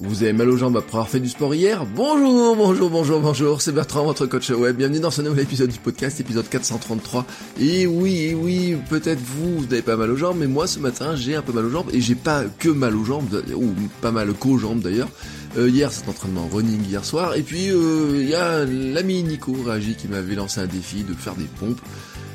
Vous 0.00 0.22
avez 0.22 0.34
mal 0.34 0.50
aux 0.50 0.58
jambes 0.58 0.76
après 0.76 0.96
avoir 0.98 1.08
fait 1.08 1.20
du 1.20 1.28
sport 1.28 1.54
hier 1.54 1.86
Bonjour, 1.86 2.54
bonjour, 2.54 2.90
bonjour, 2.90 3.20
bonjour, 3.20 3.62
c'est 3.62 3.72
Bertrand, 3.72 4.04
votre 4.04 4.26
coach 4.26 4.50
web. 4.50 4.76
Bienvenue 4.76 5.00
dans 5.00 5.10
ce 5.10 5.22
nouvel 5.22 5.44
épisode 5.44 5.70
du 5.70 5.78
podcast, 5.78 6.20
épisode 6.20 6.46
433. 6.48 7.24
Et 7.60 7.86
oui, 7.86 8.24
et 8.24 8.34
oui, 8.34 8.76
peut-être 8.90 9.20
vous, 9.20 9.60
vous 9.60 9.64
n'avez 9.64 9.80
pas 9.80 9.96
mal 9.96 10.10
aux 10.10 10.16
jambes, 10.16 10.36
mais 10.38 10.46
moi 10.46 10.66
ce 10.66 10.80
matin 10.80 11.16
j'ai 11.16 11.34
un 11.34 11.40
peu 11.40 11.52
mal 11.52 11.64
aux 11.64 11.70
jambes, 11.70 11.88
et 11.94 12.00
j'ai 12.02 12.14
pas 12.14 12.44
que 12.58 12.68
mal 12.68 12.94
aux 12.94 13.04
jambes, 13.04 13.42
ou 13.54 13.72
pas 14.02 14.12
mal 14.12 14.34
qu'aux 14.34 14.58
jambes 14.58 14.80
d'ailleurs. 14.80 15.08
Euh, 15.56 15.70
hier, 15.70 15.90
c'est 15.90 16.06
entraînement 16.08 16.46
running 16.52 16.84
hier 16.86 17.04
soir, 17.04 17.34
et 17.34 17.42
puis 17.42 17.70
euh, 17.70 18.18
il 18.20 18.28
y 18.28 18.34
a 18.34 18.66
l'ami 18.66 19.22
Nico 19.22 19.56
Ragi 19.64 19.94
qui 19.94 20.08
m'avait 20.08 20.34
lancé 20.34 20.60
un 20.60 20.66
défi 20.66 21.04
de 21.04 21.14
faire 21.14 21.34
des 21.34 21.48
pompes. 21.58 21.80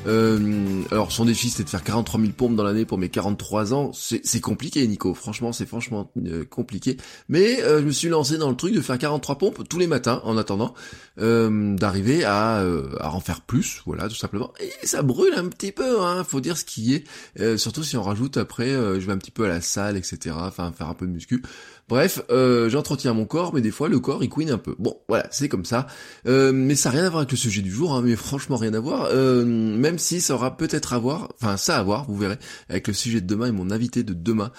Euh, 0.06 0.82
alors 0.90 1.12
son 1.12 1.24
défi 1.24 1.48
c'était 1.48 1.64
de 1.64 1.68
faire 1.68 1.84
43 1.84 2.20
000 2.20 2.32
pompes 2.32 2.56
dans 2.56 2.64
l'année 2.64 2.84
pour 2.84 2.98
mes 2.98 3.08
43 3.08 3.74
ans. 3.74 3.92
C'est 3.92 4.40
compliqué 4.40 4.86
Nico, 4.86 5.14
franchement 5.14 5.52
c'est 5.52 5.66
franchement 5.66 6.10
euh, 6.26 6.44
compliqué. 6.44 6.96
Mais 7.28 7.62
euh, 7.62 7.80
je 7.80 7.86
me 7.86 7.92
suis 7.92 8.08
lancé 8.08 8.38
dans 8.38 8.50
le 8.50 8.56
truc 8.56 8.74
de 8.74 8.80
faire 8.80 8.98
43 8.98 9.38
pompes 9.38 9.68
tous 9.68 9.78
les 9.78 9.86
matins 9.86 10.20
en 10.24 10.36
attendant 10.36 10.74
d'arriver 11.18 12.24
à, 12.24 12.64
à 13.00 13.10
en 13.10 13.20
faire 13.20 13.42
plus, 13.42 13.82
voilà 13.84 14.08
tout 14.08 14.14
simplement. 14.14 14.50
Et 14.60 14.86
ça 14.86 15.02
brûle 15.02 15.34
un 15.34 15.46
petit 15.48 15.70
peu, 15.70 16.00
hein, 16.00 16.24
faut 16.24 16.40
dire 16.40 16.56
ce 16.56 16.64
qui 16.64 16.94
est. 16.94 17.58
surtout 17.58 17.82
si 17.82 17.98
on 17.98 18.02
rajoute 18.02 18.38
après, 18.38 18.70
je 18.70 19.06
vais 19.06 19.12
un 19.12 19.18
petit 19.18 19.30
peu 19.30 19.44
à 19.44 19.48
la 19.48 19.60
salle, 19.60 19.98
etc. 19.98 20.34
Enfin 20.38 20.72
faire 20.72 20.88
un 20.88 20.94
peu 20.94 21.06
de 21.06 21.12
muscu. 21.12 21.42
Bref, 21.88 22.22
euh, 22.30 22.70
j'entretiens 22.70 23.12
mon 23.12 23.26
corps, 23.26 23.52
mais 23.52 23.60
des 23.60 23.70
fois 23.70 23.88
le 23.88 23.98
corps 23.98 24.22
il 24.22 24.28
couine 24.28 24.50
un 24.50 24.58
peu. 24.58 24.74
Bon, 24.78 24.96
voilà, 25.08 25.26
c'est 25.30 25.48
comme 25.48 25.64
ça. 25.64 25.86
Euh, 26.26 26.52
mais 26.52 26.74
ça 26.74 26.90
n'a 26.90 26.96
rien 26.96 27.04
à 27.06 27.10
voir 27.10 27.20
avec 27.20 27.32
le 27.32 27.36
sujet 27.36 27.60
du 27.60 27.70
jour, 27.70 27.92
hein, 27.92 28.02
mais 28.02 28.16
franchement 28.16 28.56
rien 28.56 28.72
à 28.72 28.80
voir. 28.80 29.08
Euh, 29.10 29.44
même 29.44 29.98
si 29.98 30.20
ça 30.20 30.34
aura 30.34 30.56
peut-être 30.56 30.92
à 30.94 30.98
voir, 30.98 31.32
enfin 31.40 31.56
ça 31.56 31.78
à 31.78 31.82
voir, 31.82 32.06
vous 32.06 32.16
verrez, 32.16 32.38
avec 32.68 32.88
le 32.88 32.94
sujet 32.94 33.20
de 33.20 33.26
demain 33.26 33.46
et 33.46 33.52
mon 33.52 33.70
invité 33.70 34.04
de 34.04 34.14
demain, 34.14 34.52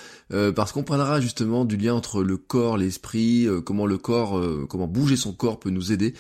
parce 0.56 0.72
qu'on 0.72 0.84
parlera 0.84 1.22
justement 1.22 1.66
du 1.66 1.78
lien 1.78 1.94
entre 1.94 2.24
le 2.24 2.38
corps, 2.38 2.78
l'esprit, 2.78 3.48
comment 3.66 3.86
le 3.86 3.98
corps, 3.98 4.42
comment 4.68 4.88
bouger 4.88 5.16
son 5.16 5.34
corps 5.34 5.60
peut 5.60 5.70
nous 5.70 5.92
aider. 5.92 6.14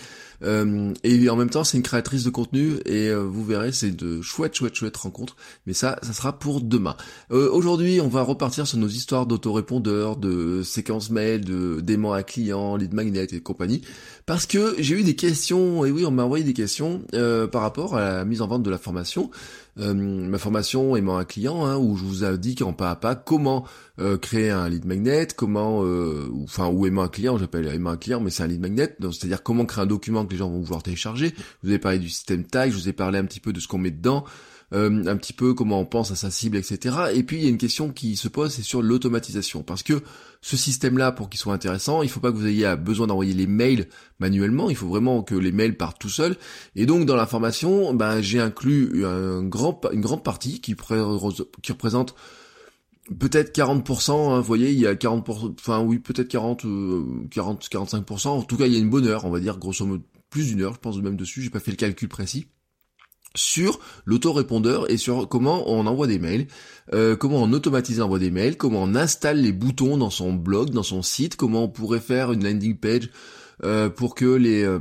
Euh, 0.43 0.93
et 1.03 1.29
en 1.29 1.35
même 1.35 1.49
temps, 1.49 1.63
c'est 1.63 1.77
une 1.77 1.83
créatrice 1.83 2.23
de 2.23 2.29
contenu 2.29 2.75
et 2.85 3.09
euh, 3.09 3.19
vous 3.19 3.43
verrez, 3.43 3.71
c'est 3.71 3.91
de 3.91 4.21
chouettes, 4.21 4.55
chouettes, 4.55 4.75
chouettes 4.75 4.97
rencontres. 4.97 5.35
Mais 5.65 5.73
ça, 5.73 5.99
ça 6.01 6.13
sera 6.13 6.37
pour 6.37 6.61
demain. 6.61 6.95
Euh, 7.31 7.49
aujourd'hui, 7.51 8.01
on 8.01 8.07
va 8.07 8.21
repartir 8.21 8.67
sur 8.67 8.77
nos 8.77 8.87
histoires 8.87 9.25
d'autorépondeurs, 9.25 10.17
de 10.17 10.63
séquences 10.63 11.09
mail, 11.09 11.45
de 11.45 11.79
d'aimants 11.81 12.13
à 12.13 12.23
clients, 12.23 12.75
lead 12.75 12.93
magnet 12.93 13.27
et 13.31 13.41
compagnie. 13.41 13.81
Parce 14.25 14.45
que 14.45 14.75
j'ai 14.79 14.95
eu 14.95 15.03
des 15.03 15.15
questions, 15.15 15.85
et 15.85 15.91
oui, 15.91 16.05
on 16.05 16.11
m'a 16.11 16.23
envoyé 16.23 16.43
des 16.43 16.53
questions 16.53 17.01
par 17.51 17.61
rapport 17.61 17.95
à 17.97 18.17
la 18.17 18.25
mise 18.25 18.41
en 18.41 18.47
vente 18.47 18.63
de 18.63 18.69
la 18.69 18.77
formation. 18.77 19.29
Euh, 19.79 19.93
ma 19.93 20.37
formation 20.37 20.95
aimant 20.95 21.17
un 21.17 21.25
client, 21.25 21.65
hein, 21.65 21.77
où 21.77 21.97
je 21.97 22.03
vous 22.03 22.23
indique 22.23 22.61
en 22.61 22.73
pas 22.73 22.91
à 22.91 22.95
pas 22.95 23.15
comment 23.15 23.65
euh, 23.99 24.17
créer 24.17 24.51
un 24.51 24.69
lead 24.69 24.85
magnet, 24.85 25.27
comment, 25.35 25.83
euh, 25.83 26.29
enfin, 26.43 26.67
ou 26.67 26.85
aimant 26.85 27.01
un 27.01 27.07
client, 27.07 27.37
j'appelle 27.37 27.67
aimant 27.67 27.91
un 27.91 27.97
client, 27.97 28.19
mais 28.19 28.29
c'est 28.29 28.43
un 28.43 28.47
lead 28.47 28.61
magnet, 28.61 28.95
c'est-à-dire 29.01 29.41
comment 29.41 29.65
créer 29.65 29.83
un 29.83 29.87
document 29.87 30.25
que 30.25 30.31
les 30.31 30.37
gens 30.37 30.49
vont 30.49 30.61
vouloir 30.61 30.83
télécharger. 30.83 31.33
Vous 31.63 31.71
ai 31.71 31.79
parlé 31.79 31.97
du 31.97 32.09
système 32.09 32.43
tag, 32.43 32.71
je 32.71 32.75
vous 32.75 32.89
ai 32.89 32.93
parlé 32.93 33.17
un 33.17 33.25
petit 33.25 33.39
peu 33.39 33.51
de 33.51 33.59
ce 33.59 33.67
qu'on 33.67 33.79
met 33.79 33.91
dedans. 33.91 34.25
Euh, 34.73 35.05
un 35.05 35.17
petit 35.17 35.33
peu 35.33 35.53
comment 35.53 35.79
on 35.79 35.85
pense 35.85 36.09
à 36.09 36.15
sa 36.15 36.31
cible, 36.31 36.57
etc. 36.57 36.95
Et 37.13 37.21
puis 37.21 37.37
il 37.37 37.43
y 37.43 37.45
a 37.45 37.49
une 37.49 37.59
question 37.59 37.91
qui 37.91 38.15
se 38.15 38.27
pose, 38.27 38.51
c'est 38.53 38.63
sur 38.63 38.81
l'automatisation, 38.81 39.61
parce 39.61 39.83
que 39.83 40.01
ce 40.41 40.57
système-là, 40.57 41.11
pour 41.11 41.29
qu'il 41.29 41.39
soit 41.39 41.53
intéressant, 41.53 42.01
il 42.01 42.09
faut 42.09 42.19
pas 42.19 42.31
que 42.31 42.37
vous 42.37 42.47
ayez 42.47 42.75
besoin 42.75 43.05
d'envoyer 43.05 43.35
les 43.35 43.45
mails 43.45 43.87
manuellement, 44.17 44.71
il 44.71 44.75
faut 44.75 44.87
vraiment 44.87 45.21
que 45.21 45.35
les 45.35 45.51
mails 45.51 45.77
partent 45.77 45.99
tout 45.99 46.09
seuls. 46.09 46.37
Et 46.75 46.87
donc 46.87 47.05
dans 47.05 47.15
la 47.15 47.27
formation, 47.27 47.93
ben, 47.93 48.21
j'ai 48.21 48.39
inclus 48.39 49.03
une 49.03 49.49
grande 49.49 50.23
partie 50.23 50.59
qui, 50.59 50.75
qui 50.75 51.71
représente 51.71 52.15
peut-être 53.19 53.55
40%, 53.55 54.31
hein, 54.31 54.37
vous 54.39 54.43
voyez, 54.43 54.71
il 54.71 54.79
y 54.79 54.87
a 54.87 54.95
40%, 54.95 55.53
enfin 55.59 55.81
oui, 55.81 55.99
peut-être 55.99 56.29
40, 56.29 56.65
40, 57.29 57.69
45%, 57.69 58.27
en 58.29 58.41
tout 58.41 58.57
cas 58.57 58.65
il 58.65 58.73
y 58.73 58.77
a 58.77 58.79
une 58.79 58.89
bonne 58.89 59.05
heure, 59.05 59.25
on 59.25 59.29
va 59.29 59.39
dire, 59.39 59.59
grosso 59.59 59.85
modo, 59.85 60.03
plus 60.31 60.47
d'une 60.47 60.61
heure, 60.61 60.73
je 60.73 60.79
pense 60.79 60.97
même 60.97 61.15
dessus, 61.15 61.43
j'ai 61.43 61.51
pas 61.51 61.59
fait 61.59 61.71
le 61.71 61.77
calcul 61.77 62.09
précis 62.09 62.47
sur 63.35 63.79
l'autorépondeur 64.05 64.89
et 64.91 64.97
sur 64.97 65.27
comment 65.27 65.69
on 65.71 65.87
envoie 65.87 66.07
des 66.07 66.19
mails, 66.19 66.47
euh, 66.93 67.15
comment 67.15 67.41
on 67.41 67.51
automatise 67.53 67.99
l'envoi 67.99 68.19
des 68.19 68.31
mails, 68.31 68.57
comment 68.57 68.83
on 68.83 68.95
installe 68.95 69.41
les 69.41 69.51
boutons 69.51 69.97
dans 69.97 70.09
son 70.09 70.33
blog, 70.33 70.69
dans 70.69 70.83
son 70.83 71.01
site, 71.01 71.35
comment 71.35 71.63
on 71.63 71.69
pourrait 71.69 71.99
faire 71.99 72.31
une 72.31 72.43
landing 72.43 72.77
page 72.77 73.09
euh, 73.63 73.89
pour 73.89 74.15
que 74.15 74.25
les, 74.25 74.63
euh, 74.63 74.79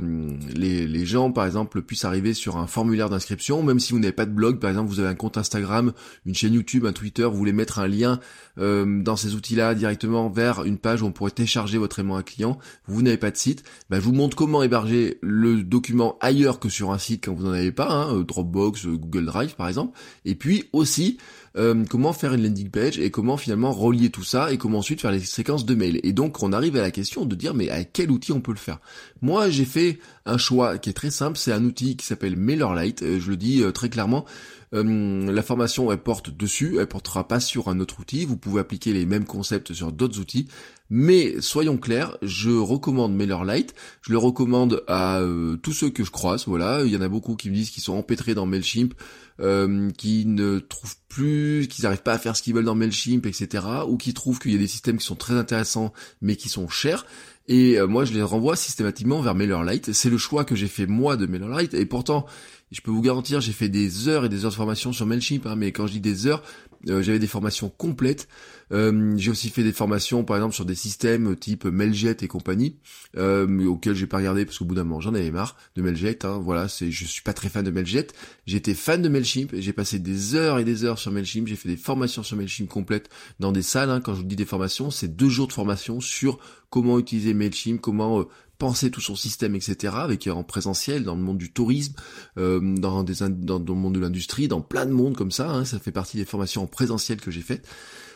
les, 0.55 0.87
les, 0.87 1.05
gens, 1.05 1.31
par 1.31 1.45
exemple, 1.45 1.81
puissent 1.81 2.05
arriver 2.05 2.33
sur 2.33 2.57
un 2.57 2.67
formulaire 2.67 3.09
d'inscription, 3.09 3.63
même 3.63 3.79
si 3.79 3.93
vous 3.93 3.99
n'avez 3.99 4.13
pas 4.13 4.25
de 4.25 4.31
blog, 4.31 4.59
par 4.59 4.69
exemple, 4.69 4.89
vous 4.89 4.99
avez 4.99 5.09
un 5.09 5.15
compte 5.15 5.37
Instagram, 5.37 5.93
une 6.25 6.35
chaîne 6.35 6.53
YouTube, 6.53 6.85
un 6.85 6.93
Twitter, 6.93 7.23
vous 7.23 7.37
voulez 7.37 7.53
mettre 7.53 7.79
un 7.79 7.87
lien 7.87 8.19
euh, 8.57 9.01
dans 9.01 9.15
ces 9.15 9.35
outils-là 9.35 9.75
directement 9.75 10.29
vers 10.29 10.63
une 10.63 10.77
page 10.77 11.01
où 11.01 11.05
on 11.05 11.11
pourrait 11.11 11.31
télécharger 11.31 11.77
votre 11.77 11.99
aimant 11.99 12.15
à 12.15 12.23
client, 12.23 12.57
vous 12.87 13.01
n'avez 13.01 13.17
pas 13.17 13.31
de 13.31 13.37
site, 13.37 13.63
bah, 13.89 13.99
je 13.99 14.05
vous 14.05 14.13
montre 14.13 14.35
comment 14.35 14.63
héberger 14.63 15.17
le 15.21 15.63
document 15.63 16.17
ailleurs 16.19 16.59
que 16.59 16.69
sur 16.69 16.91
un 16.91 16.97
site 16.97 17.25
quand 17.25 17.33
vous 17.33 17.43
n'en 17.43 17.53
avez 17.53 17.71
pas, 17.71 17.91
hein, 17.91 18.21
Dropbox, 18.21 18.87
Google 18.87 19.25
Drive 19.25 19.55
par 19.55 19.67
exemple, 19.67 19.97
et 20.25 20.35
puis 20.35 20.69
aussi 20.73 21.17
euh, 21.55 21.83
comment 21.87 22.13
faire 22.13 22.33
une 22.33 22.43
landing 22.43 22.69
page 22.69 22.97
et 22.97 23.11
comment 23.11 23.37
finalement 23.37 23.71
relier 23.71 24.09
tout 24.09 24.23
ça 24.23 24.51
et 24.51 24.57
comment 24.57 24.79
ensuite 24.79 25.01
faire 25.01 25.11
les 25.11 25.19
séquences 25.19 25.65
de 25.65 25.75
mails. 25.75 25.99
Et 26.03 26.11
donc 26.11 26.41
on 26.41 26.51
arrive 26.51 26.75
à 26.77 26.81
la 26.81 26.91
question 26.91 27.25
de 27.25 27.35
dire 27.35 27.53
mais 27.53 27.69
à 27.69 27.83
quel 27.83 28.09
outil 28.11 28.31
on 28.31 28.41
peut 28.41 28.51
le 28.51 28.57
faire? 28.57 28.79
Moi 29.21 29.49
j'ai 29.49 29.65
fait 29.65 29.99
un 30.25 30.37
choix 30.37 30.77
qui 30.77 30.89
est 30.89 30.93
très 30.93 31.11
simple, 31.11 31.37
c'est 31.37 31.51
un 31.51 31.63
outil 31.63 31.95
qui 31.95 32.05
s'appelle 32.05 32.35
MailerLite, 32.35 33.03
euh, 33.03 33.19
je 33.19 33.29
le 33.29 33.37
dis 33.37 33.61
euh, 33.61 33.71
très 33.71 33.89
clairement. 33.89 34.25
la 34.71 35.43
formation 35.43 35.91
elle 35.91 35.99
porte 35.99 36.35
dessus, 36.35 36.77
elle 36.79 36.87
portera 36.87 37.27
pas 37.27 37.39
sur 37.39 37.67
un 37.67 37.79
autre 37.79 37.99
outil. 37.99 38.25
Vous 38.25 38.37
pouvez 38.37 38.59
appliquer 38.59 38.91
les 38.91 39.05
mêmes 39.05 39.25
concepts 39.25 39.73
sur 39.73 39.91
d'autres 39.91 40.19
outils, 40.19 40.47
mais 40.95 41.41
soyons 41.41 41.77
clairs, 41.77 42.19
je 42.21 42.51
recommande 42.51 43.15
MailerLite. 43.15 43.73
Je 44.03 44.11
le 44.11 44.19
recommande 44.19 44.83
à 44.87 45.21
tous 45.63 45.73
ceux 45.73 45.89
que 45.89 46.03
je 46.03 46.11
croise. 46.11 46.43
Voilà, 46.45 46.83
il 46.85 46.91
y 46.91 46.95
en 46.95 47.01
a 47.01 47.09
beaucoup 47.09 47.35
qui 47.35 47.49
me 47.49 47.55
disent 47.55 47.71
qu'ils 47.71 47.81
sont 47.81 47.95
empêtrés 47.95 48.35
dans 48.35 48.45
Mailchimp, 48.45 48.93
euh, 49.41 49.89
qui 49.97 50.27
ne 50.27 50.59
trouvent 50.59 50.95
plus, 51.09 51.67
qu'ils 51.67 51.83
n'arrivent 51.83 52.03
pas 52.03 52.13
à 52.13 52.19
faire 52.19 52.35
ce 52.35 52.43
qu'ils 52.43 52.53
veulent 52.53 52.65
dans 52.65 52.75
Mailchimp, 52.75 53.25
etc. 53.25 53.65
Ou 53.87 53.97
qui 53.97 54.13
trouvent 54.13 54.37
qu'il 54.37 54.51
y 54.51 54.55
a 54.55 54.59
des 54.59 54.67
systèmes 54.67 54.97
qui 54.97 55.05
sont 55.05 55.15
très 55.15 55.33
intéressants 55.33 55.93
mais 56.21 56.35
qui 56.35 56.47
sont 56.47 56.69
chers. 56.69 57.07
Et 57.47 57.79
euh, 57.79 57.87
moi, 57.87 58.05
je 58.05 58.13
les 58.13 58.21
renvoie 58.21 58.55
systématiquement 58.55 59.21
vers 59.21 59.33
MailerLite. 59.33 59.93
C'est 59.93 60.11
le 60.11 60.19
choix 60.19 60.45
que 60.45 60.55
j'ai 60.55 60.67
fait 60.67 60.85
moi 60.85 61.17
de 61.17 61.25
MailerLite. 61.25 61.73
Et 61.73 61.87
pourtant, 61.87 62.27
je 62.71 62.81
peux 62.81 62.91
vous 62.91 63.01
garantir, 63.01 63.41
j'ai 63.41 63.51
fait 63.51 63.69
des 63.69 64.07
heures 64.07 64.25
et 64.25 64.29
des 64.29 64.45
heures 64.45 64.51
de 64.51 64.55
formation 64.55 64.93
sur 64.93 65.07
Mailchimp. 65.07 65.47
Hein, 65.47 65.55
mais 65.55 65.71
quand 65.71 65.87
je 65.87 65.93
dis 65.93 66.01
des 66.01 66.27
heures, 66.27 66.43
euh, 66.89 67.01
j'avais 67.01 67.19
des 67.19 67.27
formations 67.27 67.69
complètes. 67.69 68.27
Euh, 68.73 69.13
j'ai 69.17 69.31
aussi 69.31 69.49
fait 69.49 69.63
des 69.63 69.71
formations, 69.71 70.23
par 70.23 70.37
exemple, 70.37 70.55
sur 70.55 70.65
des 70.65 70.75
systèmes 70.75 71.35
type 71.35 71.65
Mailjet 71.65 72.17
et 72.21 72.27
compagnie, 72.27 72.77
euh, 73.17 73.65
auxquels 73.65 73.95
j'ai 73.95 74.07
pas 74.07 74.17
regardé 74.17 74.45
parce 74.45 74.57
qu'au 74.57 74.65
bout 74.65 74.75
d'un 74.75 74.83
moment 74.83 74.99
j'en 74.99 75.13
avais 75.13 75.31
marre 75.31 75.55
de 75.75 75.81
Mailjet. 75.81 76.25
Hein, 76.25 76.39
voilà, 76.43 76.67
c'est, 76.67 76.91
je 76.91 77.05
suis 77.05 77.21
pas 77.21 77.33
très 77.33 77.49
fan 77.49 77.63
de 77.63 77.71
Mailjet. 77.71 78.07
J'étais 78.45 78.73
fan 78.73 79.01
de 79.01 79.09
Mailchimp. 79.09 79.51
J'ai 79.53 79.73
passé 79.73 79.99
des 79.99 80.35
heures 80.35 80.59
et 80.59 80.65
des 80.65 80.83
heures 80.83 80.99
sur 80.99 81.11
Mailchimp. 81.11 81.47
J'ai 81.47 81.55
fait 81.55 81.69
des 81.69 81.77
formations 81.77 82.23
sur 82.23 82.35
Mailchimp 82.35 82.67
complètes 82.67 83.09
dans 83.39 83.51
des 83.51 83.61
salles. 83.61 83.89
Hein, 83.89 84.01
quand 84.01 84.13
je 84.13 84.21
vous 84.21 84.27
dis 84.27 84.35
des 84.35 84.45
formations, 84.45 84.91
c'est 84.91 85.15
deux 85.15 85.29
jours 85.29 85.47
de 85.47 85.53
formation 85.53 86.01
sur 86.01 86.39
comment 86.69 86.97
utiliser 86.97 87.33
Mailchimp, 87.33 87.79
comment 87.79 88.21
euh, 88.21 88.23
penser 88.57 88.91
tout 88.91 89.01
son 89.01 89.15
système, 89.15 89.55
etc. 89.55 89.93
avec 89.97 90.27
en 90.27 90.43
présentiel 90.43 91.03
dans 91.03 91.15
le 91.15 91.21
monde 91.21 91.37
du 91.37 91.51
tourisme, 91.51 91.93
euh, 92.37 92.59
dans, 92.61 93.03
des, 93.03 93.15
dans, 93.29 93.59
le 93.59 93.73
monde 93.73 93.95
de 93.95 93.99
l'industrie, 93.99 94.47
dans 94.47 94.61
plein 94.61 94.85
de 94.85 94.91
monde 94.91 95.15
comme 95.15 95.31
ça. 95.31 95.51
Hein, 95.51 95.65
ça 95.65 95.79
fait 95.79 95.91
partie 95.91 96.17
des 96.17 96.25
formations 96.25 96.63
en 96.63 96.67
présentiel 96.67 97.19
que 97.19 97.29
j'ai 97.29 97.41
faites. 97.41 97.67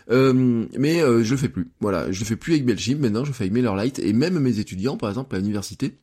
Euh, 0.10 0.66
mais 0.78 1.02
euh, 1.02 1.24
je 1.24 1.32
le 1.32 1.38
fais 1.38 1.50
plus. 1.50 1.68
Voilà, 1.80 2.12
je 2.12 2.20
le 2.20 2.26
fais 2.26 2.36
plus 2.36 2.54
avec 2.54 2.66
Belgium. 2.66 3.00
Maintenant, 3.00 3.26
je 3.26 3.32
fais 3.32 3.44
avec 3.44 3.54
MailerLite 3.54 4.00
et 4.00 4.14
même 4.14 4.40
mes 4.40 4.60
étudiants, 4.60 4.98
par 4.98 5.10
exemple 5.10 5.36
à 5.36 5.40
l'université. 5.40 5.98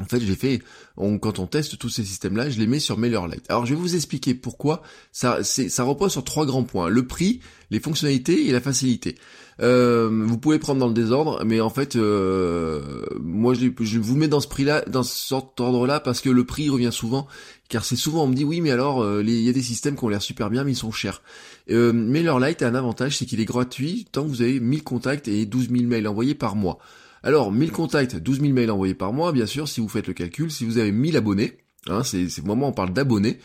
En 0.00 0.04
fait, 0.04 0.20
j'ai 0.20 0.34
fait, 0.34 0.62
quand 0.96 1.38
on 1.38 1.46
teste 1.46 1.76
tous 1.76 1.90
ces 1.90 2.02
systèmes-là, 2.02 2.48
je 2.48 2.58
les 2.58 2.66
mets 2.66 2.78
sur 2.78 2.96
MailerLite. 2.96 3.44
Alors, 3.50 3.66
je 3.66 3.74
vais 3.74 3.80
vous 3.80 3.94
expliquer 3.94 4.34
pourquoi. 4.34 4.82
Ça, 5.12 5.36
repose 5.80 6.12
sur 6.12 6.24
trois 6.24 6.46
grands 6.46 6.64
points 6.64 6.88
le 6.88 7.06
prix, 7.06 7.40
les 7.70 7.78
fonctionnalités 7.78 8.48
et 8.48 8.52
la 8.52 8.62
facilité. 8.62 9.16
Euh, 9.60 10.08
vous 10.10 10.38
pouvez 10.38 10.58
prendre 10.58 10.80
dans 10.80 10.88
le 10.88 10.94
désordre, 10.94 11.44
mais 11.44 11.60
en 11.60 11.68
fait, 11.68 11.96
euh, 11.96 13.04
moi, 13.20 13.52
je, 13.52 13.98
vous 13.98 14.16
mets 14.16 14.28
dans 14.28 14.40
ce 14.40 14.48
prix-là, 14.48 14.82
dans 14.86 15.02
ce 15.02 15.34
ordre-là, 15.34 16.00
parce 16.00 16.22
que 16.22 16.30
le 16.30 16.44
prix 16.44 16.70
revient 16.70 16.90
souvent, 16.90 17.28
car 17.68 17.84
c'est 17.84 17.96
souvent 17.96 18.24
on 18.24 18.28
me 18.28 18.34
dit 18.34 18.44
oui, 18.44 18.62
mais 18.62 18.70
alors, 18.70 19.02
euh, 19.02 19.22
il 19.22 19.42
y 19.42 19.48
a 19.50 19.52
des 19.52 19.62
systèmes 19.62 19.96
qui 19.96 20.04
ont 20.04 20.08
l'air 20.08 20.22
super 20.22 20.48
bien, 20.48 20.64
mais 20.64 20.72
ils 20.72 20.76
sont 20.76 20.90
chers. 20.90 21.20
MailerLite 21.68 22.62
a 22.62 22.68
un 22.68 22.74
avantage, 22.74 23.18
c'est 23.18 23.26
qu'il 23.26 23.40
est 23.40 23.44
gratuit 23.44 24.06
tant 24.10 24.22
que 24.24 24.28
vous 24.28 24.40
avez 24.40 24.58
1000 24.58 24.82
contacts 24.84 25.28
et 25.28 25.44
12 25.44 25.68
000 25.70 25.84
mails 25.84 26.08
envoyés 26.08 26.34
par 26.34 26.56
mois. 26.56 26.78
Alors, 27.22 27.52
1000 27.52 27.70
contacts, 27.70 28.16
12 28.16 28.40
000 28.40 28.52
mails 28.52 28.70
envoyés 28.70 28.94
par 28.94 29.12
mois, 29.12 29.32
bien 29.32 29.46
sûr, 29.46 29.68
si 29.68 29.80
vous 29.80 29.88
faites 29.88 30.08
le 30.08 30.14
calcul, 30.14 30.50
si 30.50 30.64
vous 30.64 30.78
avez 30.78 30.92
1000 30.92 31.16
abonnés, 31.16 31.58
hein, 31.86 32.02
c'est 32.02 32.44
moment 32.44 32.66
où 32.66 32.70
on 32.70 32.72
parle 32.72 32.92
d'abonnés, 32.92 33.38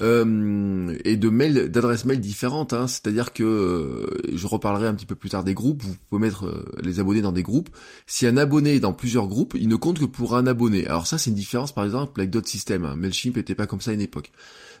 euh, 0.00 0.96
et 1.04 1.16
de 1.16 1.28
mails, 1.28 1.70
d'adresses 1.70 2.04
mail 2.04 2.20
différentes. 2.20 2.72
Hein, 2.72 2.86
C'est-à-dire 2.86 3.32
que 3.32 3.42
euh, 3.42 4.06
je 4.34 4.46
reparlerai 4.46 4.86
un 4.86 4.94
petit 4.94 5.06
peu 5.06 5.14
plus 5.14 5.30
tard 5.30 5.44
des 5.44 5.54
groupes. 5.54 5.82
Vous 5.82 5.94
pouvez 6.08 6.20
mettre 6.20 6.46
euh, 6.46 6.64
les 6.82 7.00
abonnés 7.00 7.22
dans 7.22 7.32
des 7.32 7.42
groupes. 7.42 7.70
Si 8.06 8.26
un 8.26 8.36
abonné 8.36 8.74
est 8.74 8.80
dans 8.80 8.92
plusieurs 8.92 9.28
groupes, 9.28 9.54
il 9.58 9.68
ne 9.68 9.76
compte 9.76 9.98
que 9.98 10.04
pour 10.04 10.36
un 10.36 10.46
abonné. 10.46 10.86
Alors 10.86 11.06
ça, 11.06 11.18
c'est 11.18 11.30
une 11.30 11.36
différence 11.36 11.72
par 11.72 11.84
exemple 11.84 12.20
avec 12.20 12.30
d'autres 12.30 12.48
systèmes. 12.48 12.84
Hein. 12.84 12.96
Mailchimp 12.96 13.36
n'était 13.36 13.54
pas 13.54 13.66
comme 13.66 13.80
ça 13.80 13.92
à 13.92 13.94
une 13.94 14.00
époque. 14.00 14.32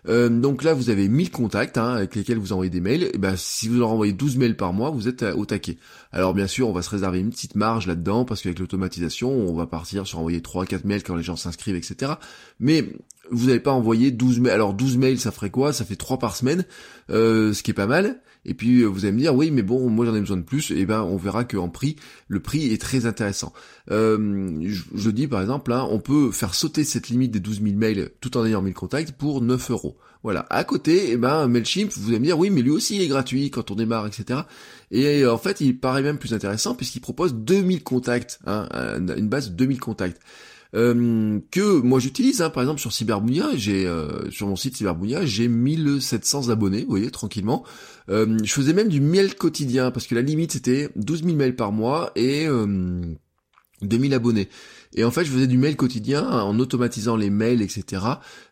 Donc 0.06 0.64
là, 0.64 0.74
vous 0.74 0.90
avez 0.90 1.08
1000 1.08 1.30
contacts 1.30 1.78
hein, 1.78 1.94
avec 1.94 2.14
lesquels 2.14 2.36
vous 2.36 2.52
envoyez 2.52 2.68
des 2.68 2.82
mails. 2.82 3.04
Et 3.14 3.16
ben, 3.16 3.36
si 3.38 3.68
vous 3.68 3.78
leur 3.78 3.88
envoyez 3.88 4.12
12 4.12 4.36
mails 4.36 4.54
par 4.54 4.74
mois, 4.74 4.90
vous 4.90 5.08
êtes 5.08 5.22
au 5.22 5.46
taquet. 5.46 5.78
Alors 6.12 6.34
bien 6.34 6.46
sûr, 6.46 6.68
on 6.68 6.74
va 6.74 6.82
se 6.82 6.90
réserver 6.90 7.20
une 7.20 7.30
petite 7.30 7.54
marge 7.54 7.86
là-dedans 7.86 8.26
parce 8.26 8.42
qu'avec 8.42 8.58
l'automatisation, 8.58 9.30
on 9.30 9.54
va 9.54 9.66
partir 9.66 10.06
sur 10.06 10.18
envoyer 10.18 10.40
3-4 10.40 10.86
mails 10.86 11.02
quand 11.02 11.16
les 11.16 11.22
gens 11.22 11.36
s'inscrivent, 11.36 11.76
etc. 11.76 12.12
Mais 12.60 12.92
vous 13.30 13.46
n'avez 13.46 13.60
pas 13.60 13.72
envoyé 13.72 14.10
12 14.10 14.40
mails. 14.40 14.52
Alors 14.52 14.74
12 14.74 14.96
mails, 14.96 15.18
ça 15.18 15.32
ferait 15.32 15.50
quoi? 15.50 15.72
Ça 15.72 15.84
fait 15.84 15.96
3 15.96 16.18
par 16.18 16.36
semaine, 16.36 16.64
euh, 17.10 17.52
ce 17.52 17.62
qui 17.62 17.70
est 17.70 17.74
pas 17.74 17.86
mal. 17.86 18.20
Et 18.46 18.52
puis 18.52 18.82
euh, 18.82 18.86
vous 18.86 19.04
allez 19.04 19.12
me 19.12 19.18
dire, 19.18 19.34
oui, 19.34 19.50
mais 19.50 19.62
bon, 19.62 19.88
moi 19.88 20.04
j'en 20.04 20.14
ai 20.14 20.20
besoin 20.20 20.36
de 20.36 20.42
plus. 20.42 20.70
Et 20.70 20.84
ben 20.84 21.02
on 21.02 21.16
verra 21.16 21.44
qu'en 21.44 21.68
prix, 21.68 21.96
le 22.28 22.40
prix 22.40 22.72
est 22.72 22.80
très 22.80 23.06
intéressant. 23.06 23.52
Euh, 23.90 24.60
je, 24.62 25.10
dis 25.10 25.26
par 25.26 25.40
exemple, 25.40 25.72
hein, 25.72 25.86
on 25.90 25.98
peut 25.98 26.30
faire 26.30 26.54
sauter 26.54 26.84
cette 26.84 27.08
limite 27.08 27.30
des 27.30 27.40
12 27.40 27.62
000 27.62 27.76
mails 27.76 28.10
tout 28.20 28.36
en 28.36 28.44
ayant 28.44 28.62
1000 28.62 28.74
contacts 28.74 29.12
pour 29.12 29.40
9 29.40 29.70
euros. 29.70 29.96
Voilà. 30.22 30.46
À 30.48 30.64
côté, 30.64 31.12
eh 31.12 31.16
ben 31.18 31.48
Mailchimp, 31.48 31.92
vous 31.96 32.08
allez 32.08 32.18
me 32.18 32.24
dire, 32.24 32.38
oui, 32.38 32.48
mais 32.48 32.62
lui 32.62 32.70
aussi 32.70 32.96
il 32.96 33.02
est 33.02 33.08
gratuit 33.08 33.50
quand 33.50 33.70
on 33.70 33.74
démarre, 33.74 34.06
etc. 34.06 34.40
Et 34.90 35.26
en 35.26 35.36
fait, 35.36 35.60
il 35.60 35.78
paraît 35.78 36.02
même 36.02 36.18
plus 36.18 36.32
intéressant 36.32 36.74
puisqu'il 36.74 37.00
propose 37.00 37.34
2000 37.34 37.82
contacts, 37.82 38.38
hein, 38.46 38.68
une 38.98 39.28
base 39.28 39.50
de 39.50 39.54
2000 39.54 39.80
contacts. 39.80 40.20
Euh, 40.74 41.40
que 41.50 41.80
moi 41.80 42.00
j'utilise. 42.00 42.42
Hein, 42.42 42.50
par 42.50 42.62
exemple 42.62 42.80
sur 42.80 42.92
Cyberbounia, 42.92 43.48
j'ai 43.54 43.86
euh, 43.86 44.30
sur 44.30 44.46
mon 44.46 44.56
site 44.56 44.76
Cyberbounia, 44.76 45.24
j'ai 45.24 45.48
1700 45.48 46.48
abonnés, 46.48 46.82
vous 46.82 46.90
voyez, 46.90 47.10
tranquillement. 47.10 47.64
Euh, 48.08 48.38
je 48.42 48.52
faisais 48.52 48.72
même 48.72 48.88
du 48.88 49.00
mail 49.00 49.34
quotidien 49.34 49.90
parce 49.90 50.06
que 50.06 50.14
la 50.14 50.22
limite 50.22 50.52
c'était 50.52 50.90
12 50.96 51.24
000 51.24 51.36
mails 51.36 51.56
par 51.56 51.72
mois 51.72 52.12
et 52.16 52.46
2000 53.82 54.14
abonnés. 54.14 54.48
Et 54.94 55.04
en 55.04 55.10
fait, 55.10 55.24
je 55.24 55.30
faisais 55.30 55.46
du 55.46 55.58
mail 55.58 55.76
quotidien 55.76 56.28
en 56.28 56.58
automatisant 56.58 57.16
les 57.16 57.30
mails, 57.30 57.62
etc. 57.62 58.02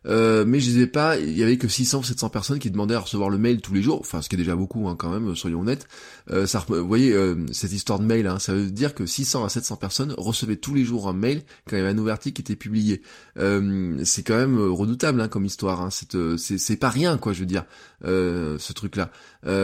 Euh, 0.05 0.43
mais 0.45 0.59
je 0.59 0.65
disais 0.65 0.87
pas, 0.87 1.17
il 1.17 1.37
y 1.37 1.43
avait 1.43 1.57
que 1.57 1.67
600 1.67 1.99
ou 1.99 2.03
700 2.03 2.29
personnes 2.29 2.59
qui 2.59 2.69
demandaient 2.69 2.95
à 2.95 2.99
recevoir 2.99 3.29
le 3.29 3.37
mail 3.37 3.61
tous 3.61 3.73
les 3.73 3.81
jours. 3.81 3.99
Enfin, 4.01 4.21
ce 4.21 4.29
qui 4.29 4.35
est 4.35 4.37
déjà 4.37 4.55
beaucoup, 4.55 4.87
hein, 4.87 4.95
quand 4.97 5.09
même, 5.09 5.35
soyons 5.35 5.61
honnêtes. 5.61 5.87
Euh, 6.31 6.45
ça, 6.45 6.63
vous 6.67 6.85
voyez, 6.85 7.13
euh, 7.13 7.45
cette 7.51 7.71
histoire 7.71 7.99
de 7.99 8.05
mail, 8.05 8.27
hein, 8.27 8.39
ça 8.39 8.53
veut 8.53 8.69
dire 8.69 8.93
que 8.93 9.05
600 9.05 9.45
à 9.45 9.49
700 9.49 9.77
personnes 9.77 10.13
recevaient 10.17 10.57
tous 10.57 10.73
les 10.73 10.83
jours 10.83 11.07
un 11.07 11.13
mail 11.13 11.43
quand 11.65 11.75
il 11.75 11.79
y 11.79 11.81
avait 11.81 11.91
un 11.91 11.95
nouvel 11.95 12.13
article 12.13 12.35
qui 12.35 12.41
était 12.41 12.57
publié. 12.57 13.01
Euh, 13.37 13.97
c'est 14.03 14.23
quand 14.23 14.37
même 14.37 14.59
redoutable 14.59 15.21
hein, 15.21 15.29
comme 15.29 15.45
histoire. 15.45 15.81
Hein. 15.81 15.89
C'est 16.37 16.77
pas 16.77 16.89
rien, 16.89 17.17
quoi, 17.17 17.31
je 17.33 17.39
veux 17.39 17.45
dire, 17.45 17.65
ce 18.03 18.73
truc-là. 18.73 19.11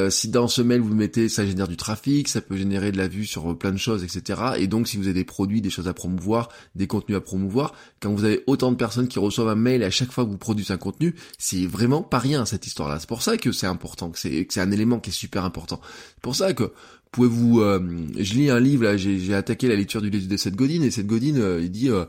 si 0.09 0.29
dans 0.29 0.47
ce 0.47 0.61
mail 0.61 0.79
vous 0.79 0.95
mettez, 0.95 1.27
ça 1.27 1.45
génère 1.45 1.67
du 1.67 1.77
trafic, 1.77 2.27
ça 2.29 2.41
peut 2.41 2.55
générer 2.55 2.91
de 2.91 2.97
la 2.97 3.07
vue 3.07 3.25
sur 3.25 3.57
plein 3.57 3.71
de 3.71 3.77
choses, 3.77 4.03
etc. 4.03 4.41
Et 4.57 4.67
donc, 4.67 4.87
si 4.87 4.97
vous 4.97 5.05
avez 5.05 5.13
des 5.13 5.25
produits, 5.25 5.61
des 5.61 5.69
choses 5.69 5.87
à 5.87 5.93
promouvoir, 5.93 6.49
des 6.79 6.87
contenus 6.87 7.17
à 7.17 7.21
promouvoir, 7.21 7.73
quand 7.99 8.11
vous 8.11 8.23
avez 8.23 8.43
autant 8.47 8.71
de 8.71 8.77
personnes 8.77 9.07
qui 9.07 9.19
reçoivent 9.19 9.49
un 9.49 9.55
mail 9.55 9.83
à 9.83 9.91
chaque 9.91 10.11
fois 10.11 10.25
que 10.25 10.31
vous 10.31 10.37
produisez 10.37 10.73
un 10.73 10.77
contenu, 10.77 11.13
c'est 11.37 11.67
vraiment 11.67 12.01
pas 12.01 12.17
rien 12.17 12.45
cette 12.45 12.65
histoire-là. 12.65 12.99
C'est 12.99 13.09
pour 13.09 13.21
ça 13.21 13.37
que 13.37 13.51
c'est 13.51 13.67
important, 13.67 14.09
que 14.09 14.17
c'est, 14.17 14.47
c'est 14.49 14.61
un 14.61 14.71
élément 14.71 14.99
qui 14.99 15.11
est 15.11 15.13
super 15.13 15.43
important. 15.43 15.81
C'est 16.15 16.21
pour 16.21 16.35
ça 16.35 16.53
que 16.53 16.71
pouvez-vous, 17.11 17.61
euh, 17.61 17.79
je 18.17 18.33
lis 18.33 18.49
un 18.49 18.59
livre 18.59 18.85
là, 18.85 18.97
j'ai, 18.97 19.33
attaqué 19.33 19.67
la 19.67 19.75
lecture 19.75 20.01
du 20.01 20.09
livre 20.09 20.27
de 20.27 20.37
Seth 20.37 20.55
Godin 20.55 20.81
et 20.81 20.91
Seth 20.91 21.07
Godin 21.07 21.35
euh, 21.35 21.59
il 21.61 21.71
dit 21.71 21.89
euh, 21.89 22.05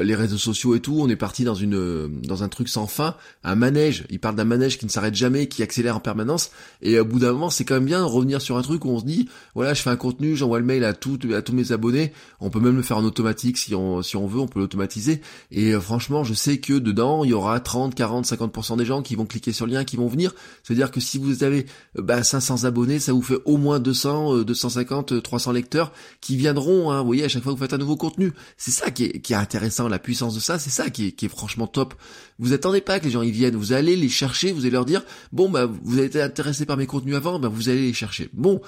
les 0.00 0.14
réseaux 0.14 0.38
sociaux 0.38 0.74
et 0.74 0.80
tout, 0.80 0.96
on 1.00 1.08
est 1.08 1.16
parti 1.16 1.44
dans 1.44 1.54
une 1.54 1.74
euh, 1.74 2.08
dans 2.08 2.42
un 2.42 2.48
truc 2.48 2.68
sans 2.68 2.86
fin, 2.86 3.16
un 3.44 3.54
manège. 3.54 4.04
Il 4.10 4.20
parle 4.20 4.36
d'un 4.36 4.44
manège 4.44 4.78
qui 4.78 4.86
ne 4.86 4.90
s'arrête 4.90 5.14
jamais, 5.14 5.48
qui 5.48 5.62
accélère 5.62 5.96
en 5.96 6.00
permanence. 6.00 6.50
Et 6.80 6.98
au 6.98 7.04
bout 7.04 7.18
d'un 7.18 7.32
moment, 7.32 7.50
c'est 7.50 7.64
quand 7.64 7.74
même 7.74 7.84
bien 7.84 8.04
revenir 8.04 8.40
sur 8.40 8.56
un 8.56 8.62
truc 8.62 8.84
où 8.84 8.90
on 8.90 9.00
se 9.00 9.04
dit, 9.04 9.28
voilà, 9.54 9.74
je 9.74 9.82
fais 9.82 9.90
un 9.90 9.96
contenu, 9.96 10.36
j'envoie 10.36 10.60
le 10.60 10.64
mail 10.64 10.84
à 10.84 10.94
tout, 10.94 11.18
à 11.34 11.42
tous 11.42 11.52
mes 11.52 11.72
abonnés. 11.72 12.12
On 12.40 12.50
peut 12.50 12.60
même 12.60 12.76
le 12.76 12.82
faire 12.82 12.98
en 12.98 13.04
automatique 13.04 13.58
si 13.58 13.74
on 13.74 14.02
si 14.02 14.16
on 14.16 14.26
veut, 14.26 14.40
on 14.40 14.48
peut 14.48 14.60
l'automatiser. 14.60 15.20
Et 15.50 15.72
euh, 15.72 15.80
franchement, 15.80 16.24
je 16.24 16.34
sais 16.34 16.58
que 16.58 16.74
dedans, 16.74 17.24
il 17.24 17.30
y 17.30 17.34
aura 17.34 17.58
30, 17.60 17.94
40, 17.94 18.24
50% 18.24 18.76
des 18.76 18.84
gens 18.84 19.02
qui 19.02 19.14
vont 19.14 19.26
cliquer 19.26 19.52
sur 19.52 19.66
le 19.66 19.72
lien, 19.72 19.84
qui 19.84 19.96
vont 19.96 20.08
venir. 20.08 20.34
C'est-à-dire 20.62 20.90
que 20.90 21.00
si 21.00 21.18
vous 21.18 21.44
avez 21.44 21.66
bah, 21.96 22.22
500 22.22 22.64
abonnés, 22.64 22.98
ça 22.98 23.12
vous 23.12 23.22
fait 23.22 23.38
au 23.44 23.56
moins 23.56 23.80
200, 23.80 24.42
250, 24.42 25.22
300 25.22 25.52
lecteurs 25.52 25.92
qui 26.20 26.36
viendront. 26.36 26.90
Hein, 26.90 27.00
vous 27.00 27.06
voyez, 27.06 27.24
à 27.24 27.28
chaque 27.28 27.42
fois 27.42 27.52
que 27.52 27.58
vous 27.58 27.64
faites 27.64 27.74
un 27.74 27.78
nouveau 27.78 27.96
contenu, 27.96 28.32
c'est 28.56 28.70
ça 28.70 28.90
qui 28.90 29.04
est, 29.04 29.20
qui 29.20 29.32
est 29.32 29.36
intéressant 29.36 29.71
la 29.88 29.98
puissance 29.98 30.34
de 30.34 30.40
ça, 30.40 30.58
c'est 30.58 30.70
ça 30.70 30.90
qui 30.90 31.06
est, 31.06 31.28
franchement 31.28 31.66
top. 31.66 31.94
Vous 32.38 32.52
attendez 32.52 32.80
pas 32.80 33.00
que 33.00 33.04
les 33.04 33.10
gens 33.10 33.22
y 33.22 33.30
viennent, 33.30 33.56
vous 33.56 33.72
allez 33.72 33.96
les 33.96 34.08
chercher, 34.08 34.52
vous 34.52 34.60
allez 34.60 34.70
leur 34.70 34.84
dire, 34.84 35.04
bon 35.32 35.48
bah 35.48 35.66
vous 35.66 35.98
avez 35.98 36.06
été 36.06 36.20
intéressé 36.20 36.66
par 36.66 36.76
mes 36.76 36.86
contenus 36.86 37.14
avant, 37.14 37.38
bah 37.38 37.48
vous 37.48 37.68
allez 37.68 37.82
les 37.82 37.92
chercher. 37.92 38.28
Bon, 38.32 38.60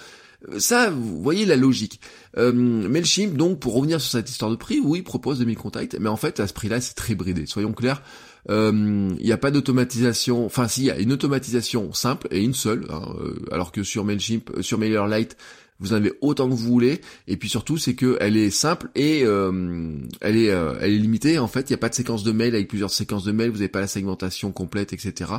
euh, 0.49 0.59
ça, 0.59 0.91
vous 0.91 1.23
voyez 1.23 1.47
la 1.47 1.57
logique. 1.57 2.01
Euh, 2.37 2.53
Mailchimp, 2.53 3.37
donc, 3.37 3.61
pour 3.61 3.75
revenir 3.75 4.01
sur 4.01 4.13
cette 4.13 4.31
histoire 4.31 4.51
de 4.51 4.57
prix, 4.57 4.81
oui, 4.81 5.03
propose 5.03 5.39
2000 5.39 5.57
contacts, 5.57 5.97
mais 5.99 6.09
en 6.09 6.17
fait, 6.17 6.41
à 6.41 6.47
ce 6.47 6.53
prix-là, 6.53 6.81
c'est 6.81 6.95
très 6.95 7.15
bridé. 7.15 7.47
Soyons 7.47 7.73
clairs, 7.73 8.03
euh, 8.51 9.11
il 9.19 9.25
n'y 9.25 9.33
a 9.33 9.39
pas 9.39 9.51
d'automatisation, 9.51 10.45
enfin, 10.45 10.69
si, 10.69 10.85
y 10.85 10.91
a 10.91 10.99
une 10.99 11.13
automatisation 11.13 11.93
simple 11.93 12.29
et 12.31 12.43
une 12.43 12.55
seule, 12.55 12.87
hein, 12.91 13.03
euh, 13.21 13.39
alors 13.51 13.73
que 13.73 13.83
sur 13.83 14.05
Mailchimp, 14.05 14.51
sur 14.61 14.79
MailerLite, 14.79 15.37
vous 15.81 15.93
en 15.93 15.97
avez 15.97 16.13
autant 16.21 16.49
que 16.49 16.55
vous 16.55 16.57
voulez. 16.57 17.01
Et 17.27 17.37
puis 17.37 17.49
surtout 17.49 17.77
c'est 17.77 17.95
que 17.95 18.17
elle 18.21 18.37
est 18.37 18.51
simple 18.51 18.89
et 18.95 19.23
euh, 19.25 19.99
elle 20.21 20.37
est 20.37 20.51
euh, 20.51 20.75
elle 20.81 20.93
est 20.93 20.99
limitée. 20.99 21.39
En 21.39 21.49
fait 21.49 21.69
il 21.69 21.73
n'y 21.73 21.75
a 21.75 21.79
pas 21.79 21.89
de 21.89 21.95
séquence 21.95 22.25
de 22.25 22.33
mail. 22.33 22.55
Avec 22.55 22.69
plusieurs 22.69 22.91
séquences 22.91 23.25
de 23.25 23.33
mail 23.33 23.51
vous 23.51 23.57
n'avez 23.57 23.69
pas 23.69 23.81
la 23.81 23.87
segmentation 23.87 24.53
complète 24.53 24.93
etc 24.93 25.33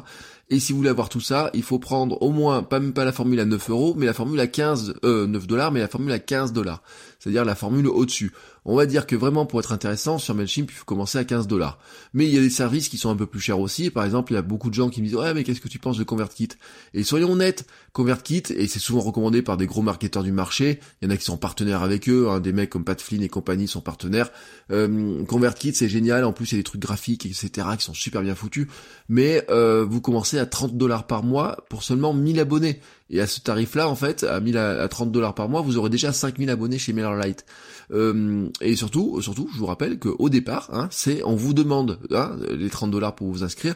et 0.49 0.59
si 0.59 0.71
vous 0.71 0.79
voulez 0.79 0.89
avoir 0.89 1.09
tout 1.09 1.21
ça 1.21 1.49
il 1.53 1.63
faut 1.63 1.79
prendre 1.79 2.21
au 2.21 2.31
moins 2.31 2.61
pas 2.61 2.79
même 2.79 2.93
pas 2.93 3.05
la 3.05 3.11
formule 3.11 3.39
à 3.39 3.45
9 3.45 3.69
euros 3.69 3.95
mais 3.97 4.05
la 4.05 4.13
formule 4.13 4.39
à 4.39 4.47
15 4.47 4.95
euh, 5.03 5.25
9 5.25 5.47
dollars 5.47 5.71
mais 5.71 5.79
la 5.79 5.87
formule 5.87 6.11
à 6.11 6.19
15 6.19 6.53
dollars 6.53 6.83
c'est-à-dire 7.25 7.43
la 7.43 7.55
formule 7.55 7.87
au-dessus 7.87 8.31
on 8.65 8.75
va 8.75 8.87
dire 8.87 9.05
que 9.05 9.15
vraiment 9.15 9.45
pour 9.45 9.59
être 9.59 9.71
intéressant 9.71 10.17
sur 10.17 10.33
Mailchimp, 10.33 10.71
il 10.71 10.73
faut 10.73 10.85
commencer 10.85 11.19
à 11.19 11.23
15 11.23 11.47
dollars. 11.47 11.77
Mais 12.13 12.25
il 12.25 12.33
y 12.33 12.37
a 12.37 12.41
des 12.41 12.49
services 12.49 12.89
qui 12.89 12.97
sont 12.97 13.11
un 13.11 13.15
peu 13.15 13.27
plus 13.27 13.39
chers 13.39 13.59
aussi. 13.59 13.91
Par 13.91 14.03
exemple, 14.03 14.33
il 14.33 14.35
y 14.35 14.39
a 14.39 14.41
beaucoup 14.41 14.71
de 14.71 14.73
gens 14.73 14.89
qui 14.89 15.01
me 15.01 15.05
disent 15.05 15.15
ouais 15.15 15.33
mais 15.35 15.43
qu'est-ce 15.43 15.61
que 15.61 15.67
tu 15.67 15.77
penses 15.77 15.97
de 15.97 16.03
ConvertKit? 16.03 16.49
Et 16.95 17.03
soyons 17.03 17.31
honnêtes, 17.31 17.67
ConvertKit 17.93 18.43
et 18.49 18.67
c'est 18.67 18.79
souvent 18.79 19.01
recommandé 19.01 19.43
par 19.43 19.57
des 19.57 19.67
gros 19.67 19.83
marketeurs 19.83 20.23
du 20.23 20.31
marché. 20.31 20.79
Il 21.01 21.05
y 21.05 21.11
en 21.11 21.13
a 21.13 21.17
qui 21.17 21.25
sont 21.25 21.37
partenaires 21.37 21.83
avec 21.83 22.09
eux, 22.09 22.27
hein, 22.29 22.39
des 22.39 22.53
mecs 22.53 22.71
comme 22.71 22.83
Pat 22.83 22.99
Flynn 22.99 23.21
et 23.21 23.29
compagnie 23.29 23.67
sont 23.67 23.81
partenaires. 23.81 24.31
Euh, 24.71 25.23
ConvertKit 25.25 25.75
c'est 25.75 25.89
génial. 25.89 26.25
En 26.25 26.33
plus 26.33 26.51
il 26.51 26.55
y 26.55 26.57
a 26.57 26.59
des 26.59 26.63
trucs 26.63 26.81
graphiques 26.81 27.27
etc 27.27 27.67
qui 27.77 27.85
sont 27.85 27.93
super 27.93 28.23
bien 28.23 28.33
foutus. 28.33 28.67
Mais 29.09 29.45
euh, 29.51 29.85
vous 29.87 30.01
commencez 30.01 30.39
à 30.39 30.47
30 30.47 30.75
dollars 30.75 31.05
par 31.05 31.21
mois 31.21 31.65
pour 31.69 31.83
seulement 31.83 32.15
1000 32.15 32.39
abonnés. 32.39 32.81
Et 33.09 33.21
à 33.21 33.27
ce 33.27 33.39
tarif-là, 33.39 33.87
en 33.87 33.95
fait, 33.95 34.23
à 34.23 34.39
1000 34.39 34.57
à 34.57 34.87
30 34.87 35.11
dollars 35.11 35.35
par 35.35 35.47
mois, 35.47 35.61
vous 35.61 35.77
aurez 35.77 35.89
déjà 35.89 36.11
5000 36.11 36.49
abonnés 36.49 36.79
chez 36.79 36.91
MailerLite. 36.91 37.45
Euh, 37.91 38.49
et 38.61 38.75
surtout, 38.75 39.21
surtout, 39.21 39.47
je 39.53 39.59
vous 39.59 39.67
rappelle 39.67 39.99
qu'au 39.99 40.29
départ, 40.29 40.69
hein, 40.73 40.87
c'est 40.91 41.23
on 41.23 41.35
vous 41.35 41.53
demande 41.53 41.99
hein, 42.11 42.35
les 42.49 42.69
30 42.69 42.89
dollars 42.91 43.13
pour 43.15 43.29
vous 43.29 43.43
inscrire. 43.43 43.75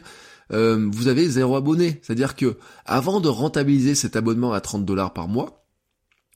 Euh, 0.52 0.88
vous 0.90 1.06
avez 1.06 1.28
zéro 1.28 1.54
abonné. 1.54 2.00
C'est-à-dire 2.02 2.34
que 2.34 2.56
avant 2.84 3.20
de 3.20 3.28
rentabiliser 3.28 3.94
cet 3.94 4.16
abonnement 4.16 4.52
à 4.52 4.60
30 4.60 4.84
dollars 4.84 5.12
par 5.12 5.28
mois, 5.28 5.59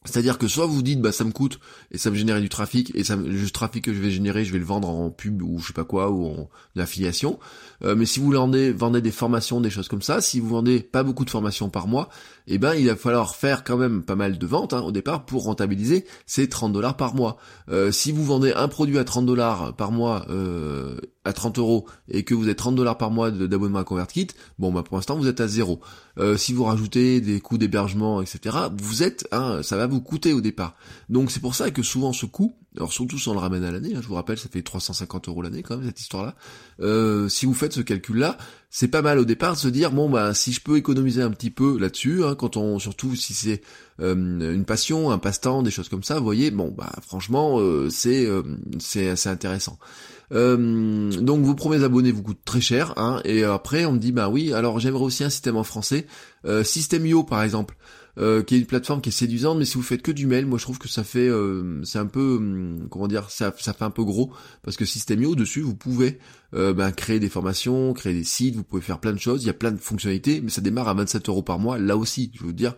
c'est-à-dire 0.05 0.39
que 0.39 0.49
soit 0.49 0.67
vous 0.67 0.83
dites 0.83 1.01
bah 1.01 1.13
ça 1.13 1.25
me 1.25 1.33
coûte 1.33 1.59
et 1.91 1.99
ça 1.99 2.11
me 2.11 2.15
génère 2.15 2.41
du 2.41 2.49
trafic 2.49 2.93
et 2.95 3.05
ça 3.05 3.17
le 3.17 3.51
trafic 3.51 3.85
que 3.85 3.95
je 3.95 4.01
vais 4.01 4.11
générer 4.11 4.45
je 4.45 4.53
vais 4.53 4.59
le 4.59 4.65
vendre 4.65 4.89
en 4.89 5.11
pub 5.11 5.43
ou 5.43 5.59
je 5.61 5.69
sais 5.69 5.73
pas 5.73 5.85
quoi 5.85 6.11
ou 6.11 6.27
en 6.27 6.49
affiliation. 6.77 7.39
Euh, 7.85 7.95
mais 7.97 8.07
si 8.07 8.21
vous 8.21 8.31
vendez, 8.31 8.73
des 8.75 9.11
formations, 9.11 9.61
des 9.61 9.71
choses 9.71 9.89
comme 9.89 10.03
ça, 10.03 10.21
si 10.21 10.41
vous 10.41 10.49
vendez 10.49 10.81
pas 10.81 11.03
beaucoup 11.03 11.25
de 11.25 11.31
formations 11.31 11.69
par 11.69 11.87
mois, 11.87 12.09
eh 12.47 12.59
ben 12.59 12.75
il 12.75 12.87
va 12.87 12.97
falloir 12.97 13.35
faire 13.35 13.65
quand 13.65 13.77
même 13.77 14.03
pas 14.03 14.17
mal 14.17 14.39
de 14.39 14.47
ventes 14.47 14.73
hein, 14.73 14.83
au 14.83 14.93
départ 14.93 15.25
pour 15.25 15.45
rentabiliser 15.45 16.05
ces 16.27 16.49
30 16.49 16.73
dollars 16.73 16.97
par 16.97 17.15
mois. 17.15 17.37
Euh, 17.71 17.91
si 17.91 18.13
vous 18.13 18.25
vendez 18.25 18.53
un 18.53 18.69
produit 18.69 18.99
à 18.99 19.05
30 19.05 19.27
dollars 19.27 19.75
par 19.75 19.91
mois 19.91 20.27
euh, 20.29 20.99
à 21.25 21.33
30 21.33 21.59
euros 21.59 21.87
et 22.09 22.25
que 22.25 22.35
vous 22.35 22.49
êtes 22.49 22.59
30 22.59 22.75
dollars 22.75 22.99
par 22.99 23.11
mois 23.11 23.31
d'abonnement 23.31 23.79
à 23.79 23.85
ConvertKit, 23.85 24.29
bon 24.59 24.73
bah 24.73 24.83
pour 24.83 24.97
l'instant 24.97 25.17
vous 25.17 25.29
êtes 25.29 25.41
à 25.41 25.49
zéro. 25.49 25.81
Euh, 26.19 26.37
si 26.37 26.53
vous 26.53 26.65
rajoutez 26.65 27.21
des 27.21 27.41
coûts 27.41 27.59
d'hébergement, 27.59 28.23
etc., 28.23 28.57
vous 28.77 29.03
êtes, 29.03 29.27
hein, 29.33 29.63
ça 29.63 29.77
va 29.77 29.87
vous 29.87 30.01
coûter 30.01 30.33
au 30.33 30.41
départ. 30.41 30.77
Donc 31.09 31.31
c'est 31.31 31.41
pour 31.41 31.55
ça 31.55 31.71
que 31.71 31.83
souvent 31.83 32.13
ce 32.13 32.27
coût 32.27 32.57
alors 32.77 32.93
surtout 32.93 33.19
si 33.19 33.29
on 33.29 33.35
le 33.35 33.39
ramène 33.39 33.63
à 33.63 33.71
l'année, 33.71 33.95
hein, 33.95 34.01
je 34.03 34.09
vous 34.09 34.15
rappelle, 34.15 34.37
ça 34.37 34.49
fait 34.49 34.63
350 34.63 35.29
euros 35.29 35.43
l'année 35.43 35.63
quand 35.63 35.77
même 35.77 35.87
cette 35.87 36.01
histoire-là. 36.01 36.35
Euh, 36.81 37.29
si 37.29 37.47
vous 37.47 37.55
faites 37.55 37.73
ce 37.73 37.81
calcul-là, 37.81 38.37
c'est 38.69 38.89
pas 38.89 39.01
mal 39.01 39.21
au 39.21 39.25
départ 39.25 39.55
de 39.55 39.59
se 39.59 39.69
dire 39.69 39.93
bon 39.93 40.11
bah 40.11 40.35
si 40.35 40.53
je 40.53 40.61
peux 40.61 40.77
économiser 40.77 41.23
un 41.23 41.31
petit 41.31 41.51
peu 41.51 41.79
là-dessus, 41.79 42.25
hein, 42.25 42.35
quand 42.35 42.57
on 42.57 42.81
surtout 42.81 43.15
si 43.15 43.33
c'est 43.33 43.63
euh, 44.01 44.53
une 44.53 44.65
passion, 44.65 45.13
un 45.13 45.19
passe-temps, 45.19 45.63
des 45.63 45.71
choses 45.71 45.89
comme 45.89 46.03
ça, 46.03 46.19
vous 46.19 46.25
voyez, 46.25 46.51
bon 46.51 46.75
bah 46.77 46.93
franchement 47.01 47.61
euh, 47.61 47.91
c'est 47.91 48.27
c'est 48.81 49.09
assez 49.09 49.29
intéressant. 50.31 51.23
donc 51.23 51.45
vos 51.45 51.55
premiers 51.55 51.85
abonnés 51.85 52.13
vous 52.13 52.23
coûtent 52.23 52.45
très 52.45 52.61
cher, 52.61 52.95
hein, 52.97 53.21
et 53.25 53.45
après 53.45 53.85
on 53.85 53.93
me 53.93 53.99
dit 53.99 54.13
bah 54.13 54.29
oui, 54.29 54.53
alors 54.53 54.81
j'aimerais 54.81 55.05
aussi 55.05 55.25
un 55.25 55.31
système 55.31 55.57
en 55.57 55.65
français, 55.65 56.07
System.io 56.63 57.25
par 57.25 57.43
exemple. 57.43 57.77
Euh, 58.17 58.45
qui 58.45 58.55
est 58.55 58.59
une 58.59 58.67
plateforme 58.67 59.01
qui 59.01 59.09
est 59.09 59.13
séduisante, 59.13 59.59
mais 59.59 59.65
si 59.65 59.75
vous 59.75 59.83
faites 59.83 60.01
que 60.03 60.13
du 60.13 60.29
mail, 60.29 60.47
moi 60.47 60.57
je 60.57 60.63
trouve 60.63 60.79
que 60.79 60.87
ça 60.87 61.03
fait, 61.03 61.29
euh, 61.29 61.83
c'est 61.83 61.99
un 61.99 62.07
peu, 62.07 62.37
hum, 62.37 62.87
comment 62.89 63.09
dire, 63.09 63.29
ça, 63.29 63.53
ça 63.59 63.73
fait 63.73 63.85
un 63.85 63.91
peu 63.91 64.05
gros, 64.05 64.31
parce 64.63 64.77
que 64.77 64.85
Systemio 64.85 65.35
dessus, 65.35 65.63
vous 65.63 65.75
pouvez 65.75 66.21
euh, 66.55 66.73
ben, 66.73 66.93
créer 66.93 67.19
des 67.19 67.29
formations, 67.29 67.93
créer 67.93 68.15
des 68.15 68.23
sites, 68.23 68.55
vous 68.55 68.63
pouvez 68.63 68.83
faire 68.83 69.01
plein 69.01 69.13
de 69.13 69.19
choses, 69.19 69.43
il 69.43 69.49
y 69.49 69.51
a 69.51 69.55
plein 69.55 69.73
de 69.73 69.79
fonctionnalités, 69.79 70.41
mais 70.41 70.51
ça 70.51 70.61
démarre 70.61 70.87
à 70.87 70.95
27 70.95 71.29
euros 71.29 71.43
par 71.43 71.59
mois, 71.59 71.77
là 71.77 71.97
aussi, 71.97 72.31
je 72.35 72.45
veux 72.45 72.53
dire, 72.53 72.77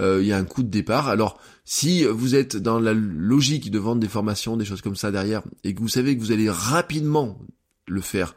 il 0.00 0.24
y 0.24 0.32
a 0.32 0.38
un 0.38 0.44
coût 0.44 0.62
de 0.62 0.68
départ. 0.68 1.08
Alors, 1.08 1.40
si 1.64 2.04
vous 2.04 2.36
êtes 2.36 2.56
dans 2.56 2.78
la 2.78 2.92
logique 2.92 3.68
de 3.72 3.80
vendre 3.80 4.00
des 4.00 4.06
formations, 4.06 4.56
des 4.56 4.64
choses 4.64 4.80
comme 4.80 4.94
ça 4.94 5.10
derrière, 5.10 5.42
et 5.64 5.74
que 5.74 5.80
vous 5.80 5.88
savez 5.88 6.16
que 6.16 6.20
vous 6.20 6.30
allez 6.30 6.48
rapidement 6.48 7.36
le 7.88 8.00
faire, 8.00 8.36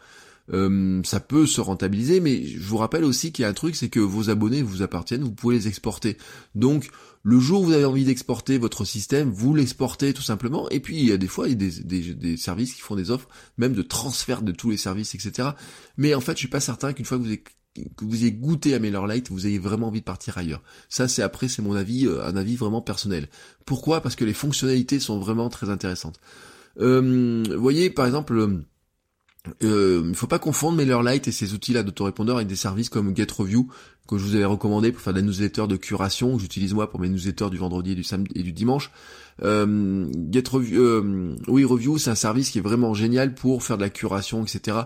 euh, 0.54 1.02
ça 1.04 1.20
peut 1.20 1.46
se 1.46 1.62
rentabiliser, 1.62 2.20
mais 2.20 2.46
je 2.46 2.60
vous 2.60 2.78
rappelle 2.78 3.04
aussi 3.04 3.32
qu'il 3.32 3.44
y 3.44 3.46
a 3.46 3.50
un 3.50 3.54
truc, 3.54 3.76
c'est 3.76 3.90
que 3.90 4.00
vos 4.00 4.30
abonnés 4.30 4.62
vous 4.62 4.82
appartiennent, 4.82 5.24
vous 5.24 5.32
pouvez 5.32 5.56
les 5.56 5.68
exporter. 5.68 6.18
Donc 6.56 6.90
le 7.24 7.40
jour 7.40 7.62
où 7.62 7.66
vous 7.66 7.74
avez 7.74 7.86
envie 7.86 8.06
d'exporter 8.06 8.58
votre 8.58 8.84
système, 8.84 9.30
vous 9.30 9.54
l'exportez 9.54 10.14
tout 10.14 10.22
simplement. 10.22 10.70
Et 10.70 10.80
puis 10.80 10.98
il 10.98 11.06
y 11.06 11.12
a 11.12 11.18
des 11.18 11.28
fois 11.28 11.48
il 11.48 11.52
y 11.52 11.68
a 11.68 12.14
des, 12.14 12.38
services 12.38 12.74
qui 12.74 12.82
font 12.82 12.96
des 12.96 13.12
offres, 13.12 13.30
même 13.58 13.74
de 13.74 13.82
transfert 13.82 14.42
de 14.42 14.52
tous 14.52 14.72
les 14.72 14.78
services, 14.78 15.16
etc. 15.16 15.50
Mais 15.98 16.16
en 16.16 16.22
fait, 16.22 16.34
je 16.34 16.40
suis 16.40 16.48
pas 16.48 16.60
certain 16.60 16.94
qu'une 16.94 17.06
fois 17.06 17.18
que 17.18 17.24
vous 17.24 17.30
avez 17.30 17.44
que 17.96 18.04
vous 18.04 18.24
ayez 18.24 18.34
goûté 18.34 18.74
à 18.74 18.80
MailerLite, 18.80 19.30
vous 19.30 19.48
ayez 19.48 19.58
vraiment 19.58 19.88
envie 19.88 20.02
de 20.02 20.06
partir 20.06 20.38
ailleurs. 20.38 20.62
Ça, 20.90 21.08
c'est 21.08 21.22
après, 21.22 21.48
c'est 21.48 21.62
mon 21.62 21.74
avis, 21.74 22.06
euh, 22.06 22.22
un 22.26 22.36
avis 22.36 22.58
vraiment 22.58 22.82
personnel. 22.82 23.30
Pourquoi? 23.66 24.02
Parce 24.02 24.18
que 24.18 24.26
les 24.26 24.34
fonctionnalités 24.34 25.00
sont 25.00 25.20
vraiment 25.20 25.50
très 25.50 25.70
intéressantes. 25.70 26.20
Euh, 26.82 27.44
vous 27.48 27.62
voyez, 27.62 27.90
par 27.90 28.06
exemple, 28.06 28.64
euh, 29.64 30.02
il 30.04 30.10
ne 30.10 30.16
faut 30.16 30.28
pas 30.28 30.40
confondre 30.40 30.78
MailerLite 30.78 31.28
et 31.28 31.32
ces 31.32 31.54
outils-là 31.54 31.84
d'autorépondeur 31.84 32.36
avec 32.38 32.48
des 32.48 32.56
services 32.56 32.90
comme 32.90 33.16
GetReview 33.16 33.68
que 34.18 34.22
je 34.22 34.28
vous 34.28 34.36
avais 34.36 34.46
recommandé 34.46 34.92
pour 34.92 35.02
faire 35.02 35.14
des 35.14 35.22
newsletters 35.22 35.68
de 35.68 35.78
curation 35.78 36.36
que 36.36 36.42
j'utilise 36.42 36.74
moi 36.74 36.90
pour 36.90 37.00
mes 37.00 37.10
newsletters 37.10 37.50
du 37.50 37.58
vendredi 37.58 37.94
et 37.94 37.96
du 37.96 38.04
samedi 38.04 38.32
et 38.36 38.44
du 38.44 38.52
dimanche. 38.52 38.92
Euh, 39.44 40.06
GetReview, 40.32 40.80
euh, 40.80 41.36
oui 41.48 41.64
Review, 41.64 41.98
c'est 41.98 42.10
un 42.10 42.16
service 42.16 42.52
qui 42.52 42.60
est 42.60 42.62
vraiment 42.62 42.94
génial 42.94 43.34
pour 43.34 43.64
faire 43.64 43.78
de 43.78 43.84
la 43.84 43.90
curation, 43.90 44.44
etc. 44.44 44.82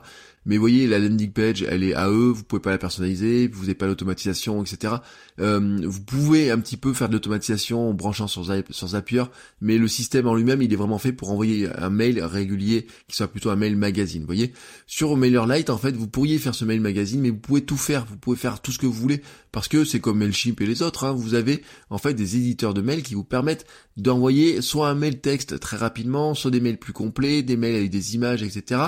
Mais 0.45 0.57
vous 0.57 0.61
voyez, 0.61 0.85
la 0.85 0.99
landing 0.99 1.31
page, 1.31 1.63
elle 1.63 1.83
est 1.83 1.95
à 1.95 2.09
eux, 2.09 2.29
vous 2.29 2.43
pouvez 2.43 2.61
pas 2.61 2.69
la 2.69 2.77
personnaliser, 2.77 3.47
vous 3.47 3.61
n'avez 3.61 3.73
pas 3.73 3.87
l'automatisation, 3.87 4.63
etc. 4.63 4.95
Euh, 5.39 5.81
vous 5.83 6.01
pouvez 6.01 6.51
un 6.51 6.59
petit 6.59 6.77
peu 6.77 6.93
faire 6.93 7.09
de 7.09 7.13
l'automatisation 7.13 7.89
en 7.89 7.93
branchant 7.93 8.27
sur, 8.27 8.45
sur 8.69 8.87
Zapier, 8.87 9.23
mais 9.59 9.79
le 9.79 9.87
système 9.87 10.27
en 10.27 10.35
lui-même, 10.35 10.61
il 10.61 10.71
est 10.71 10.75
vraiment 10.75 10.99
fait 10.99 11.13
pour 11.13 11.31
envoyer 11.31 11.67
un 11.75 11.89
mail 11.89 12.21
régulier 12.23 12.85
qui 13.07 13.15
soit 13.15 13.27
plutôt 13.27 13.49
un 13.49 13.55
mail 13.55 13.75
magazine. 13.75 14.21
Vous 14.21 14.27
voyez, 14.27 14.53
sur 14.85 15.17
MailerLite, 15.17 15.71
en 15.71 15.77
fait, 15.79 15.95
vous 15.95 16.07
pourriez 16.07 16.37
faire 16.37 16.53
ce 16.53 16.63
mail 16.63 16.79
magazine, 16.79 17.21
mais 17.21 17.31
vous 17.31 17.37
pouvez 17.37 17.61
tout 17.61 17.77
faire, 17.77 18.05
vous 18.05 18.17
pouvez 18.17 18.37
faire 18.37 18.61
tout 18.61 18.71
ce 18.71 18.77
que 18.77 18.85
vous 18.85 18.93
voulez, 18.93 19.14
parce 19.51 19.67
que 19.67 19.85
c'est 19.85 19.99
comme 19.99 20.19
Mailchimp 20.19 20.59
et 20.61 20.65
les 20.65 20.81
autres. 20.81 21.03
Hein, 21.03 21.13
vous 21.13 21.33
avez 21.33 21.63
en 21.89 21.97
fait 21.97 22.13
des 22.13 22.35
éditeurs 22.35 22.73
de 22.73 22.81
mails 22.81 23.03
qui 23.03 23.15
vous 23.15 23.23
permettent 23.23 23.65
d'envoyer 23.97 24.61
soit 24.61 24.89
un 24.89 24.95
mail 24.95 25.19
texte 25.19 25.59
très 25.59 25.77
rapidement, 25.77 26.33
soit 26.33 26.51
des 26.51 26.59
mails 26.59 26.77
plus 26.77 26.93
complets, 26.93 27.41
des 27.41 27.57
mails 27.57 27.75
avec 27.75 27.89
des 27.89 28.15
images, 28.15 28.43
etc. 28.43 28.81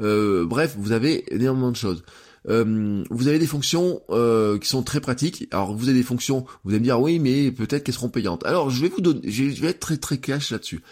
Euh, 0.00 0.44
bref, 0.46 0.76
vous 0.78 0.92
avez 0.92 1.24
énormément 1.34 1.70
de 1.70 1.76
choses. 1.76 2.04
Euh, 2.48 3.04
vous 3.10 3.28
avez 3.28 3.38
des 3.38 3.46
fonctions 3.46 4.02
euh, 4.10 4.58
qui 4.58 4.68
sont 4.68 4.82
très 4.82 5.00
pratiques. 5.00 5.48
Alors 5.50 5.74
vous 5.74 5.88
avez 5.88 5.98
des 5.98 6.04
fonctions, 6.04 6.44
vous 6.64 6.70
allez 6.70 6.80
me 6.80 6.84
dire 6.84 7.00
oui, 7.00 7.18
mais 7.18 7.50
peut-être 7.50 7.84
qu'elles 7.84 7.94
seront 7.94 8.10
payantes. 8.10 8.44
Alors 8.44 8.70
je 8.70 8.82
vais 8.82 8.88
vous 8.88 9.00
donner, 9.00 9.20
je 9.30 9.44
vais 9.44 9.68
être 9.68 9.80
très 9.80 9.96
très 9.96 10.18
cash 10.18 10.50
là-dessus. 10.50 10.82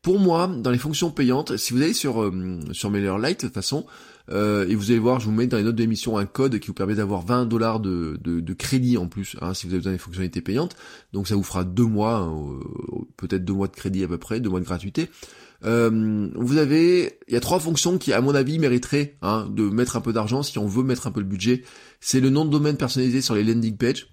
Pour 0.00 0.18
moi, 0.18 0.48
dans 0.48 0.70
les 0.70 0.78
fonctions 0.78 1.10
payantes, 1.10 1.56
si 1.56 1.72
vous 1.72 1.82
allez 1.82 1.92
sur 1.92 2.22
euh, 2.22 2.60
sur 2.72 2.90
MailerLite 2.90 3.40
de 3.40 3.46
toute 3.46 3.54
façon, 3.54 3.86
euh, 4.30 4.66
et 4.68 4.74
vous 4.74 4.90
allez 4.90 5.00
voir, 5.00 5.20
je 5.20 5.26
vous 5.26 5.32
mets 5.32 5.46
dans 5.46 5.56
les 5.56 5.64
notes 5.64 5.76
d'émission 5.76 6.16
un 6.16 6.26
code 6.26 6.58
qui 6.58 6.68
vous 6.68 6.74
permet 6.74 6.94
d'avoir 6.94 7.24
20 7.24 7.46
dollars 7.46 7.80
de, 7.80 8.18
de, 8.22 8.54
crédit 8.54 8.96
en 8.96 9.08
plus, 9.08 9.36
hein, 9.40 9.54
si 9.54 9.66
vous 9.66 9.72
avez 9.72 9.80
besoin 9.80 9.92
des 9.92 9.98
fonctionnalités 9.98 10.40
payantes. 10.40 10.76
Donc 11.12 11.26
ça 11.26 11.34
vous 11.34 11.42
fera 11.42 11.64
deux 11.64 11.86
mois, 11.86 12.16
hein, 12.16 12.60
peut-être 13.16 13.44
deux 13.44 13.52
mois 13.52 13.68
de 13.68 13.74
crédit 13.74 14.04
à 14.04 14.08
peu 14.08 14.18
près, 14.18 14.40
deux 14.40 14.50
mois 14.50 14.60
de 14.60 14.64
gratuité. 14.64 15.10
Euh, 15.64 16.28
vous 16.34 16.56
avez, 16.56 17.18
il 17.28 17.34
y 17.34 17.36
a 17.36 17.40
trois 17.40 17.60
fonctions 17.60 17.98
qui, 17.98 18.12
à 18.12 18.20
mon 18.20 18.34
avis, 18.34 18.58
mériteraient 18.58 19.16
hein, 19.22 19.48
de 19.50 19.64
mettre 19.64 19.96
un 19.96 20.00
peu 20.00 20.12
d'argent 20.12 20.42
si 20.42 20.58
on 20.58 20.66
veut 20.66 20.82
mettre 20.82 21.06
un 21.06 21.12
peu 21.12 21.20
le 21.20 21.26
budget. 21.26 21.62
C'est 22.00 22.20
le 22.20 22.30
nom 22.30 22.44
de 22.44 22.50
domaine 22.50 22.76
personnalisé 22.76 23.20
sur 23.20 23.34
les 23.34 23.44
landing 23.44 23.76
pages. 23.76 24.08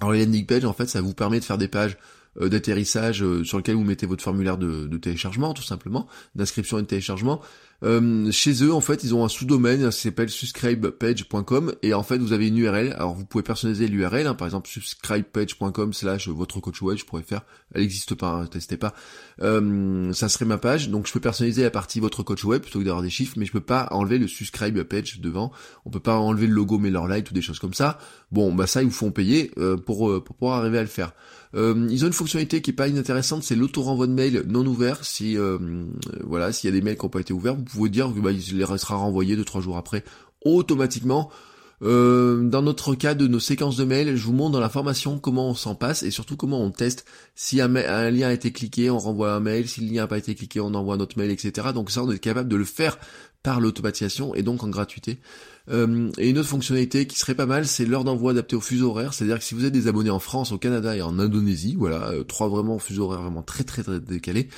Alors 0.00 0.12
les 0.12 0.24
landing 0.24 0.46
pages, 0.46 0.64
en 0.64 0.72
fait, 0.72 0.86
ça 0.86 1.00
vous 1.00 1.14
permet 1.14 1.40
de 1.40 1.44
faire 1.44 1.58
des 1.58 1.68
pages 1.68 1.96
euh, 2.40 2.48
d'atterrissage 2.48 3.24
sur 3.44 3.58
lequel 3.58 3.76
vous 3.76 3.84
mettez 3.84 4.06
votre 4.06 4.22
formulaire 4.22 4.58
de, 4.58 4.86
de 4.86 4.98
téléchargement, 4.98 5.54
tout 5.54 5.62
simplement, 5.62 6.06
d'inscription 6.34 6.78
et 6.78 6.82
de 6.82 6.86
téléchargement. 6.86 7.40
Euh, 7.84 8.30
chez 8.32 8.64
eux, 8.64 8.72
en 8.72 8.80
fait, 8.80 9.04
ils 9.04 9.14
ont 9.14 9.24
un 9.24 9.28
sous-domaine 9.28 9.88
qui 9.90 9.96
s'appelle 9.96 10.30
subscribepage.com 10.30 11.74
et 11.82 11.94
en 11.94 12.02
fait, 12.02 12.18
vous 12.18 12.32
avez 12.32 12.48
une 12.48 12.58
URL. 12.58 12.92
Alors, 12.94 13.14
vous 13.14 13.24
pouvez 13.24 13.44
personnaliser 13.44 13.86
l'URL, 13.86 14.26
hein, 14.26 14.34
par 14.34 14.46
exemple 14.46 14.68
subscribepage.com 14.68 15.92
slash 15.92 16.28
votre 16.28 16.60
coach 16.60 16.82
web, 16.82 16.98
je 16.98 17.04
pourrais 17.04 17.22
faire. 17.22 17.42
Elle 17.74 17.82
n'existe 17.82 18.14
pas, 18.14 18.30
hein, 18.30 18.46
testez 18.46 18.76
pas. 18.76 18.94
Euh, 19.42 20.12
ça 20.12 20.28
serait 20.28 20.44
ma 20.44 20.58
page, 20.58 20.88
donc 20.88 21.06
je 21.06 21.12
peux 21.12 21.20
personnaliser 21.20 21.62
la 21.62 21.70
partie 21.70 22.00
votre 22.00 22.22
coach 22.22 22.44
web 22.44 22.62
plutôt 22.62 22.80
que 22.80 22.84
d'avoir 22.84 23.02
des 23.02 23.10
chiffres, 23.10 23.34
mais 23.36 23.44
je 23.44 23.52
peux 23.52 23.60
pas 23.60 23.88
enlever 23.92 24.18
le 24.18 24.26
subscribe 24.26 24.82
page 24.82 25.20
devant. 25.20 25.52
On 25.84 25.90
peut 25.90 26.00
pas 26.00 26.16
enlever 26.16 26.46
le 26.46 26.54
logo 26.54 26.78
MailerLite 26.78 27.30
ou 27.30 27.34
des 27.34 27.42
choses 27.42 27.58
comme 27.60 27.74
ça. 27.74 27.98
Bon, 28.32 28.52
bah 28.52 28.66
ça, 28.66 28.82
ils 28.82 28.86
vous 28.86 28.94
font 28.94 29.12
payer 29.12 29.52
euh, 29.58 29.76
pour, 29.76 30.22
pour 30.24 30.36
pouvoir 30.36 30.58
arriver 30.58 30.78
à 30.78 30.82
le 30.82 30.88
faire. 30.88 31.12
Euh, 31.54 31.86
ils 31.90 32.04
ont 32.04 32.08
une 32.08 32.12
fonctionnalité 32.12 32.60
qui 32.60 32.70
est 32.70 32.74
pas 32.74 32.88
inintéressante, 32.88 33.42
c'est 33.42 33.54
l'auto-renvoi 33.54 34.06
de 34.06 34.12
mail 34.12 34.44
non 34.46 34.66
ouvert. 34.66 35.04
Si 35.04 35.36
euh, 35.36 35.58
voilà, 36.24 36.52
s'il 36.52 36.68
y 36.68 36.72
a 36.72 36.76
des 36.76 36.82
mails 36.82 36.96
qui 36.96 37.04
n'ont 37.04 37.10
pas 37.10 37.20
été 37.20 37.32
ouverts, 37.32 37.56
pouvez 37.68 37.90
dire 37.90 38.12
que 38.14 38.20
bah, 38.20 38.32
il 38.32 38.64
restera 38.64 38.96
renvoyé 38.96 39.36
deux 39.36 39.44
trois 39.44 39.60
jours 39.60 39.76
après 39.76 40.04
automatiquement. 40.44 41.30
Euh, 41.80 42.42
dans 42.42 42.62
notre 42.62 42.96
cas 42.96 43.14
de 43.14 43.28
nos 43.28 43.38
séquences 43.38 43.76
de 43.76 43.84
mails, 43.84 44.16
je 44.16 44.24
vous 44.24 44.32
montre 44.32 44.52
dans 44.52 44.60
la 44.60 44.68
formation 44.68 45.18
comment 45.18 45.50
on 45.50 45.54
s'en 45.54 45.76
passe 45.76 46.02
et 46.02 46.10
surtout 46.10 46.36
comment 46.36 46.60
on 46.60 46.70
teste. 46.70 47.04
Si 47.34 47.60
un, 47.60 47.68
lien 47.68 48.28
a 48.28 48.32
été 48.32 48.50
cliqué, 48.50 48.90
on 48.90 48.98
renvoie 48.98 49.32
un 49.32 49.40
mail. 49.40 49.68
Si 49.68 49.80
le 49.80 49.92
lien 49.92 50.02
n'a 50.02 50.06
pas 50.08 50.18
été 50.18 50.34
cliqué, 50.34 50.60
on 50.60 50.74
envoie 50.74 50.96
un 50.96 51.00
autre 51.00 51.16
mail, 51.18 51.30
etc. 51.30 51.68
Donc 51.72 51.90
ça, 51.90 52.02
on 52.02 52.10
est 52.10 52.18
capable 52.18 52.48
de 52.48 52.56
le 52.56 52.64
faire 52.64 52.98
par 53.44 53.60
l'automatisation 53.60 54.34
et 54.34 54.42
donc 54.42 54.64
en 54.64 54.68
gratuité. 54.68 55.20
Euh, 55.70 56.10
et 56.18 56.30
une 56.30 56.38
autre 56.38 56.48
fonctionnalité 56.48 57.06
qui 57.06 57.16
serait 57.16 57.36
pas 57.36 57.46
mal, 57.46 57.66
c'est 57.66 57.84
l'heure 57.84 58.04
d'envoi 58.04 58.32
adaptée 58.32 58.56
au 58.56 58.60
fuseau 58.60 58.90
horaire. 58.90 59.14
C'est-à-dire 59.14 59.38
que 59.38 59.44
si 59.44 59.54
vous 59.54 59.64
êtes 59.64 59.72
des 59.72 59.86
abonnés 59.86 60.10
en 60.10 60.18
France, 60.18 60.50
au 60.50 60.58
Canada 60.58 60.96
et 60.96 61.02
en 61.02 61.18
Indonésie, 61.20 61.76
voilà, 61.78 62.08
euh, 62.08 62.24
trois 62.24 62.48
vraiment 62.48 62.78
fuseaux 62.80 63.04
horaires 63.04 63.22
vraiment 63.22 63.42
très 63.42 63.62
très 63.62 63.84
très 63.84 64.00
décalés, 64.00 64.48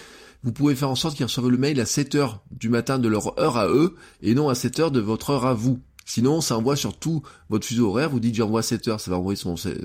vous 0.43 0.53
pouvez 0.53 0.75
faire 0.75 0.91
en 0.91 0.95
sorte 0.95 1.17
qu'ils 1.17 1.27
reçoivent 1.27 1.49
le 1.49 1.59
mail 1.59 1.81
à 1.81 1.87
7 1.87 2.15
heures 2.15 2.43
du 2.51 2.69
matin 2.69 2.99
de 2.99 3.09
leur 3.09 3.39
heure 3.39 3.57
à 3.57 3.69
eux 3.69 3.97
et 4.23 4.35
non 4.35 4.49
à 4.49 4.55
7 4.55 4.81
heures 4.81 4.91
de 4.91 5.01
votre 5.01 5.31
heure 5.31 5.47
à 5.47 5.55
vous. 5.55 5.81
Sinon, 6.07 6.41
ça 6.41 6.57
envoie 6.57 6.77
sur 6.77 6.99
tout 6.99 7.23
votre 7.51 7.67
fuseau 7.67 7.89
horaire. 7.89 8.11
Vous 8.11 8.21
dites 8.21 8.35
j'envoie 8.35 8.63
7 8.63 8.89
heures, 8.89 9.01
ça 9.01 9.11
va 9.11 9.19
envoyer 9.19 9.41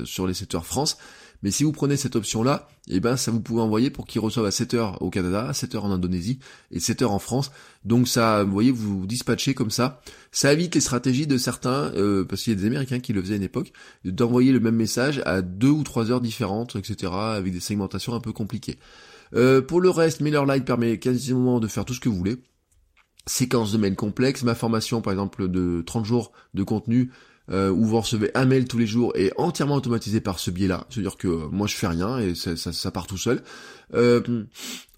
sur 0.06 0.28
les 0.28 0.34
7 0.34 0.56
heures 0.56 0.66
France. 0.66 0.98
Mais 1.44 1.52
si 1.52 1.64
vous 1.64 1.72
prenez 1.72 1.98
cette 1.98 2.16
option-là, 2.16 2.68
eh 2.88 3.00
ben 3.00 3.18
ça 3.18 3.30
vous 3.30 3.40
pouvez 3.40 3.62
envoyer 3.62 3.92
pour 3.92 4.08
qu'ils 4.08 4.22
reçoivent 4.22 4.48
à 4.48 4.52
7 4.52 4.74
heures 4.74 5.02
au 5.02 5.12
Canada, 5.12 5.54
7 5.54 5.76
heures 5.76 5.86
en 5.86 5.92
Indonésie 5.92 6.40
et 6.72 6.80
7 6.80 7.04
heures 7.04 7.12
en 7.12 7.20
France. 7.20 7.52
Donc 7.84 8.08
ça, 8.08 8.44
vous 8.44 8.52
voyez, 8.52 8.72
vous 8.72 9.06
dispatchez 9.06 9.54
comme 9.54 9.70
ça. 9.70 10.02
Ça 10.32 10.52
évite 10.54 10.74
les 10.74 10.82
stratégies 10.82 11.28
de 11.28 11.38
certains, 11.38 11.94
euh, 11.96 12.24
parce 12.24 12.42
qu'il 12.42 12.54
y 12.54 12.56
a 12.56 12.60
des 12.60 12.66
Américains 12.66 13.00
qui 13.00 13.14
le 13.14 13.22
faisaient 13.22 13.36
à 13.36 13.38
une 13.38 13.44
époque, 13.44 13.74
d'envoyer 14.06 14.52
le 14.52 14.60
même 14.60 14.76
message 14.76 15.22
à 15.26 15.42
deux 15.42 15.70
ou 15.70 15.84
trois 15.84 16.10
heures 16.10 16.22
différentes, 16.22 16.76
etc., 16.76 17.12
avec 17.14 17.54
des 17.54 17.60
segmentations 17.60 18.16
un 18.16 18.22
peu 18.22 18.32
compliquées. 18.32 18.80
Euh, 19.34 19.62
pour 19.62 19.82
le 19.82 19.90
reste, 19.90 20.22
MailerLite 20.22 20.66
permet 20.66 21.00
quasiment 21.00 21.60
de 21.60 21.68
faire 21.68 21.86
tout 21.86 21.94
ce 21.94 22.00
que 22.00 22.10
vous 22.10 22.18
voulez. 22.18 22.38
Séquence 23.26 23.72
de 23.72 23.78
mails 23.78 23.96
complexes, 23.96 24.44
ma 24.44 24.54
formation 24.54 25.02
par 25.02 25.14
exemple 25.14 25.48
de 25.48 25.82
30 25.86 26.06
jours 26.06 26.32
de 26.54 26.64
contenu 26.64 27.12
euh, 27.52 27.70
où 27.70 27.86
vous 27.86 28.00
recevez 28.00 28.32
un 28.34 28.46
mail 28.46 28.66
tous 28.66 28.78
les 28.78 28.88
jours 28.88 29.14
et 29.16 29.32
entièrement 29.38 29.76
automatisé 29.76 30.20
par 30.20 30.40
ce 30.40 30.52
biais-là. 30.52 30.88
C'est-à-dire 30.90 31.18
que 31.18 31.28
euh, 31.28 31.48
moi 31.52 31.68
je 31.68 31.76
fais 31.76 31.88
rien 31.88 32.18
et 32.20 32.36
ça, 32.36 32.56
ça, 32.56 32.92
part 32.92 33.08
tout 33.08 33.18
seul. 33.18 33.44
Euh, 33.94 34.44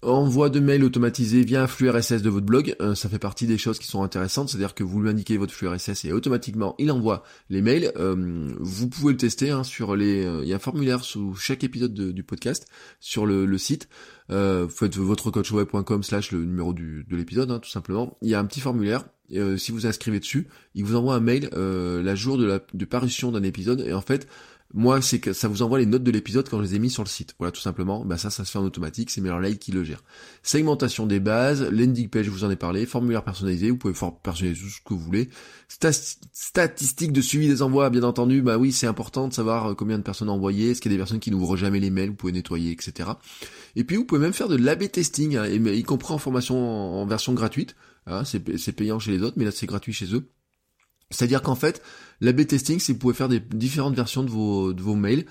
envoi 0.00 0.48
de 0.48 0.60
mail 0.60 0.82
automatisé 0.82 1.44
via 1.44 1.62
un 1.62 1.66
flux 1.66 1.90
RSS 1.90 2.22
de 2.22 2.30
votre 2.30 2.46
blog, 2.46 2.74
euh, 2.80 2.94
ça 2.94 3.08
fait 3.08 3.18
partie 3.18 3.46
des 3.46 3.58
choses 3.58 3.78
qui 3.78 3.86
sont 3.86 4.02
intéressantes, 4.02 4.48
c'est-à-dire 4.48 4.74
que 4.74 4.82
vous 4.82 5.00
lui 5.02 5.10
indiquez 5.10 5.36
votre 5.36 5.52
flux 5.52 5.68
RSS 5.68 6.06
et 6.06 6.12
automatiquement 6.12 6.74
il 6.78 6.90
envoie 6.90 7.22
les 7.50 7.60
mails. 7.60 7.92
vous 7.96 8.88
pouvez 8.88 9.12
le 9.12 9.18
tester 9.18 9.50
hein, 9.50 9.64
sur 9.64 9.94
les, 9.94 10.22
il 10.42 10.48
y 10.48 10.52
a 10.52 10.56
un 10.56 10.60
formulaire 10.60 11.04
sous 11.04 11.34
chaque 11.34 11.64
épisode 11.64 11.92
du 11.92 12.22
podcast 12.22 12.66
sur 13.00 13.26
le, 13.26 13.58
site. 13.58 13.88
vous 14.28 14.68
faites 14.68 14.96
votrecoachweb.com 14.96 16.02
slash 16.02 16.32
le 16.32 16.44
numéro 16.44 16.72
du, 16.72 17.04
de 17.08 17.16
l'épisode, 17.16 17.50
hein, 17.50 17.58
tout 17.58 17.70
simplement. 17.70 18.16
Il 18.22 18.28
y 18.28 18.34
a 18.34 18.40
un 18.40 18.46
petit 18.46 18.60
formulaire 18.60 19.04
euh, 19.04 19.17
si 19.30 19.72
vous 19.72 19.86
inscrivez 19.86 20.20
dessus, 20.20 20.48
il 20.74 20.84
vous 20.84 20.96
envoie 20.96 21.14
un 21.14 21.20
mail 21.20 21.50
euh, 21.52 22.02
la 22.02 22.14
jour 22.14 22.38
de 22.38 22.46
la 22.46 22.60
de 22.72 22.84
parution 22.84 23.32
d'un 23.32 23.42
épisode. 23.42 23.80
Et 23.86 23.92
en 23.92 24.00
fait 24.00 24.26
moi, 24.74 25.00
c'est 25.00 25.18
que 25.18 25.32
ça 25.32 25.48
vous 25.48 25.62
envoie 25.62 25.78
les 25.78 25.86
notes 25.86 26.02
de 26.02 26.10
l'épisode 26.10 26.46
quand 26.48 26.58
je 26.58 26.62
les 26.62 26.74
ai 26.74 26.78
mis 26.78 26.90
sur 26.90 27.02
le 27.02 27.08
site. 27.08 27.34
Voilà, 27.38 27.52
tout 27.52 27.60
simplement. 27.60 28.04
Ben 28.04 28.18
ça, 28.18 28.28
ça 28.28 28.44
se 28.44 28.50
fait 28.50 28.58
en 28.58 28.64
automatique. 28.64 29.10
C'est 29.10 29.22
MailerLite 29.22 29.58
qui 29.58 29.72
le 29.72 29.82
gère. 29.82 30.02
Segmentation 30.42 31.06
des 31.06 31.20
bases, 31.20 31.62
landing 31.70 32.08
page, 32.10 32.26
je 32.26 32.30
vous 32.30 32.44
en 32.44 32.50
ai 32.50 32.56
parlé, 32.56 32.84
formulaire 32.84 33.24
personnalisé. 33.24 33.70
Vous 33.70 33.78
pouvez 33.78 33.94
personnaliser 34.22 34.60
tout 34.60 34.68
ce 34.68 34.80
que 34.84 34.92
vous 34.92 35.00
voulez. 35.00 35.30
Statistiques 35.68 37.12
de 37.12 37.22
suivi 37.22 37.48
des 37.48 37.62
envois, 37.62 37.88
bien 37.88 38.02
entendu. 38.02 38.42
Bah 38.42 38.58
oui, 38.58 38.72
c'est 38.72 38.86
important 38.86 39.28
de 39.28 39.32
savoir 39.32 39.68
euh, 39.68 39.74
combien 39.74 39.96
de 39.96 40.02
personnes 40.02 40.28
envoyées. 40.28 40.72
Est-ce 40.72 40.82
qu'il 40.82 40.92
y 40.92 40.94
a 40.94 40.96
des 40.96 41.00
personnes 41.00 41.20
qui 41.20 41.30
n'ouvrent 41.30 41.56
jamais 41.56 41.80
les 41.80 41.90
mails? 41.90 42.10
Vous 42.10 42.16
pouvez 42.16 42.32
nettoyer, 42.32 42.70
etc. 42.72 43.08
Et 43.74 43.84
puis, 43.84 43.96
vous 43.96 44.04
pouvez 44.04 44.20
même 44.20 44.34
faire 44.34 44.48
de 44.48 44.56
l'AB 44.56 44.90
testing, 44.90 45.36
hein, 45.36 45.46
y 45.46 45.82
compris 45.82 46.12
en 46.12 46.18
formation 46.18 46.58
en, 47.00 47.06
version 47.06 47.32
gratuite. 47.32 47.74
Hein, 48.06 48.24
c'est 48.24 48.72
payant 48.72 48.98
chez 48.98 49.12
les 49.12 49.22
autres, 49.22 49.36
mais 49.38 49.46
là, 49.46 49.50
c'est 49.50 49.66
gratuit 49.66 49.94
chez 49.94 50.14
eux. 50.14 50.28
C'est-à-dire 51.10 51.42
qu'en 51.42 51.54
fait, 51.54 51.82
l'AB 52.20 52.46
testing, 52.46 52.78
c'est 52.80 52.92
vous 52.92 52.98
pouvez 52.98 53.14
faire 53.14 53.28
des 53.28 53.40
différentes 53.40 53.94
versions 53.94 54.22
de 54.22 54.30
vos, 54.30 54.72
de 54.72 54.82
vos 54.82 54.94
mails. 54.94 55.24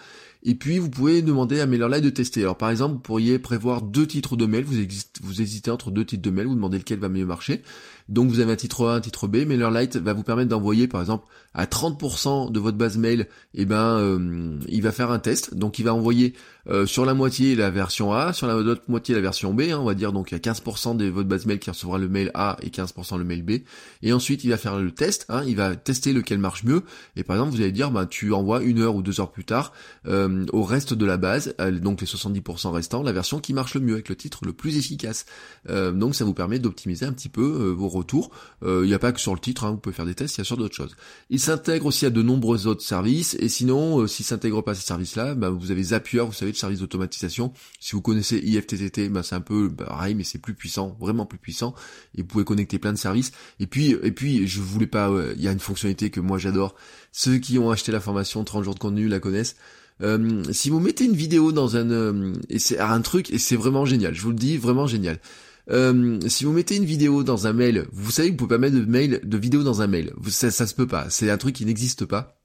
Et 0.43 0.55
puis, 0.55 0.79
vous 0.79 0.89
pouvez 0.89 1.22
demander 1.22 1.60
à 1.60 1.65
MailerLite 1.65 2.03
de 2.03 2.10
tester. 2.10 2.41
Alors, 2.41 2.57
par 2.57 2.69
exemple, 2.69 2.96
vous 2.96 3.01
pourriez 3.01 3.38
prévoir 3.38 3.81
deux 3.81 4.07
titres 4.07 4.38
de 4.38 4.46
mail. 4.46 4.63
Vous, 4.63 4.75
vous 5.22 5.41
hésitez 5.41 5.69
entre 5.72 5.91
deux 5.91 6.05
titres 6.05 6.22
de 6.22 6.29
mail. 6.29 6.48
Vous 6.48 6.55
demandez 6.55 6.77
lequel 6.77 7.00
va 7.00 7.10
mieux 7.10 7.25
marcher. 7.25 7.62
Donc, 8.10 8.30
vous 8.30 8.40
avez 8.40 8.54
un 8.54 8.58
titre 8.58 8.88
A, 8.88 8.96
un 8.96 9.02
titre 9.02 9.28
B. 9.28 9.46
MailerLite 9.46 9.98
va 9.98 10.14
vous 10.14 10.24
permettre 10.24 10.50
d'envoyer, 10.50 10.88
par 10.88 11.02
exemple, 11.02 11.26
à 11.54 11.66
30% 11.66 12.52
de 12.52 12.60
votre 12.60 12.78
base 12.78 12.98
mail, 12.98 13.28
eh 13.56 13.66
ben, 13.66 13.98
euh, 13.98 14.60
il 14.68 14.82
va 14.84 14.92
faire 14.92 15.12
un 15.12 15.20
test. 15.20 15.56
Donc, 15.56 15.80
il 15.80 15.84
va 15.84 15.94
envoyer 15.94 16.34
euh, 16.70 16.86
sur 16.86 17.04
la 17.04 17.14
moitié 17.14 17.56
la 17.56 17.72
version 17.72 18.14
A, 18.14 18.32
sur 18.32 18.46
la 18.46 18.76
moitié 18.88 19.16
la 19.16 19.22
version 19.22 19.54
B, 19.54 19.62
hein, 19.62 19.80
on 19.80 19.86
va 19.86 19.96
dire. 19.96 20.14
Donc, 20.14 20.32
il 20.32 20.36
y 20.36 20.38
a 20.38 20.54
15% 20.54 20.96
de 20.96 21.06
votre 21.06 21.28
base 21.28 21.46
mail 21.48 21.58
qui 21.58 21.70
recevra 21.70 21.98
le 21.98 22.08
mail 22.08 22.30
A 22.36 22.58
et 22.62 22.70
15% 22.70 23.18
le 23.18 23.24
mail 23.24 23.44
B. 23.44 23.64
Et 24.04 24.14
ensuite, 24.14 24.44
il 24.44 24.52
va 24.52 24.58
faire 24.58 24.78
le 24.78 24.92
test. 24.92 25.26
Hein, 25.30 25.44
il 25.48 25.56
va 25.56 25.76
tester 25.76 26.14
lequel 26.14 26.38
marche 26.38 26.64
mieux. 26.64 26.84
Et 27.16 27.24
par 27.24 27.36
exemple, 27.38 27.56
vous 27.56 27.62
allez 27.62 27.72
dire, 27.72 27.90
bah, 27.90 28.06
tu 28.06 28.34
envoies 28.34 28.62
une 28.62 28.80
heure 28.80 28.96
ou 28.96 29.02
deux 29.02 29.20
heures 29.20 29.32
plus 29.32 29.46
tard 29.46 29.74
euh, 30.06 30.46
au 30.54 30.64
reste 30.64 30.94
de 30.94 31.06
la 31.06 31.18
base, 31.18 31.56
donc 31.82 32.02
les 32.02 32.08
70% 32.08 32.70
restants, 32.72 33.02
la 33.02 33.12
version 33.12 33.40
qui 33.40 33.54
marche 33.54 33.74
le 33.74 33.82
mieux 33.82 33.94
avec 33.94 34.10
le 34.10 34.16
titre 34.16 34.46
le 34.46 34.54
plus 34.54 34.78
efficace. 34.78 35.26
donc, 35.68 36.16
ça 36.16 36.24
vous 36.24 36.34
permet 36.34 36.60
d'optimiser 36.60 37.06
un 37.06 37.14
petit 37.14 37.30
peu 37.30 37.74
vos 37.76 37.88
retour. 37.98 38.32
Euh, 38.63 38.82
il 38.84 38.88
n'y 38.88 38.94
a 38.94 39.00
pas 39.00 39.12
que 39.12 39.20
sur 39.20 39.34
le 39.34 39.39
titre, 39.39 39.66
hein, 39.66 39.72
vous 39.72 39.77
pouvez 39.77 39.96
faire 39.96 40.06
des 40.06 40.16
tests, 40.16 40.36
il 40.36 40.39
y 40.39 40.42
a 40.42 40.46
sur 40.46 40.58
d'autres 40.58 40.75
choses. 40.75 40.96
Il 41.30 41.39
s'intègre 41.39 41.88
aussi 41.88 42.06
à 42.06 42.10
de 42.10 42.22
nombreux 42.22 42.68
autres 42.68 42.82
services, 42.84 43.36
et 43.39 43.50
sinon, 43.50 44.01
euh, 44.01 44.08
s'il 44.08 44.25
s'intègre 44.25 44.62
pas 44.62 44.72
à 44.72 44.75
ces 44.75 44.86
services-là, 44.86 45.36
bah, 45.36 45.50
vous 45.50 45.72
avez 45.72 45.84
Zapier, 45.84 46.22
vous 46.22 46.34
savez, 46.34 46.51
le 46.51 46.58
service 46.58 46.80
d'automatisation. 46.80 47.54
Si 47.80 47.94
vous 47.94 48.01
connaissez 48.01 48.38
IFTTT, 48.38 49.10
bah, 49.10 49.24
c'est 49.24 49.36
un 49.36 49.42
peu 49.42 49.70
pareil, 49.70 50.16
mais 50.16 50.24
c'est 50.24 50.39
plus 50.39 50.54
puissant, 50.54 50.96
vraiment 51.00 51.25
plus 51.25 51.39
puissant, 51.39 51.75
et 52.16 52.22
vous 52.22 52.27
pouvez 52.27 52.46
connecter 52.46 52.80
plein 52.80 52.94
de 52.94 52.98
services. 52.98 53.32
Et 53.60 53.68
puis, 53.68 53.96
et 54.04 54.12
puis, 54.12 54.48
je 54.48 54.62
voulais 54.62 54.88
pas, 54.88 55.12
il 55.36 55.42
y 55.42 55.48
a 55.48 55.51
une 55.51 55.60
fonctionnalité 55.60 56.10
que 56.10 56.20
moi 56.20 56.38
j'adore. 56.38 56.75
Ceux 57.12 57.38
qui 57.38 57.58
ont 57.60 57.72
acheté 57.72 57.92
la 57.92 58.00
formation 58.00 58.44
30 58.44 58.63
jours 58.63 58.74
de 58.74 58.80
contenu 58.80 59.08
la 59.08 59.20
connaissent. 59.20 59.56
Euh, 60.04 60.44
si 60.51 60.70
vous 60.70 60.80
mettez 60.80 61.06
une 61.06 61.16
vidéo 61.16 61.51
dans 61.51 61.75
un 61.75 62.34
et 62.50 62.60
c'est 62.60 62.80
un 62.80 63.01
truc 63.01 63.32
et 63.32 63.39
c'est 63.39 63.56
vraiment 63.56 63.86
génial, 63.86 64.13
je 64.13 64.22
vous 64.22 64.30
le 64.30 64.36
dis 64.36 64.58
vraiment 64.58 64.88
génial. 64.88 65.20
Euh, 65.69 66.19
si 66.27 66.45
vous 66.45 66.53
mettez 66.53 66.75
une 66.75 66.86
vidéo 66.86 67.24
dans 67.24 67.47
un 67.47 67.53
mail, 67.53 67.88
vous 67.91 68.12
savez 68.12 68.29
que 68.29 68.33
vous 68.33 68.38
pouvez 68.38 68.55
pas 68.55 68.57
mettre 68.57 68.75
de 68.75 68.86
mail, 68.86 69.21
de 69.24 69.38
vidéo 69.38 69.63
dans 69.63 69.81
un 69.81 69.88
mail. 69.88 70.13
Ça, 70.29 70.51
ça 70.51 70.67
se 70.67 70.75
peut 70.75 70.88
pas. 70.88 71.09
C'est 71.09 71.29
un 71.29 71.38
truc 71.38 71.55
qui 71.55 71.65
n'existe 71.65 72.05
pas. 72.05 72.39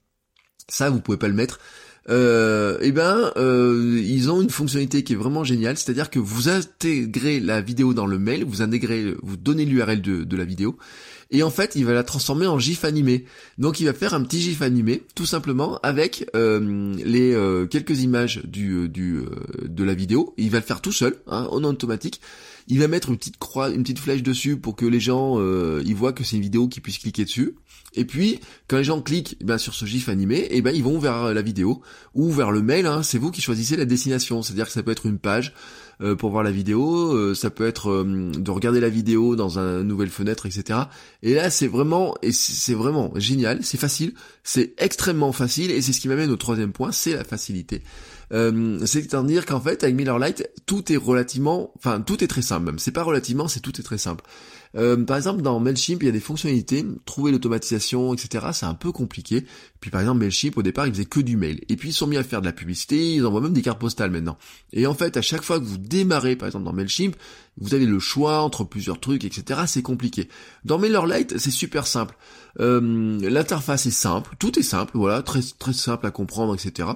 Ça, 0.67 0.89
vous 0.89 0.99
pouvez 0.99 1.17
pas 1.17 1.27
le 1.27 1.33
mettre. 1.33 1.59
Euh, 2.09 2.77
eh 2.81 2.91
ben, 2.91 3.31
euh, 3.37 4.01
ils 4.03 4.29
ont 4.29 4.41
une 4.41 4.49
fonctionnalité 4.49 5.03
qui 5.03 5.13
est 5.13 5.15
vraiment 5.15 5.43
géniale, 5.43 5.77
c'est-à-dire 5.77 6.09
que 6.09 6.19
vous 6.19 6.49
intégrez 6.49 7.39
la 7.39 7.61
vidéo 7.61 7.93
dans 7.93 8.05
le 8.05 8.19
mail, 8.19 8.43
vous 8.43 8.61
intégrez, 8.61 9.15
vous 9.21 9.37
donnez 9.37 9.63
l'URL 9.63 10.01
de, 10.01 10.23
de 10.25 10.37
la 10.37 10.43
vidéo, 10.43 10.77
et 11.31 11.43
en 11.43 11.49
fait, 11.49 11.75
il 11.75 11.85
va 11.85 11.93
la 11.93 12.03
transformer 12.03 12.45
en 12.45 12.59
GIF 12.59 12.83
animé. 12.83 13.25
Donc, 13.57 13.79
il 13.79 13.85
va 13.85 13.93
faire 13.93 14.13
un 14.13 14.23
petit 14.23 14.41
GIF 14.41 14.61
animé, 14.61 15.03
tout 15.15 15.25
simplement, 15.25 15.79
avec 15.81 16.29
euh, 16.35 16.93
les 17.03 17.33
euh, 17.33 17.65
quelques 17.67 18.01
images 18.01 18.41
du, 18.43 18.89
du 18.89 19.21
de 19.63 19.83
la 19.83 19.93
vidéo. 19.93 20.33
Il 20.37 20.51
va 20.51 20.59
le 20.59 20.65
faire 20.65 20.81
tout 20.81 20.91
seul, 20.91 21.15
hein, 21.27 21.47
en 21.49 21.63
automatique. 21.63 22.19
Il 22.67 22.79
va 22.79 22.87
mettre 22.87 23.09
une 23.09 23.17
petite 23.17 23.37
croix, 23.37 23.69
une 23.69 23.83
petite 23.83 23.99
flèche 23.99 24.23
dessus 24.23 24.57
pour 24.57 24.75
que 24.75 24.85
les 24.85 24.99
gens 24.99 25.39
euh, 25.39 25.81
ils 25.85 25.95
voient 25.95 26.13
que 26.13 26.23
c'est 26.23 26.37
une 26.37 26.41
vidéo 26.41 26.67
qu'ils 26.67 26.81
puissent 26.81 26.97
cliquer 26.97 27.25
dessus. 27.25 27.55
Et 27.95 28.05
puis, 28.05 28.39
quand 28.67 28.77
les 28.77 28.83
gens 28.83 29.01
cliquent 29.01 29.37
eh 29.39 29.43
ben, 29.43 29.57
sur 29.57 29.73
ce 29.73 29.85
gif 29.85 30.09
animé, 30.09 30.47
eh 30.49 30.61
ben, 30.61 30.75
ils 30.75 30.83
vont 30.83 30.97
vers 30.97 31.33
la 31.33 31.41
vidéo 31.41 31.81
ou 32.15 32.31
vers 32.31 32.51
le 32.51 32.61
mail. 32.61 32.87
Hein, 32.87 33.03
c'est 33.03 33.19
vous 33.19 33.31
qui 33.31 33.41
choisissez 33.41 33.75
la 33.75 33.85
destination. 33.85 34.41
C'est-à-dire 34.41 34.65
que 34.65 34.71
ça 34.71 34.81
peut 34.81 34.91
être 34.91 35.05
une 35.05 35.19
page 35.19 35.53
euh, 36.01 36.15
pour 36.15 36.31
voir 36.31 36.43
la 36.43 36.51
vidéo, 36.51 37.13
euh, 37.13 37.35
ça 37.35 37.49
peut 37.49 37.67
être 37.67 37.89
euh, 37.89 38.31
de 38.33 38.51
regarder 38.51 38.79
la 38.79 38.89
vidéo 38.89 39.35
dans 39.35 39.59
une 39.59 39.83
nouvelle 39.83 40.09
fenêtre, 40.09 40.45
etc. 40.45 40.79
Et 41.21 41.33
là, 41.33 41.49
c'est 41.49 41.67
vraiment, 41.67 42.15
et 42.21 42.31
c'est 42.31 42.73
vraiment 42.73 43.11
génial. 43.15 43.59
C'est 43.63 43.77
facile, 43.77 44.13
c'est 44.43 44.73
extrêmement 44.77 45.31
facile, 45.31 45.71
et 45.71 45.81
c'est 45.81 45.93
ce 45.93 45.99
qui 45.99 46.07
m'amène 46.07 46.31
au 46.31 46.37
troisième 46.37 46.71
point, 46.71 46.91
c'est 46.91 47.15
la 47.15 47.23
facilité. 47.23 47.81
C'est-à-dire 48.31 49.45
qu'en 49.45 49.61
fait, 49.61 49.83
avec 49.83 49.95
MailerLite, 49.95 50.49
tout 50.65 50.91
est 50.91 50.97
relativement, 50.97 51.71
enfin, 51.77 52.01
tout 52.01 52.23
est 52.23 52.27
très 52.27 52.41
simple 52.41 52.65
même. 52.65 52.79
C'est 52.79 52.91
pas 52.91 53.03
relativement, 53.03 53.47
c'est 53.47 53.59
tout 53.59 53.79
est 53.79 53.83
très 53.83 53.99
simple. 53.99 54.23
Euh, 54.75 55.03
par 55.03 55.17
exemple, 55.17 55.41
dans 55.41 55.59
Mailchimp, 55.59 56.01
il 56.01 56.05
y 56.05 56.09
a 56.09 56.11
des 56.11 56.19
fonctionnalités, 56.19 56.85
trouver 57.05 57.31
l'automatisation, 57.31 58.13
etc. 58.13 58.47
C'est 58.53 58.65
un 58.65 58.73
peu 58.73 58.91
compliqué. 58.91 59.45
Puis 59.79 59.91
par 59.91 60.01
exemple, 60.01 60.19
Mailchimp, 60.19 60.57
au 60.57 60.63
départ, 60.63 60.87
ils 60.87 60.93
faisaient 60.93 61.05
que 61.05 61.19
du 61.19 61.37
mail. 61.37 61.61
Et 61.69 61.75
puis 61.75 61.89
ils 61.89 61.93
sont 61.93 62.07
mis 62.07 62.17
à 62.17 62.23
faire 62.23 62.41
de 62.41 62.45
la 62.45 62.53
publicité, 62.53 63.15
ils 63.15 63.25
envoient 63.25 63.41
même 63.41 63.53
des 63.53 63.61
cartes 63.61 63.79
postales 63.79 64.11
maintenant. 64.11 64.37
Et 64.71 64.87
en 64.87 64.93
fait, 64.93 65.17
à 65.17 65.21
chaque 65.21 65.43
fois 65.43 65.59
que 65.59 65.65
vous 65.65 65.77
démarrez, 65.77 66.35
par 66.35 66.47
exemple, 66.47 66.65
dans 66.65 66.73
Mailchimp, 66.73 67.15
vous 67.57 67.73
avez 67.75 67.85
le 67.85 67.99
choix 67.99 68.41
entre 68.41 68.63
plusieurs 68.63 68.99
trucs, 68.99 69.25
etc. 69.25 69.61
C'est 69.67 69.83
compliqué. 69.83 70.27
Dans 70.65 70.79
MailerLite, 70.79 71.37
c'est 71.37 71.51
super 71.51 71.85
simple. 71.85 72.15
Euh, 72.59 73.19
l'interface 73.21 73.85
est 73.85 73.91
simple, 73.91 74.35
tout 74.39 74.57
est 74.57 74.63
simple, 74.63 74.91
voilà, 74.95 75.21
très 75.21 75.41
très 75.59 75.73
simple 75.73 76.05
à 76.05 76.11
comprendre, 76.11 76.55
etc. 76.55 76.89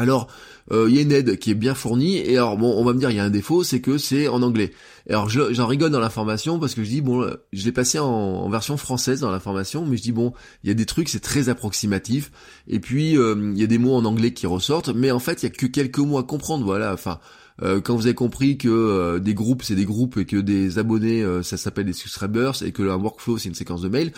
Alors, 0.00 0.28
euh, 0.72 0.86
il 0.88 0.96
y 0.96 0.98
a 0.98 1.02
une 1.02 1.12
aide 1.12 1.38
qui 1.38 1.50
est 1.50 1.54
bien 1.54 1.74
fournie, 1.74 2.16
et 2.16 2.38
alors 2.38 2.56
bon, 2.56 2.74
on 2.74 2.84
va 2.84 2.94
me 2.94 2.98
dire 2.98 3.10
il 3.10 3.16
y 3.16 3.20
a 3.20 3.24
un 3.24 3.30
défaut, 3.30 3.62
c'est 3.64 3.80
que 3.80 3.98
c'est 3.98 4.28
en 4.28 4.42
anglais. 4.42 4.72
Alors 5.10 5.28
j'en 5.28 5.66
rigole 5.66 5.90
dans 5.90 6.00
la 6.00 6.08
formation 6.08 6.58
parce 6.58 6.74
que 6.74 6.82
je 6.82 6.88
dis 6.88 7.00
bon, 7.02 7.28
je 7.52 7.64
l'ai 7.64 7.72
passé 7.72 7.98
en, 7.98 8.48
version 8.48 8.78
française 8.78 9.20
dans 9.20 9.30
la 9.30 9.40
formation, 9.40 9.84
mais 9.84 9.98
je 9.98 10.02
dis 10.02 10.12
bon, 10.12 10.32
il 10.64 10.68
y 10.68 10.70
a 10.70 10.74
des 10.74 10.86
trucs, 10.86 11.10
c'est 11.10 11.20
très 11.20 11.50
approximatif, 11.50 12.30
et 12.66 12.80
puis 12.80 13.18
euh, 13.18 13.52
il 13.52 13.60
y 13.60 13.62
a 13.62 13.66
des 13.66 13.78
mots 13.78 13.94
en 13.94 14.06
anglais 14.06 14.32
qui 14.32 14.46
ressortent, 14.46 14.88
mais 14.88 15.10
en 15.10 15.18
fait 15.18 15.42
il 15.42 15.46
y 15.46 15.48
a 15.48 15.50
que 15.50 15.66
quelques 15.66 15.98
mots 15.98 16.18
à 16.18 16.24
comprendre, 16.24 16.64
voilà. 16.64 16.94
Enfin, 16.94 17.20
euh, 17.62 17.82
quand 17.82 17.94
vous 17.94 18.06
avez 18.06 18.14
compris 18.14 18.56
que 18.56 19.18
des 19.18 19.34
groupes 19.34 19.64
c'est 19.64 19.74
des 19.74 19.84
groupes 19.84 20.16
et 20.16 20.24
que 20.24 20.36
des 20.36 20.78
abonnés 20.78 21.22
ça 21.42 21.58
s'appelle 21.58 21.86
des 21.86 21.92
subscribers 21.92 22.62
et 22.64 22.72
que 22.72 22.82
un 22.88 22.96
workflow 22.96 23.36
c'est 23.36 23.50
une 23.50 23.54
séquence 23.54 23.82
de 23.82 23.88
mails, 23.88 24.12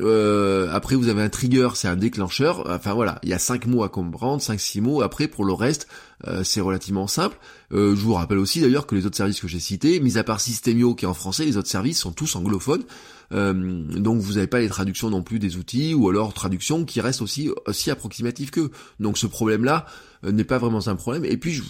euh, 0.00 0.68
après, 0.72 0.96
vous 0.96 1.08
avez 1.08 1.22
un 1.22 1.28
trigger, 1.28 1.70
c'est 1.74 1.88
un 1.88 1.96
déclencheur. 1.96 2.66
Enfin 2.70 2.94
voilà, 2.94 3.18
il 3.22 3.28
y 3.28 3.34
a 3.34 3.38
cinq 3.38 3.66
mots 3.66 3.82
à 3.82 3.88
comprendre, 3.88 4.40
cinq 4.40 4.60
six 4.60 4.80
mots. 4.80 5.02
Après, 5.02 5.28
pour 5.28 5.44
le 5.44 5.52
reste, 5.52 5.86
euh, 6.26 6.44
c'est 6.44 6.60
relativement 6.60 7.06
simple. 7.06 7.38
Euh, 7.72 7.94
je 7.94 8.00
vous 8.00 8.14
rappelle 8.14 8.38
aussi 8.38 8.60
d'ailleurs 8.60 8.86
que 8.86 8.94
les 8.94 9.06
autres 9.06 9.16
services 9.16 9.40
que 9.40 9.48
j'ai 9.48 9.60
cités, 9.60 10.00
mis 10.00 10.18
à 10.18 10.24
part 10.24 10.40
Systemio 10.40 10.94
qui 10.94 11.04
est 11.04 11.08
en 11.08 11.14
français, 11.14 11.44
les 11.44 11.56
autres 11.56 11.68
services 11.68 11.98
sont 11.98 12.12
tous 12.12 12.36
anglophones. 12.36 12.84
donc 13.30 14.20
vous 14.20 14.34
n'avez 14.34 14.46
pas 14.46 14.60
les 14.60 14.68
traductions 14.68 15.08
non 15.08 15.22
plus 15.22 15.38
des 15.38 15.56
outils, 15.56 15.94
ou 15.94 16.08
alors 16.08 16.34
traductions 16.34 16.84
qui 16.84 17.00
restent 17.00 17.22
aussi 17.22 17.50
aussi 17.66 17.90
approximatives 17.90 18.50
qu'eux. 18.50 18.70
Donc 19.00 19.16
ce 19.18 19.26
problème-là, 19.26 19.86
euh, 20.24 20.30
n'est 20.30 20.44
pas 20.44 20.58
vraiment 20.58 20.86
un 20.86 20.94
problème. 20.94 21.24
Et 21.24 21.36
puis, 21.36 21.52
je, 21.52 21.62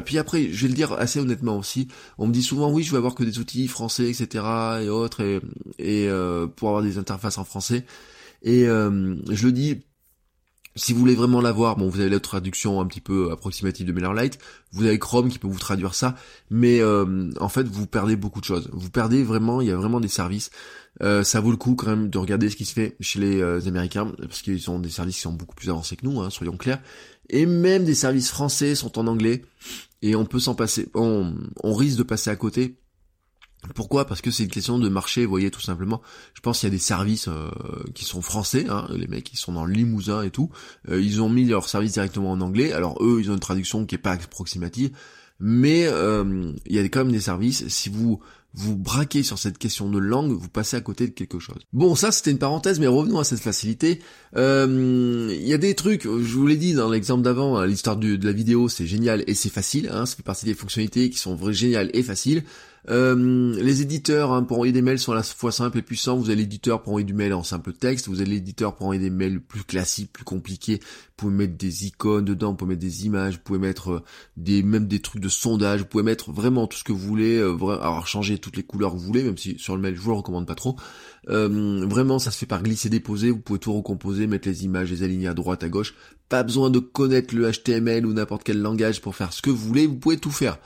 puis 0.00 0.18
après, 0.18 0.48
je 0.50 0.62
vais 0.62 0.68
le 0.68 0.74
dire 0.74 0.92
assez 0.92 1.20
honnêtement 1.20 1.58
aussi, 1.58 1.88
on 2.18 2.26
me 2.26 2.32
dit 2.32 2.42
souvent 2.42 2.72
oui, 2.72 2.82
je 2.82 2.90
vais 2.90 2.96
avoir 2.96 3.14
que 3.14 3.22
des 3.22 3.38
outils 3.38 3.68
français, 3.68 4.10
etc. 4.10 4.44
et 4.82 4.88
autres, 4.88 5.20
et, 5.20 5.40
et 5.78 6.08
euh, 6.08 6.46
pour 6.46 6.68
avoir 6.68 6.82
des 6.82 6.98
interfaces 6.98 7.38
en 7.38 7.44
français. 7.44 7.84
Et 8.42 8.66
euh, 8.66 9.16
je 9.30 9.46
le 9.46 9.52
dis 9.52 9.82
si 10.78 10.92
vous 10.92 11.00
voulez 11.00 11.14
vraiment 11.14 11.40
l'avoir, 11.40 11.76
bon, 11.76 11.88
vous 11.88 12.00
avez 12.00 12.08
la 12.08 12.20
traduction 12.20 12.80
un 12.80 12.86
petit 12.86 13.00
peu 13.00 13.30
approximative 13.30 13.86
de 13.86 13.92
MailerLite, 13.92 14.38
vous 14.72 14.84
avez 14.84 14.98
Chrome 14.98 15.28
qui 15.28 15.38
peut 15.38 15.48
vous 15.48 15.58
traduire 15.58 15.94
ça, 15.94 16.14
mais 16.50 16.82
en 16.82 17.48
fait, 17.48 17.66
vous 17.66 17.86
perdez 17.86 18.16
beaucoup 18.16 18.40
de 18.40 18.44
choses. 18.44 18.70
Vous 18.72 18.90
perdez 18.90 19.22
vraiment, 19.22 19.60
il 19.60 19.68
y 19.68 19.70
a 19.70 19.76
vraiment 19.76 20.00
des 20.00 20.08
services. 20.08 20.50
ça 21.00 21.40
vaut 21.40 21.50
le 21.50 21.56
coup 21.56 21.74
quand 21.74 21.88
même 21.88 22.10
de 22.10 22.18
regarder 22.18 22.48
ce 22.50 22.56
qui 22.56 22.64
se 22.64 22.72
fait 22.72 22.96
chez 23.00 23.18
les 23.18 23.68
Américains, 23.68 24.12
parce 24.20 24.42
qu'ils 24.42 24.70
ont 24.70 24.78
des 24.78 24.90
services 24.90 25.16
qui 25.16 25.22
sont 25.22 25.32
beaucoup 25.32 25.56
plus 25.56 25.70
avancés 25.70 25.96
que 25.96 26.06
nous, 26.06 26.20
hein, 26.20 26.30
soyons 26.30 26.56
clairs 26.56 26.80
et 27.30 27.46
même 27.46 27.84
des 27.84 27.94
services 27.94 28.30
français 28.30 28.74
sont 28.74 28.98
en 28.98 29.06
anglais 29.06 29.42
et 30.02 30.14
on 30.16 30.24
peut 30.24 30.40
s'en 30.40 30.54
passer, 30.54 30.88
on, 30.94 31.34
risque 31.64 31.98
de 31.98 32.02
passer 32.02 32.30
à 32.30 32.36
côté. 32.36 32.78
Pourquoi? 33.74 34.06
Parce 34.06 34.20
que 34.20 34.30
c'est 34.30 34.44
une 34.44 34.50
question 34.50 34.78
de 34.78 34.88
marché, 34.88 35.24
vous 35.24 35.30
voyez, 35.30 35.50
tout 35.50 35.60
simplement. 35.60 36.00
Je 36.34 36.40
pense 36.40 36.60
qu'il 36.60 36.68
y 36.68 36.72
a 36.72 36.74
des 36.74 36.78
services 36.78 37.28
euh, 37.28 37.50
qui 37.94 38.04
sont 38.04 38.22
français, 38.22 38.66
hein, 38.68 38.86
les 38.94 39.08
mecs 39.08 39.24
qui 39.24 39.36
sont 39.36 39.52
dans 39.52 39.64
le 39.64 39.72
Limousin 39.72 40.22
et 40.22 40.30
tout. 40.30 40.50
Euh, 40.88 41.00
ils 41.00 41.20
ont 41.20 41.28
mis 41.28 41.44
leur 41.44 41.68
service 41.68 41.92
directement 41.92 42.30
en 42.30 42.40
anglais. 42.40 42.72
Alors 42.72 43.02
eux, 43.02 43.18
ils 43.20 43.30
ont 43.30 43.34
une 43.34 43.40
traduction 43.40 43.84
qui 43.84 43.96
est 43.96 43.98
pas 43.98 44.12
approximative, 44.12 44.90
mais 45.40 45.86
euh, 45.86 46.52
il 46.66 46.76
y 46.76 46.78
a 46.78 46.84
quand 46.84 47.00
même 47.04 47.12
des 47.12 47.20
services. 47.20 47.66
Si 47.68 47.88
vous 47.88 48.20
vous 48.54 48.76
braquez 48.76 49.22
sur 49.22 49.38
cette 49.38 49.58
question 49.58 49.90
de 49.90 49.98
langue, 49.98 50.32
vous 50.32 50.48
passez 50.48 50.76
à 50.76 50.80
côté 50.80 51.06
de 51.06 51.12
quelque 51.12 51.38
chose. 51.38 51.58
Bon, 51.72 51.94
ça 51.94 52.10
c'était 52.10 52.30
une 52.30 52.38
parenthèse, 52.38 52.80
mais 52.80 52.86
revenons 52.86 53.18
à 53.18 53.24
cette 53.24 53.40
facilité. 53.40 54.00
Euh, 54.36 55.28
il 55.30 55.46
y 55.46 55.52
a 55.52 55.58
des 55.58 55.74
trucs, 55.74 56.04
je 56.04 56.34
vous 56.34 56.46
l'ai 56.46 56.56
dit 56.56 56.72
dans 56.72 56.88
l'exemple 56.88 57.22
d'avant, 57.22 57.56
hein, 57.56 57.66
l'histoire 57.66 57.96
de 57.96 58.18
la 58.20 58.32
vidéo, 58.32 58.68
c'est 58.68 58.86
génial 58.86 59.22
et 59.26 59.34
c'est 59.34 59.50
facile, 59.50 59.90
hein, 59.92 60.06
ça 60.06 60.16
fait 60.16 60.22
partie 60.22 60.46
des 60.46 60.54
fonctionnalités 60.54 61.10
qui 61.10 61.18
sont 61.18 61.36
vraies 61.36 61.52
géniales 61.52 61.90
et 61.92 62.02
faciles. 62.02 62.42
Euh, 62.90 63.54
les 63.60 63.82
éditeurs 63.82 64.32
hein, 64.32 64.42
pour 64.42 64.56
envoyer 64.58 64.72
des 64.72 64.82
mails 64.82 64.98
sont 64.98 65.12
à 65.12 65.16
la 65.16 65.22
fois 65.22 65.52
simples 65.52 65.78
et 65.78 65.82
puissants. 65.82 66.16
Vous 66.16 66.30
avez 66.30 66.36
l'éditeur 66.36 66.82
pour 66.82 66.92
envoyer 66.92 67.04
du 67.04 67.14
mail 67.14 67.34
en 67.34 67.42
simple 67.42 67.72
texte. 67.72 68.08
Vous 68.08 68.20
avez 68.20 68.30
l'éditeur 68.30 68.74
pour 68.74 68.86
envoyer 68.86 69.00
des 69.00 69.10
mails 69.10 69.40
plus 69.40 69.64
classiques, 69.64 70.12
plus 70.12 70.24
compliqués. 70.24 70.80
Vous 70.80 71.14
pouvez 71.16 71.34
mettre 71.34 71.56
des 71.56 71.86
icônes 71.86 72.24
dedans, 72.24 72.50
vous 72.50 72.56
pouvez 72.56 72.70
mettre 72.70 72.80
des 72.80 73.06
images, 73.06 73.34
vous 73.34 73.42
pouvez 73.42 73.58
mettre 73.58 73.90
euh, 73.90 74.02
des 74.36 74.62
même 74.62 74.86
des 74.86 75.00
trucs 75.00 75.22
de 75.22 75.28
sondage. 75.28 75.80
Vous 75.80 75.86
pouvez 75.86 76.04
mettre 76.04 76.32
vraiment 76.32 76.66
tout 76.66 76.78
ce 76.78 76.84
que 76.84 76.92
vous 76.92 76.98
voulez. 76.98 77.36
Euh, 77.38 77.56
alors 77.80 78.06
changer 78.06 78.38
toutes 78.38 78.56
les 78.56 78.62
couleurs 78.62 78.92
que 78.92 78.96
vous 78.96 79.04
voulez, 79.04 79.24
même 79.24 79.38
si 79.38 79.58
sur 79.58 79.74
le 79.74 79.82
mail 79.82 79.94
je 79.94 80.00
vous 80.00 80.10
le 80.10 80.16
recommande 80.16 80.46
pas 80.46 80.54
trop. 80.54 80.76
Vraiment, 81.26 82.18
ça 82.18 82.30
se 82.30 82.38
fait 82.38 82.46
par 82.46 82.62
glisser 82.62 82.88
déposer. 82.88 83.30
Vous 83.30 83.40
pouvez 83.40 83.58
tout 83.58 83.72
recomposer, 83.72 84.26
mettre 84.26 84.48
les 84.48 84.64
images, 84.64 84.90
les 84.90 85.02
aligner 85.02 85.28
à 85.28 85.34
droite, 85.34 85.62
à 85.62 85.68
gauche. 85.68 85.94
Pas 86.28 86.42
besoin 86.42 86.70
de 86.70 86.78
connaître 86.78 87.34
le 87.34 87.50
HTML 87.50 88.06
ou 88.06 88.12
n'importe 88.12 88.44
quel 88.44 88.60
langage 88.60 89.00
pour 89.02 89.14
faire 89.14 89.32
ce 89.32 89.42
que 89.42 89.50
vous 89.50 89.56
voulez. 89.56 89.86
Vous 89.86 89.96
pouvez 89.96 90.16
tout 90.16 90.30
faire. 90.30 90.58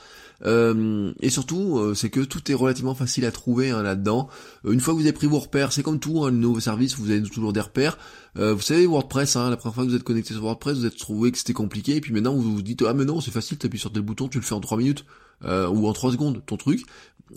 Euh, 0.45 1.13
et 1.21 1.31
surtout, 1.31 1.79
euh, 1.79 1.95
c'est 1.95 2.11
que 2.11 2.21
tout 2.21 2.51
est 2.51 2.55
relativement 2.55 2.95
facile 2.95 3.25
à 3.25 3.31
trouver 3.31 3.71
hein, 3.71 3.83
là-dedans. 3.83 4.29
Euh, 4.65 4.73
une 4.73 4.81
fois 4.81 4.95
que 4.95 4.99
vous 4.99 5.05
avez 5.05 5.13
pris 5.13 5.27
vos 5.27 5.39
repères, 5.39 5.73
c'est 5.73 5.83
comme 5.83 6.01
tout, 6.01 6.25
hein, 6.25 6.31
le 6.31 6.37
nouveau 6.37 6.61
service, 6.61 6.97
vous 6.97 7.11
avez 7.11 7.23
toujours 7.23 7.53
des 7.53 7.61
repères. 7.61 7.99
vous 8.35 8.61
savez, 8.61 8.87
WordPress, 8.87 9.37
hein, 9.37 9.51
la 9.51 9.57
première 9.57 9.75
fois 9.75 9.85
que 9.85 9.91
vous 9.91 9.97
êtes 9.97 10.05
connecté 10.05 10.35
sur 10.35 10.43
WordPress, 10.43 10.79
vous 10.79 10.87
êtes 10.87 10.97
trouvé 10.97 11.33
que 11.33 11.39
c'était 11.39 11.53
compliqué, 11.53 11.97
et 11.97 12.01
puis 12.01 12.13
maintenant 12.13 12.35
vous 12.35 12.55
vous 12.55 12.63
dites, 12.63 12.83
ah 12.87 12.95
mais 12.95 13.05
non, 13.05 13.21
c'est 13.21 13.31
facile, 13.31 13.59
tu 13.59 13.67
appuies 13.67 13.79
sur 13.79 13.93
tel 13.93 14.03
bouton, 14.03 14.29
tu 14.29 14.39
le 14.39 14.45
fais 14.45 14.55
en 14.55 14.61
3 14.61 14.79
minutes. 14.79 15.05
ou 15.45 15.89
en 15.89 15.93
3 15.93 16.13
secondes, 16.13 16.43
ton 16.47 16.57
truc 16.57 16.85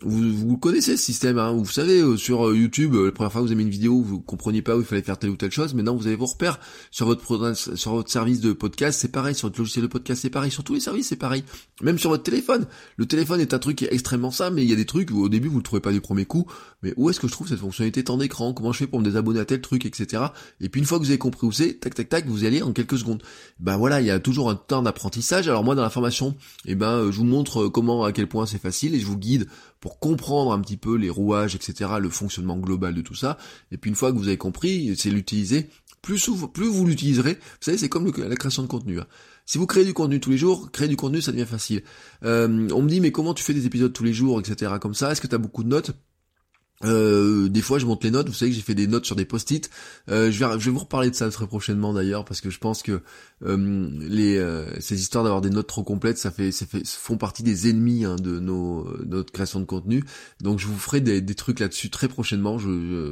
vous, 0.01 0.33
vous 0.33 0.57
connaissez 0.57 0.97
ce 0.97 1.03
système, 1.03 1.37
hein. 1.37 1.51
vous 1.51 1.65
savez, 1.65 2.01
euh, 2.01 2.17
sur 2.17 2.47
euh, 2.47 2.55
YouTube, 2.55 2.95
euh, 2.95 3.05
la 3.05 3.11
première 3.11 3.31
fois 3.31 3.41
que 3.41 3.45
vous 3.45 3.51
avez 3.51 3.57
mis 3.57 3.63
une 3.63 3.69
vidéo, 3.69 4.01
vous 4.01 4.19
compreniez 4.19 4.61
pas 4.61 4.75
où 4.75 4.79
il 4.79 4.85
fallait 4.85 5.01
faire 5.01 5.17
telle 5.17 5.29
ou 5.29 5.37
telle 5.37 5.51
chose, 5.51 5.73
maintenant 5.73 5.95
vous 5.95 6.07
avez 6.07 6.15
vos 6.15 6.25
repères. 6.25 6.59
Sur 6.91 7.05
votre, 7.05 7.53
sur 7.75 7.93
votre 7.93 8.11
service 8.11 8.41
de 8.41 8.53
podcast, 8.53 8.99
c'est 8.99 9.11
pareil, 9.11 9.35
sur 9.35 9.47
votre 9.47 9.59
logiciel 9.59 9.83
de 9.83 9.87
podcast, 9.87 10.21
c'est 10.21 10.29
pareil, 10.29 10.51
sur 10.51 10.63
tous 10.63 10.73
les 10.73 10.79
services, 10.79 11.07
c'est 11.07 11.15
pareil. 11.15 11.43
Même 11.81 11.97
sur 11.97 12.09
votre 12.09 12.23
téléphone. 12.23 12.65
Le 12.97 13.05
téléphone 13.05 13.39
est 13.39 13.53
un 13.53 13.59
truc 13.59 13.77
qui 13.77 13.85
est 13.85 13.93
extrêmement 13.93 14.31
simple, 14.31 14.55
mais 14.55 14.63
il 14.63 14.69
y 14.69 14.73
a 14.73 14.77
des 14.77 14.85
trucs 14.85 15.11
où 15.11 15.23
au 15.23 15.29
début 15.29 15.47
vous 15.47 15.57
le 15.57 15.63
trouvez 15.63 15.81
pas 15.81 15.91
du 15.91 16.01
premier 16.01 16.25
coup, 16.25 16.45
mais 16.81 16.93
où 16.97 17.09
est-ce 17.09 17.19
que 17.19 17.27
je 17.27 17.31
trouve 17.31 17.47
cette 17.47 17.59
fonctionnalité 17.59 18.03
temps 18.03 18.17
d'écran, 18.17 18.53
comment 18.53 18.71
je 18.71 18.79
fais 18.79 18.87
pour 18.87 18.99
me 18.99 19.05
désabonner 19.05 19.39
à 19.39 19.45
tel 19.45 19.61
truc, 19.61 19.85
etc. 19.85 20.23
Et 20.59 20.69
puis 20.69 20.79
une 20.79 20.87
fois 20.87 20.97
que 20.99 21.03
vous 21.03 21.09
avez 21.09 21.17
compris 21.17 21.47
où 21.47 21.51
c'est, 21.51 21.73
tac 21.75 21.95
tac 21.95 22.09
tac, 22.09 22.27
vous 22.27 22.43
y 22.43 22.47
allez 22.47 22.61
en 22.61 22.73
quelques 22.73 22.97
secondes. 22.97 23.23
Ben 23.59 23.77
voilà, 23.77 24.01
il 24.01 24.07
y 24.07 24.11
a 24.11 24.19
toujours 24.19 24.49
un 24.49 24.55
temps 24.55 24.81
d'apprentissage. 24.81 25.47
Alors 25.47 25.63
moi 25.63 25.75
dans 25.75 25.83
la 25.83 25.89
formation, 25.89 26.35
eh 26.65 26.75
ben 26.75 27.11
je 27.11 27.17
vous 27.17 27.25
montre 27.25 27.67
comment, 27.67 28.03
à 28.03 28.11
quel 28.11 28.27
point 28.27 28.45
c'est 28.45 28.61
facile, 28.61 28.95
et 28.95 28.99
je 28.99 29.05
vous 29.05 29.17
guide 29.17 29.47
pour 29.85 29.99
comprendre 29.99 30.51
un 30.51 30.59
petit 30.61 30.77
peu 30.77 30.95
les 30.95 31.11
rouages, 31.11 31.53
etc., 31.53 31.91
le 31.99 32.09
fonctionnement 32.09 32.57
global 32.57 32.95
de 32.95 33.01
tout 33.01 33.13
ça. 33.13 33.37
Et 33.71 33.77
puis 33.77 33.91
une 33.91 33.95
fois 33.95 34.11
que 34.11 34.17
vous 34.17 34.29
avez 34.29 34.37
compris, 34.39 34.95
c'est 34.97 35.11
l'utiliser. 35.11 35.69
Plus, 36.01 36.17
souvent, 36.17 36.47
plus 36.47 36.65
vous 36.65 36.87
l'utiliserez, 36.87 37.33
vous 37.33 37.39
savez, 37.59 37.77
c'est 37.77 37.87
comme 37.87 38.11
la 38.17 38.35
création 38.35 38.63
de 38.63 38.67
contenu. 38.67 38.99
Hein. 38.99 39.05
Si 39.45 39.59
vous 39.59 39.67
créez 39.67 39.85
du 39.85 39.93
contenu 39.93 40.19
tous 40.19 40.31
les 40.31 40.39
jours, 40.39 40.71
créer 40.71 40.87
du 40.87 40.95
contenu, 40.95 41.21
ça 41.21 41.31
devient 41.31 41.45
facile. 41.45 41.83
Euh, 42.23 42.67
on 42.71 42.81
me 42.81 42.89
dit, 42.89 42.99
mais 42.99 43.11
comment 43.11 43.35
tu 43.35 43.43
fais 43.43 43.53
des 43.53 43.67
épisodes 43.67 43.93
tous 43.93 44.03
les 44.03 44.11
jours, 44.11 44.39
etc., 44.39 44.71
comme 44.81 44.95
ça? 44.95 45.11
Est-ce 45.11 45.21
que 45.21 45.27
tu 45.27 45.35
as 45.35 45.37
beaucoup 45.37 45.63
de 45.63 45.69
notes? 45.69 45.91
Euh, 46.83 47.47
des 47.47 47.61
fois 47.61 47.79
je 47.79 47.85
monte 47.85 48.03
les 48.03 48.11
notes, 48.11 48.27
vous 48.27 48.33
savez 48.33 48.51
que 48.51 48.57
j'ai 48.57 48.61
fait 48.61 48.75
des 48.75 48.87
notes 48.87 49.05
sur 49.05 49.15
des 49.15 49.23
post-it. 49.23 49.69
Euh, 50.09 50.29
je, 50.29 50.43
vais, 50.43 50.59
je 50.59 50.65
vais 50.65 50.71
vous 50.71 50.79
reparler 50.79 51.09
de 51.09 51.15
ça 51.15 51.29
très 51.29 51.47
prochainement 51.47 51.93
d'ailleurs 51.93 52.25
parce 52.25 52.41
que 52.41 52.49
je 52.49 52.59
pense 52.59 52.83
que 52.83 53.01
euh, 53.43 53.89
les 54.01 54.37
euh, 54.37 54.65
ces 54.81 54.99
histoires 54.99 55.23
d'avoir 55.23 55.41
des 55.41 55.49
notes 55.49 55.67
trop 55.67 55.83
complètes, 55.83 56.17
ça 56.17 56.31
fait, 56.31 56.51
ça 56.51 56.65
fait 56.65 56.85
font 56.85 57.17
partie 57.17 57.43
des 57.43 57.69
ennemis 57.69 58.03
hein, 58.03 58.17
de 58.17 58.39
nos 58.39 58.87
notre 59.05 59.31
création 59.31 59.61
de 59.61 59.65
contenu. 59.65 60.03
Donc 60.41 60.59
je 60.59 60.67
vous 60.67 60.77
ferai 60.77 60.99
des, 60.99 61.21
des 61.21 61.35
trucs 61.35 61.61
là-dessus 61.61 61.89
très 61.89 62.09
prochainement. 62.09 62.57
Je, 62.57 62.67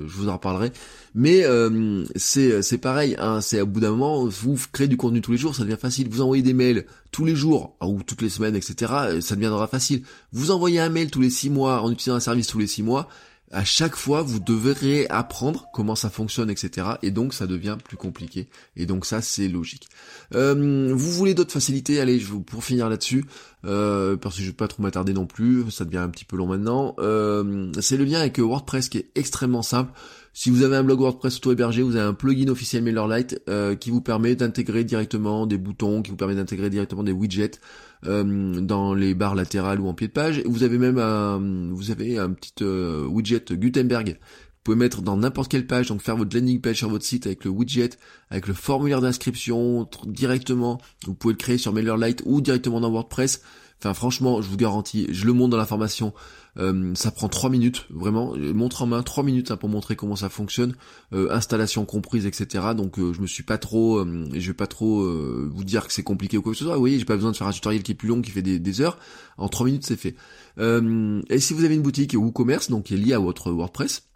je, 0.07 0.13
vous 0.13 0.27
en 0.27 0.33
reparlerai. 0.33 0.73
Mais 1.15 1.45
euh, 1.45 2.03
c'est 2.17 2.61
c'est 2.61 2.77
pareil. 2.77 3.15
Hein, 3.17 3.39
c'est 3.39 3.61
au 3.61 3.65
bout 3.65 3.79
d'un 3.79 3.91
moment, 3.91 4.25
vous 4.25 4.57
créez 4.73 4.89
du 4.89 4.97
contenu 4.97 5.21
tous 5.21 5.31
les 5.31 5.37
jours, 5.37 5.55
ça 5.55 5.63
devient 5.63 5.77
facile. 5.79 6.09
Vous 6.09 6.21
envoyez 6.21 6.43
des 6.43 6.53
mails 6.53 6.85
tous 7.11 7.23
les 7.23 7.35
jours 7.35 7.77
ou 7.81 8.03
toutes 8.03 8.21
les 8.21 8.29
semaines, 8.29 8.57
etc. 8.57 9.19
Ça 9.21 9.35
deviendra 9.35 9.67
facile. 9.67 10.03
Vous 10.33 10.51
envoyez 10.51 10.81
un 10.81 10.89
mail 10.89 11.11
tous 11.11 11.21
les 11.21 11.29
six 11.29 11.49
mois 11.49 11.81
en 11.81 11.91
utilisant 11.91 12.15
un 12.15 12.19
service 12.19 12.47
tous 12.47 12.59
les 12.59 12.67
six 12.67 12.83
mois 12.83 13.07
à 13.53 13.63
chaque 13.63 13.95
fois, 13.95 14.23
vous 14.23 14.39
devrez 14.39 15.05
apprendre 15.09 15.67
comment 15.73 15.95
ça 15.95 16.09
fonctionne, 16.09 16.49
etc. 16.49 16.87
Et 17.03 17.11
donc, 17.11 17.33
ça 17.33 17.45
devient 17.45 17.77
plus 17.83 17.97
compliqué. 17.97 18.47
Et 18.75 18.85
donc, 18.87 19.05
ça, 19.05 19.21
c'est 19.21 19.47
logique. 19.47 19.87
Euh, 20.33 20.91
vous 20.93 21.11
voulez 21.11 21.35
d'autres 21.35 21.51
facilités? 21.51 22.01
Allez, 22.01 22.19
je 22.19 22.33
pour 22.33 22.63
finir 22.63 22.89
là-dessus, 22.89 23.25
euh, 23.65 24.17
parce 24.17 24.35
que 24.37 24.41
je 24.41 24.47
vais 24.47 24.53
pas 24.53 24.67
trop 24.67 24.81
m'attarder 24.81 25.13
non 25.13 25.27
plus, 25.27 25.69
ça 25.69 25.85
devient 25.85 25.99
un 25.99 26.09
petit 26.09 26.25
peu 26.25 26.35
long 26.35 26.47
maintenant. 26.47 26.95
Euh, 26.97 27.71
c'est 27.79 27.97
le 27.97 28.05
lien 28.05 28.19
avec 28.19 28.39
WordPress 28.39 28.89
qui 28.89 28.97
est 28.97 29.11
extrêmement 29.15 29.61
simple. 29.61 29.91
Si 30.35 30.49
vous 30.49 30.63
avez 30.63 30.75
un 30.75 30.83
blog 30.83 30.99
WordPress 30.99 31.37
auto-hébergé, 31.37 31.83
vous 31.83 31.95
avez 31.95 32.07
un 32.07 32.15
plugin 32.15 32.49
officiel 32.49 32.81
MailerLite 32.81 33.43
euh, 33.49 33.75
qui 33.75 33.91
vous 33.91 34.01
permet 34.01 34.35
d'intégrer 34.35 34.83
directement 34.83 35.45
des 35.45 35.59
boutons, 35.59 36.01
qui 36.01 36.09
vous 36.09 36.17
permet 36.17 36.33
d'intégrer 36.33 36.71
directement 36.71 37.03
des 37.03 37.11
widgets 37.11 37.59
euh, 38.07 38.59
dans 38.59 38.95
les 38.95 39.13
barres 39.13 39.35
latérales 39.35 39.79
ou 39.79 39.87
en 39.87 39.93
pied 39.93 40.07
de 40.07 40.11
page. 40.11 40.41
Vous 40.45 40.63
avez 40.63 40.79
même 40.79 40.97
un, 40.97 41.69
vous 41.71 41.91
avez 41.91 42.17
un 42.17 42.31
petit 42.31 42.51
euh, 42.63 43.05
widget 43.05 43.53
Gutenberg. 43.53 44.17
Vous 44.17 44.71
pouvez 44.71 44.77
mettre 44.77 45.03
dans 45.03 45.17
n'importe 45.17 45.51
quelle 45.51 45.67
page, 45.67 45.89
donc 45.89 46.01
faire 46.01 46.17
votre 46.17 46.35
landing 46.35 46.61
page 46.61 46.77
sur 46.77 46.89
votre 46.89 47.05
site 47.05 47.27
avec 47.27 47.43
le 47.45 47.51
widget, 47.51 47.91
avec 48.31 48.47
le 48.47 48.55
formulaire 48.55 49.01
d'inscription 49.01 49.87
directement. 50.07 50.81
Vous 51.05 51.13
pouvez 51.13 51.33
le 51.33 51.37
créer 51.37 51.59
sur 51.59 51.73
MailerLite 51.73 52.23
ou 52.25 52.41
directement 52.41 52.81
dans 52.81 52.89
WordPress. 52.89 53.43
Enfin 53.79 53.93
franchement, 53.93 54.41
je 54.41 54.47
vous 54.47 54.57
garantis, 54.57 55.07
je 55.11 55.25
le 55.25 55.33
montre 55.33 55.49
dans 55.49 55.57
la 55.57 55.65
formation, 55.65 56.13
euh, 56.57 56.93
ça 56.95 57.11
prend 57.11 57.29
3 57.29 57.49
minutes, 57.49 57.85
vraiment, 57.89 58.35
montre 58.37 58.83
en 58.83 58.87
main 58.87 59.01
3 59.01 59.23
minutes 59.23 59.51
hein, 59.51 59.57
pour 59.57 59.69
montrer 59.69 59.95
comment 59.95 60.15
ça 60.15 60.29
fonctionne, 60.29 60.75
euh, 61.13 61.31
installation 61.31 61.85
comprise, 61.85 62.25
etc. 62.25 62.67
Donc 62.75 62.99
euh, 62.99 63.13
je 63.13 63.21
me 63.21 63.27
suis 63.27 63.43
pas 63.43 63.57
trop, 63.57 64.03
je 64.05 64.47
vais 64.47 64.53
pas 64.53 64.67
trop 64.67 65.03
vous 65.03 65.63
dire 65.63 65.87
que 65.87 65.93
c'est 65.93 66.03
compliqué 66.03 66.37
ou 66.37 66.41
quoi 66.41 66.53
que 66.53 66.57
ce 66.57 66.65
soit. 66.65 66.75
Vous 66.75 66.79
voyez, 66.79 66.99
j'ai 66.99 67.05
pas 67.05 67.15
besoin 67.15 67.31
de 67.31 67.37
faire 67.37 67.47
un 67.47 67.51
tutoriel 67.51 67.83
qui 67.83 67.91
est 67.91 67.95
plus 67.95 68.07
long, 68.07 68.21
qui 68.21 68.31
fait 68.31 68.41
des, 68.41 68.59
des 68.59 68.81
heures. 68.81 68.97
En 69.37 69.49
3 69.49 69.65
minutes 69.65 69.85
c'est 69.85 69.95
fait. 69.95 70.15
et 70.59 71.39
si 71.39 71.53
vous 71.53 71.63
avez 71.63 71.75
une 71.75 71.81
boutique 71.81 72.13
ou 72.13 72.31
commerce, 72.31 72.69
donc 72.69 72.85
qui 72.85 72.93
est 72.93 72.97
liée 72.97 73.13
à 73.13 73.19
votre 73.19 73.51
WordPress, 73.51 74.07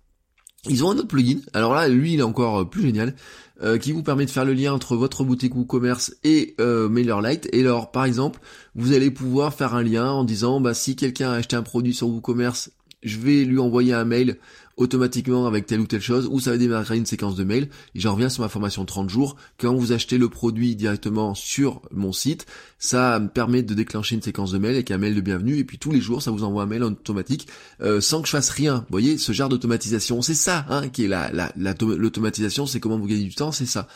ils 0.70 0.84
ont 0.84 0.92
un 0.92 0.98
autre 0.98 1.08
plugin. 1.08 1.40
Alors 1.54 1.74
là, 1.74 1.88
lui, 1.88 2.14
il 2.14 2.20
est 2.20 2.24
encore 2.24 2.70
plus 2.70 2.82
génial. 2.82 3.16
Euh, 3.64 3.80
qui 3.80 3.92
vous 3.92 4.04
permet 4.04 4.28
de 4.28 4.30
faire 4.30 4.46
le 4.46 4.54
lien 4.54 4.72
entre 4.72 4.96
votre 4.96 5.24
boutique 5.24 5.56
ou 5.56 5.66
commerce 5.66 6.14
et 6.24 6.54
euh, 6.62 6.90
MailerLite. 6.90 7.50
Et 7.54 7.62
alors, 7.62 7.92
par 7.92 8.06
exemple, 8.06 8.40
vous 8.76 8.94
allez 8.94 9.10
pouvoir 9.10 9.52
faire 9.52 9.74
un 9.74 9.82
lien 9.82 10.12
en 10.12 10.24
disant, 10.24 10.62
bah, 10.62 10.76
si 10.76 10.96
quelqu'un 10.96 11.32
a 11.32 11.38
acheté 11.38 11.56
un 11.56 11.64
produit 11.64 11.96
sur 11.96 12.08
WooCommerce, 12.08 12.70
je 13.04 13.20
vais 13.20 13.44
lui 13.44 13.60
envoyer 13.60 13.94
un 13.94 14.06
mail 14.06 14.38
automatiquement 14.78 15.48
avec 15.48 15.66
telle 15.66 15.80
ou 15.80 15.88
telle 15.88 16.02
chose, 16.02 16.28
ou 16.32 16.40
ça 16.40 16.52
va 16.52 16.58
démarrer 16.58 16.98
une 16.98 17.06
séquence 17.06 17.36
de 17.36 17.44
mails. 17.44 17.68
Et 17.96 18.00
j'en 18.00 18.14
reviens 18.14 18.30
sur 18.30 18.44
ma 18.44 18.50
formation 18.50 18.86
30 18.86 19.10
jours. 19.10 19.36
Quand 19.60 19.74
vous 19.74 19.92
achetez 19.92 20.20
le 20.20 20.30
produit 20.30 20.76
directement 20.76 21.34
sur 21.34 21.82
mon 21.92 22.14
site, 22.14 22.46
ça 22.78 23.20
me 23.20 23.28
permet 23.28 23.64
de 23.64 23.74
déclencher 23.74 24.16
une 24.16 24.22
séquence 24.22 24.52
de 24.52 24.60
mails 24.60 24.76
avec 24.76 24.92
un 24.92 25.00
mail 25.00 25.16
de 25.16 25.22
bienvenue. 25.22 25.58
Et 25.58 25.64
puis 25.64 25.80
tous 25.80 25.92
les 25.92 26.00
jours, 26.00 26.22
ça 26.22 26.30
vous 26.30 26.44
envoie 26.44 26.64
un 26.64 26.68
mail 26.68 26.84
en 26.84 26.92
automatique 26.92 27.48
euh, 27.82 28.02
sans 28.02 28.22
que 28.22 28.28
je 28.28 28.32
fasse 28.32 28.52
rien. 28.52 28.78
Vous 28.78 28.92
voyez, 28.92 29.18
ce 29.18 29.32
genre 29.32 29.50
d'automatisation, 29.50 30.22
c'est 30.22 30.36
ça 30.36 30.66
hein, 30.70 30.90
qui 30.90 31.06
est 31.06 31.08
la, 31.08 31.32
la, 31.32 31.52
l'automatisation, 31.56 32.68
c'est 32.68 32.80
comment 32.80 33.00
vous 33.00 33.08
gagnez 33.08 33.24
du 33.24 33.36
temps, 33.36 33.52
c'est 33.52 33.66
ça. 33.66 33.88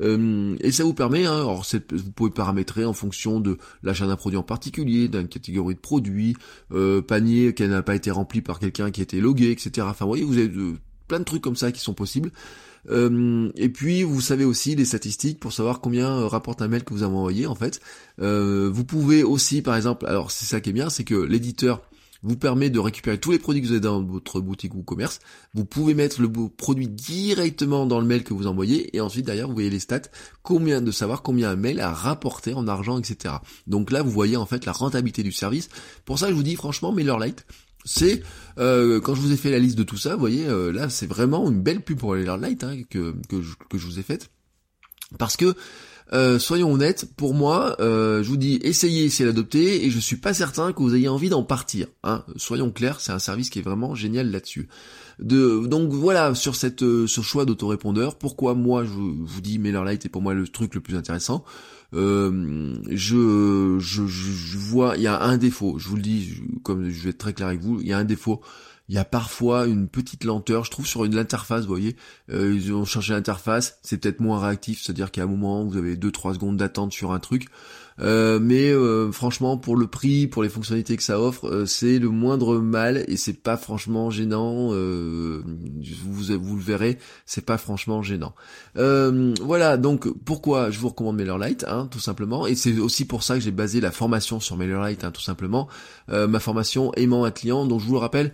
Euh, 0.00 0.56
et 0.60 0.72
ça 0.72 0.84
vous 0.84 0.94
permet, 0.94 1.26
hein, 1.26 1.36
alors 1.36 1.64
vous 1.90 2.10
pouvez 2.12 2.30
paramétrer 2.30 2.84
en 2.84 2.92
fonction 2.92 3.40
de 3.40 3.58
l'achat 3.82 4.06
d'un 4.06 4.16
produit 4.16 4.38
en 4.38 4.42
particulier, 4.42 5.08
d'une 5.08 5.28
catégorie 5.28 5.74
de 5.74 5.80
produits, 5.80 6.36
euh, 6.72 7.00
panier 7.02 7.54
qui 7.54 7.66
n'a 7.66 7.82
pas 7.82 7.94
été 7.94 8.10
rempli 8.10 8.40
par 8.40 8.58
quelqu'un 8.58 8.90
qui 8.90 9.02
été 9.02 9.20
logué, 9.20 9.50
etc. 9.50 9.86
Enfin, 9.88 10.04
vous 10.04 10.10
voyez, 10.10 10.24
vous 10.24 10.38
avez 10.38 10.50
plein 11.08 11.20
de 11.20 11.24
trucs 11.24 11.42
comme 11.42 11.56
ça 11.56 11.72
qui 11.72 11.80
sont 11.80 11.94
possibles. 11.94 12.32
Euh, 12.90 13.50
et 13.56 13.70
puis 13.70 14.02
vous 14.02 14.20
savez 14.20 14.44
aussi 14.44 14.74
les 14.74 14.84
statistiques 14.84 15.40
pour 15.40 15.54
savoir 15.54 15.80
combien 15.80 16.28
rapporte 16.28 16.60
un 16.60 16.68
mail 16.68 16.84
que 16.84 16.92
vous 16.92 17.02
avez 17.02 17.14
envoyé 17.14 17.46
en 17.46 17.54
fait. 17.54 17.80
vous 18.18 18.84
pouvez 18.84 19.22
aussi 19.22 19.62
par 19.62 19.76
exemple, 19.76 20.06
alors 20.06 20.30
c'est 20.30 20.44
ça 20.44 20.60
qui 20.60 20.70
est 20.70 20.74
bien, 20.74 20.90
c'est 20.90 21.04
que 21.04 21.14
l'éditeur 21.14 21.80
vous 22.24 22.36
permet 22.36 22.70
de 22.70 22.78
récupérer 22.78 23.18
tous 23.18 23.30
les 23.30 23.38
produits 23.38 23.62
que 23.62 23.66
vous 23.66 23.72
avez 23.72 23.80
dans 23.80 24.02
votre 24.02 24.40
boutique 24.40 24.74
ou 24.74 24.82
commerce. 24.82 25.20
Vous 25.52 25.64
pouvez 25.64 25.94
mettre 25.94 26.20
le 26.20 26.30
produit 26.48 26.88
directement 26.88 27.86
dans 27.86 28.00
le 28.00 28.06
mail 28.06 28.24
que 28.24 28.34
vous 28.34 28.46
envoyez 28.46 28.96
et 28.96 29.00
ensuite 29.00 29.26
derrière 29.26 29.46
vous 29.46 29.54
voyez 29.54 29.70
les 29.70 29.78
stats, 29.78 30.02
combien 30.42 30.80
de 30.80 30.90
savoir 30.90 31.22
combien 31.22 31.50
un 31.50 31.56
mail 31.56 31.80
a 31.80 31.92
rapporté 31.92 32.54
en 32.54 32.66
argent, 32.66 32.98
etc. 32.98 33.36
Donc 33.66 33.92
là 33.92 34.02
vous 34.02 34.10
voyez 34.10 34.36
en 34.36 34.46
fait 34.46 34.64
la 34.64 34.72
rentabilité 34.72 35.22
du 35.22 35.32
service. 35.32 35.68
Pour 36.04 36.18
ça 36.18 36.28
je 36.30 36.34
vous 36.34 36.42
dis 36.42 36.56
franchement 36.56 36.90
MailerLite, 36.90 37.46
c'est 37.84 38.22
euh, 38.58 39.00
quand 39.00 39.14
je 39.14 39.20
vous 39.20 39.32
ai 39.32 39.36
fait 39.36 39.50
la 39.50 39.58
liste 39.58 39.76
de 39.76 39.84
tout 39.84 39.98
ça, 39.98 40.14
vous 40.14 40.20
voyez 40.20 40.46
euh, 40.46 40.72
là 40.72 40.88
c'est 40.88 41.06
vraiment 41.06 41.48
une 41.50 41.62
belle 41.62 41.82
pub 41.82 41.98
pour 41.98 42.14
MailerLite 42.14 42.64
hein, 42.64 42.82
que, 42.88 43.14
que, 43.28 43.36
que 43.68 43.78
je 43.78 43.86
vous 43.86 43.98
ai 43.98 44.02
faite 44.02 44.30
parce 45.18 45.36
que 45.36 45.54
euh, 46.12 46.38
soyons 46.38 46.72
honnêtes, 46.72 47.08
pour 47.16 47.34
moi, 47.34 47.76
euh, 47.80 48.22
je 48.22 48.28
vous 48.28 48.36
dis, 48.36 48.60
essayez, 48.62 49.04
essayez 49.04 49.28
d'adopter, 49.28 49.84
et 49.84 49.90
je 49.90 49.98
suis 49.98 50.16
pas 50.16 50.34
certain 50.34 50.72
que 50.72 50.80
vous 50.80 50.94
ayez 50.94 51.08
envie 51.08 51.28
d'en 51.28 51.42
partir. 51.42 51.86
Hein. 52.02 52.24
Soyons 52.36 52.70
clairs, 52.70 53.00
c'est 53.00 53.12
un 53.12 53.18
service 53.18 53.50
qui 53.50 53.58
est 53.58 53.62
vraiment 53.62 53.94
génial 53.94 54.30
là-dessus. 54.30 54.68
De, 55.18 55.66
donc 55.66 55.92
voilà, 55.92 56.34
sur 56.34 56.56
cette, 56.56 56.82
euh, 56.82 57.06
ce 57.06 57.20
choix 57.20 57.44
d'autorépondeur, 57.44 58.18
pourquoi 58.18 58.54
moi 58.54 58.84
je, 58.84 58.90
vous 58.90 59.40
dis 59.40 59.58
MailerLite 59.58 60.06
est 60.06 60.08
pour 60.08 60.22
moi 60.22 60.34
le 60.34 60.46
truc 60.46 60.74
le 60.74 60.80
plus 60.80 60.96
intéressant. 60.96 61.44
je, 61.92 62.88
je, 62.90 64.06
je 64.06 64.58
vois, 64.58 64.96
il 64.96 65.02
y 65.02 65.06
a 65.06 65.22
un 65.22 65.36
défaut, 65.38 65.78
je 65.78 65.88
vous 65.88 65.96
le 65.96 66.02
dis, 66.02 66.42
comme 66.64 66.90
je 66.90 67.04
vais 67.04 67.10
être 67.10 67.18
très 67.18 67.32
clair 67.32 67.48
avec 67.48 67.60
vous, 67.60 67.80
il 67.80 67.86
y 67.86 67.92
a 67.92 67.98
un 67.98 68.04
défaut 68.04 68.40
il 68.88 68.94
y 68.94 68.98
a 68.98 69.04
parfois 69.04 69.66
une 69.66 69.88
petite 69.88 70.24
lenteur, 70.24 70.64
je 70.64 70.70
trouve, 70.70 70.86
sur 70.86 71.04
une 71.04 71.14
l'interface, 71.14 71.62
vous 71.62 71.68
voyez. 71.68 71.96
Euh, 72.30 72.54
ils 72.54 72.72
ont 72.72 72.84
changé 72.84 73.14
l'interface, 73.14 73.78
c'est 73.82 73.98
peut-être 73.98 74.20
moins 74.20 74.38
réactif, 74.38 74.82
c'est-à-dire 74.82 75.10
qu'à 75.10 75.22
un 75.22 75.26
moment, 75.26 75.64
vous 75.64 75.76
avez 75.76 75.96
2-3 75.96 76.34
secondes 76.34 76.56
d'attente 76.58 76.92
sur 76.92 77.12
un 77.12 77.18
truc. 77.18 77.48
Euh, 78.00 78.38
mais 78.40 78.70
euh, 78.70 79.12
franchement, 79.12 79.56
pour 79.56 79.76
le 79.76 79.86
prix, 79.86 80.26
pour 80.26 80.42
les 80.42 80.48
fonctionnalités 80.48 80.96
que 80.96 81.02
ça 81.02 81.20
offre, 81.20 81.48
euh, 81.48 81.66
c'est 81.66 81.98
le 81.98 82.08
moindre 82.08 82.58
mal 82.58 83.04
et 83.08 83.16
c'est 83.16 83.40
pas 83.40 83.56
franchement 83.56 84.10
gênant. 84.10 84.68
vous, 84.68 86.56
le 86.56 86.62
verrez, 86.62 86.98
c'est 87.26 87.44
pas 87.44 87.58
franchement 87.58 88.02
gênant. 88.02 88.34
voilà, 88.74 89.76
donc 89.76 90.08
pourquoi 90.24 90.70
je 90.70 90.78
vous 90.78 90.88
recommande 90.88 91.16
MailerLite, 91.16 91.64
hein, 91.68 91.88
tout 91.90 92.00
simplement. 92.00 92.46
Et 92.46 92.54
c'est 92.54 92.78
aussi 92.78 93.04
pour 93.04 93.22
ça 93.22 93.34
que 93.34 93.40
j'ai 93.40 93.50
basé 93.50 93.80
la 93.80 93.90
formation 93.90 94.40
sur 94.40 94.56
MailerLite, 94.56 95.04
hein, 95.04 95.10
tout 95.10 95.22
simplement. 95.22 95.68
ma 96.08 96.40
formation 96.40 96.92
aimant 96.94 97.24
un 97.24 97.30
client, 97.30 97.66
donc 97.66 97.80
je 97.80 97.86
vous 97.86 97.94
le 97.94 97.98
rappelle, 97.98 98.32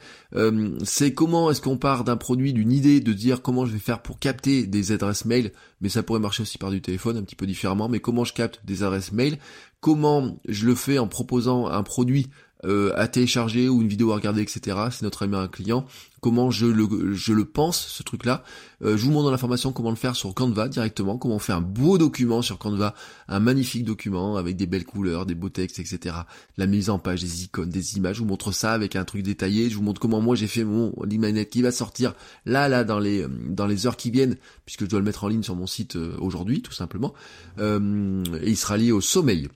c'est 0.85 1.13
comment 1.13 1.51
est-ce 1.51 1.61
qu'on 1.61 1.77
part 1.77 2.05
d'un 2.05 2.17
produit, 2.17 2.53
d'une 2.53 2.73
idée, 2.73 3.01
de 3.01 3.13
dire 3.13 3.43
comment 3.43 3.67
je 3.67 3.73
vais 3.73 3.79
faire 3.79 4.01
pour 4.03 4.19
capter 4.19 4.67
des 4.67 4.93
adresses 4.93 5.25
mail, 5.25 5.53
mais 5.81 5.89
ça 5.89 6.03
pourrait 6.03 6.21
marcher 6.21 6.43
aussi 6.43 6.59
par 6.59 6.71
du 6.71 6.81
téléphone 6.83 7.17
un 7.17 7.23
petit 7.23 7.37
peu 7.37 7.47
différemment, 7.47 7.89
mais 7.89 8.01
comment 8.01 8.25
je 8.25 8.33
capte 8.33 8.61
des 8.65 8.83
adresses 8.83 9.13
mail, 9.13 9.39
comment 9.81 10.41
je 10.49 10.67
le 10.67 10.75
fais 10.75 10.99
en 10.99 11.09
proposant 11.09 11.67
un 11.67 11.83
produit 11.83 12.29
euh, 12.67 12.93
à 12.95 13.09
télécharger 13.09 13.69
ou 13.69 13.81
une 13.81 13.89
vidéo 13.89 14.13
à 14.13 14.17
regarder, 14.17 14.43
etc. 14.43 14.77
C'est 14.91 15.03
notre 15.03 15.23
ami 15.25 15.37
un 15.37 15.49
client. 15.49 15.87
Comment 16.21 16.51
je 16.51 16.67
le, 16.67 17.15
je 17.15 17.33
le 17.33 17.47
pense, 17.47 17.79
ce 17.79 18.03
truc-là. 18.03 18.45
Euh, 18.83 18.99
je 18.99 19.05
vous 19.05 19.11
montre 19.11 19.25
dans 19.25 19.31
la 19.31 19.39
formation 19.39 19.73
comment 19.73 19.89
le 19.89 19.97
faire 19.97 20.15
sur 20.15 20.35
Canva 20.35 20.69
directement, 20.69 21.17
comment 21.17 21.37
on 21.37 21.39
fait 21.39 21.55
un 21.55 21.63
beau 21.63 21.97
document 21.97 22.43
sur 22.43 22.59
Canva, 22.59 22.95
un 23.29 23.41
magnifique 23.41 23.85
document 23.85 24.37
avec 24.37 24.57
des 24.57 24.67
belles 24.67 24.85
couleurs, 24.85 25.25
des 25.25 25.35
beaux 25.35 25.49
textes, 25.49 25.79
etc. 25.79 26.17
La 26.59 26.67
mise 26.67 26.91
en 26.91 26.99
page, 26.99 27.23
des 27.23 27.45
icônes, 27.45 27.71
des 27.71 27.97
images. 27.97 28.17
Je 28.17 28.21
vous 28.21 28.29
montre 28.29 28.53
ça 28.53 28.73
avec 28.73 28.97
un 28.97 29.05
truc 29.05 29.23
détaillé. 29.23 29.71
Je 29.71 29.77
vous 29.77 29.83
montre 29.83 30.01
comment 30.01 30.21
moi 30.21 30.37
j'ai 30.37 30.49
fait 30.49 30.65
mon 30.65 30.93
l'email 31.05 31.47
qui 31.47 31.63
va 31.63 31.73
sortir 31.73 32.15
là, 32.45 32.69
là, 32.69 32.85
dans 32.85 32.99
les, 32.99 33.25
dans 33.49 33.67
les 33.67 33.87
heures 33.87 33.97
qui 33.97 34.11
viennent, 34.11 34.37
puisque 34.67 34.85
je 34.85 34.91
dois 34.91 34.99
le 34.99 35.07
mettre 35.07 35.25
en 35.25 35.29
ligne 35.29 35.43
sur 35.43 35.57
mon 35.57 35.67
site 35.67 35.97
euh, 35.97 36.15
aujourd'hui, 36.21 36.61
tout 36.61 36.73
simplement. 36.73 37.15
et 37.59 38.51
il 38.51 38.57
sera 38.57 38.77
lié 38.77 38.93
au 38.93 39.01
sommeil. 39.01 39.49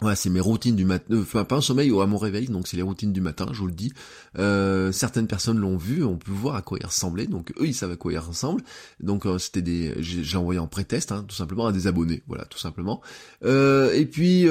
Voilà, 0.00 0.16
c'est 0.16 0.28
mes 0.28 0.40
routines 0.40 0.74
du 0.74 0.84
matin, 0.84 1.04
euh, 1.12 1.22
enfin 1.22 1.44
pas 1.44 1.54
un 1.54 1.60
sommeil 1.60 1.92
ou 1.92 2.00
à 2.00 2.06
mon 2.08 2.18
réveil, 2.18 2.48
donc 2.48 2.66
c'est 2.66 2.76
les 2.76 2.82
routines 2.82 3.12
du 3.12 3.20
matin, 3.20 3.46
je 3.52 3.60
vous 3.60 3.68
le 3.68 3.72
dis. 3.72 3.92
Euh, 4.40 4.90
certaines 4.90 5.28
personnes 5.28 5.56
l'ont 5.56 5.76
vu, 5.76 6.02
on 6.02 6.16
peut 6.16 6.32
voir 6.32 6.56
à 6.56 6.62
quoi 6.62 6.78
il 6.80 6.86
ressemblait, 6.86 7.28
donc 7.28 7.52
eux 7.60 7.66
ils 7.66 7.74
savent 7.74 7.92
à 7.92 7.96
quoi 7.96 8.12
ils 8.12 8.18
ressemblent. 8.18 8.64
Donc 8.98 9.24
euh, 9.24 9.38
c'était 9.38 9.62
des, 9.62 9.94
j'ai 10.00 10.36
envoyé 10.36 10.58
en 10.58 10.66
pré-test, 10.66 11.12
hein, 11.12 11.24
tout 11.28 11.36
simplement 11.36 11.66
à 11.66 11.72
des 11.72 11.86
abonnés, 11.86 12.24
voilà, 12.26 12.44
tout 12.46 12.58
simplement. 12.58 13.02
et 13.44 14.08
puis 14.10 14.50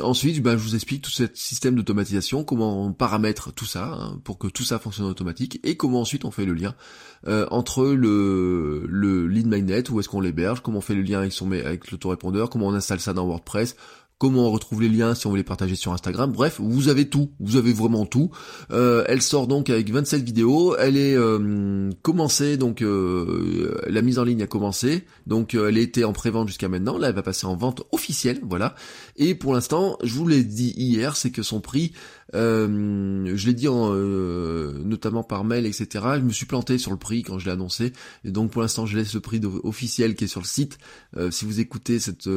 ensuite, 0.00 0.40
ben, 0.40 0.56
je 0.56 0.62
vous 0.62 0.76
explique 0.76 1.02
tout 1.02 1.10
ce 1.10 1.24
système 1.34 1.74
d'automatisation, 1.74 2.44
comment 2.44 2.86
on 2.86 2.92
paramètre 2.92 3.52
tout 3.52 3.66
ça 3.66 3.86
hein, 3.86 4.20
pour 4.22 4.38
que 4.38 4.46
tout 4.46 4.62
ça 4.62 4.78
fonctionne 4.78 5.06
automatique, 5.06 5.58
et 5.64 5.76
comment 5.76 6.02
ensuite 6.02 6.24
on 6.24 6.30
fait 6.30 6.44
le 6.44 6.54
lien 6.54 6.76
entre 7.50 7.86
le 7.86 8.86
le 8.88 9.26
lead 9.26 9.48
magnet, 9.48 9.90
où 9.90 9.98
est-ce 9.98 10.08
qu'on 10.08 10.20
l'héberge, 10.20 10.60
comment 10.60 10.78
on 10.78 10.82
fait 10.82 10.94
le 10.94 11.02
lien 11.02 11.18
avec 11.18 11.32
son 11.32 11.50
avec 11.50 11.90
l'autorépondeur, 11.90 12.48
comment 12.48 12.68
on 12.68 12.74
installe 12.74 13.00
ça 13.00 13.12
dans 13.12 13.26
WordPress 13.26 13.74
comment 14.22 14.46
on 14.46 14.52
retrouve 14.52 14.80
les 14.80 14.88
liens 14.88 15.16
si 15.16 15.26
on 15.26 15.30
veut 15.30 15.38
les 15.38 15.42
partager 15.42 15.74
sur 15.74 15.92
Instagram. 15.92 16.30
Bref, 16.30 16.60
vous 16.60 16.88
avez 16.88 17.08
tout, 17.08 17.32
vous 17.40 17.56
avez 17.56 17.72
vraiment 17.72 18.06
tout. 18.06 18.30
Euh, 18.70 19.02
elle 19.08 19.20
sort 19.20 19.48
donc 19.48 19.68
avec 19.68 19.90
27 19.90 20.22
vidéos. 20.22 20.76
Elle 20.76 20.96
est 20.96 21.16
euh, 21.16 21.90
commencée, 22.02 22.56
donc 22.56 22.82
euh, 22.82 23.80
la 23.88 24.00
mise 24.00 24.20
en 24.20 24.24
ligne 24.24 24.40
a 24.44 24.46
commencé. 24.46 25.06
Donc 25.26 25.54
elle 25.54 25.76
était 25.76 26.04
en 26.04 26.12
pré-vente 26.12 26.46
jusqu'à 26.46 26.68
maintenant. 26.68 26.98
Là, 26.98 27.08
elle 27.08 27.16
va 27.16 27.24
passer 27.24 27.48
en 27.48 27.56
vente 27.56 27.82
officielle, 27.90 28.38
voilà. 28.48 28.76
Et 29.16 29.34
pour 29.34 29.54
l'instant, 29.54 29.98
je 30.04 30.14
vous 30.14 30.28
l'ai 30.28 30.44
dit 30.44 30.72
hier, 30.76 31.16
c'est 31.16 31.32
que 31.32 31.42
son 31.42 31.60
prix 31.60 31.90
euh, 32.34 33.32
je 33.34 33.46
l'ai 33.46 33.54
dit 33.54 33.68
en, 33.68 33.90
euh, 33.92 34.72
notamment 34.84 35.22
par 35.22 35.44
mail, 35.44 35.66
etc. 35.66 36.04
Je 36.16 36.20
me 36.20 36.30
suis 36.30 36.46
planté 36.46 36.78
sur 36.78 36.90
le 36.90 36.96
prix 36.96 37.22
quand 37.22 37.38
je 37.38 37.46
l'ai 37.46 37.52
annoncé. 37.52 37.92
Et 38.24 38.30
donc 38.30 38.50
pour 38.50 38.62
l'instant, 38.62 38.86
je 38.86 38.96
laisse 38.96 39.14
le 39.14 39.20
prix 39.20 39.40
officiel 39.62 40.14
qui 40.14 40.24
est 40.24 40.28
sur 40.28 40.40
le 40.40 40.46
site. 40.46 40.78
Euh, 41.16 41.30
si 41.30 41.44
vous 41.44 41.60
écoutez 41.60 41.98
cette, 41.98 42.28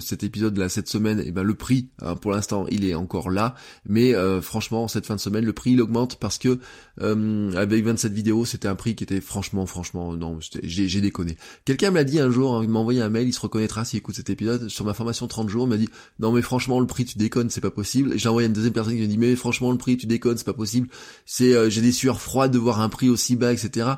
cet 0.00 0.24
épisode 0.24 0.56
là 0.56 0.68
cette 0.68 0.88
semaine, 0.88 1.20
et 1.20 1.24
eh 1.26 1.32
ben 1.32 1.42
le 1.42 1.54
prix, 1.54 1.88
hein, 2.00 2.16
pour 2.16 2.32
l'instant, 2.32 2.66
il 2.70 2.84
est 2.84 2.94
encore 2.94 3.30
là. 3.30 3.54
Mais 3.86 4.14
franchement, 4.40 4.88
cette 4.88 5.06
fin 5.06 5.16
de 5.16 5.20
semaine, 5.20 5.44
le 5.44 5.52
prix 5.52 5.72
il 5.72 5.80
augmente 5.80 6.16
parce 6.16 6.38
que 6.38 6.58
avec 6.98 7.84
27 7.84 8.12
vidéos, 8.12 8.44
c'était 8.44 8.68
un 8.68 8.74
prix 8.74 8.94
qui 8.94 9.04
était 9.04 9.20
franchement, 9.20 9.66
franchement, 9.66 10.14
non, 10.14 10.38
j'ai 10.62 11.00
déconné. 11.00 11.36
Quelqu'un 11.64 11.90
m'a 11.90 12.04
dit 12.04 12.20
un 12.20 12.30
jour, 12.30 12.56
hein, 12.56 12.60
il 12.62 12.68
m'a 12.70 12.78
envoyé 12.78 13.00
un 13.02 13.08
mail, 13.08 13.28
il 13.28 13.32
se 13.32 13.40
reconnaîtra 13.40 13.84
s'il 13.84 13.98
écoute 13.98 14.16
cet 14.16 14.30
épisode 14.30 14.68
sur 14.68 14.84
ma 14.84 14.94
formation 14.94 15.26
30 15.26 15.48
jours, 15.48 15.66
il 15.66 15.70
m'a 15.70 15.76
dit 15.76 15.88
non 16.18 16.32
mais 16.32 16.42
franchement 16.42 16.80
le 16.80 16.86
prix 16.86 17.04
tu 17.04 17.18
déconnes, 17.18 17.50
c'est 17.50 17.60
pas 17.60 17.70
possible. 17.70 18.18
J'ai 18.18 18.28
envoyé 18.28 18.46
une 18.48 18.54
deuxième 18.54 18.72
personne 18.72 18.94
qui 18.94 19.00
m'a 19.00 19.06
dit 19.06 19.18
mais 19.18 19.36
franchement 19.42 19.72
le 19.72 19.78
prix, 19.78 19.96
tu 19.96 20.06
déconnes, 20.06 20.38
c'est 20.38 20.46
pas 20.46 20.54
possible. 20.54 20.88
C'est 21.26 21.52
euh, 21.54 21.68
j'ai 21.68 21.80
des 21.80 21.92
sueurs 21.92 22.20
froides 22.20 22.52
de 22.52 22.58
voir 22.58 22.80
un 22.80 22.88
prix 22.88 23.10
aussi 23.10 23.36
bas, 23.36 23.52
etc. 23.52 23.88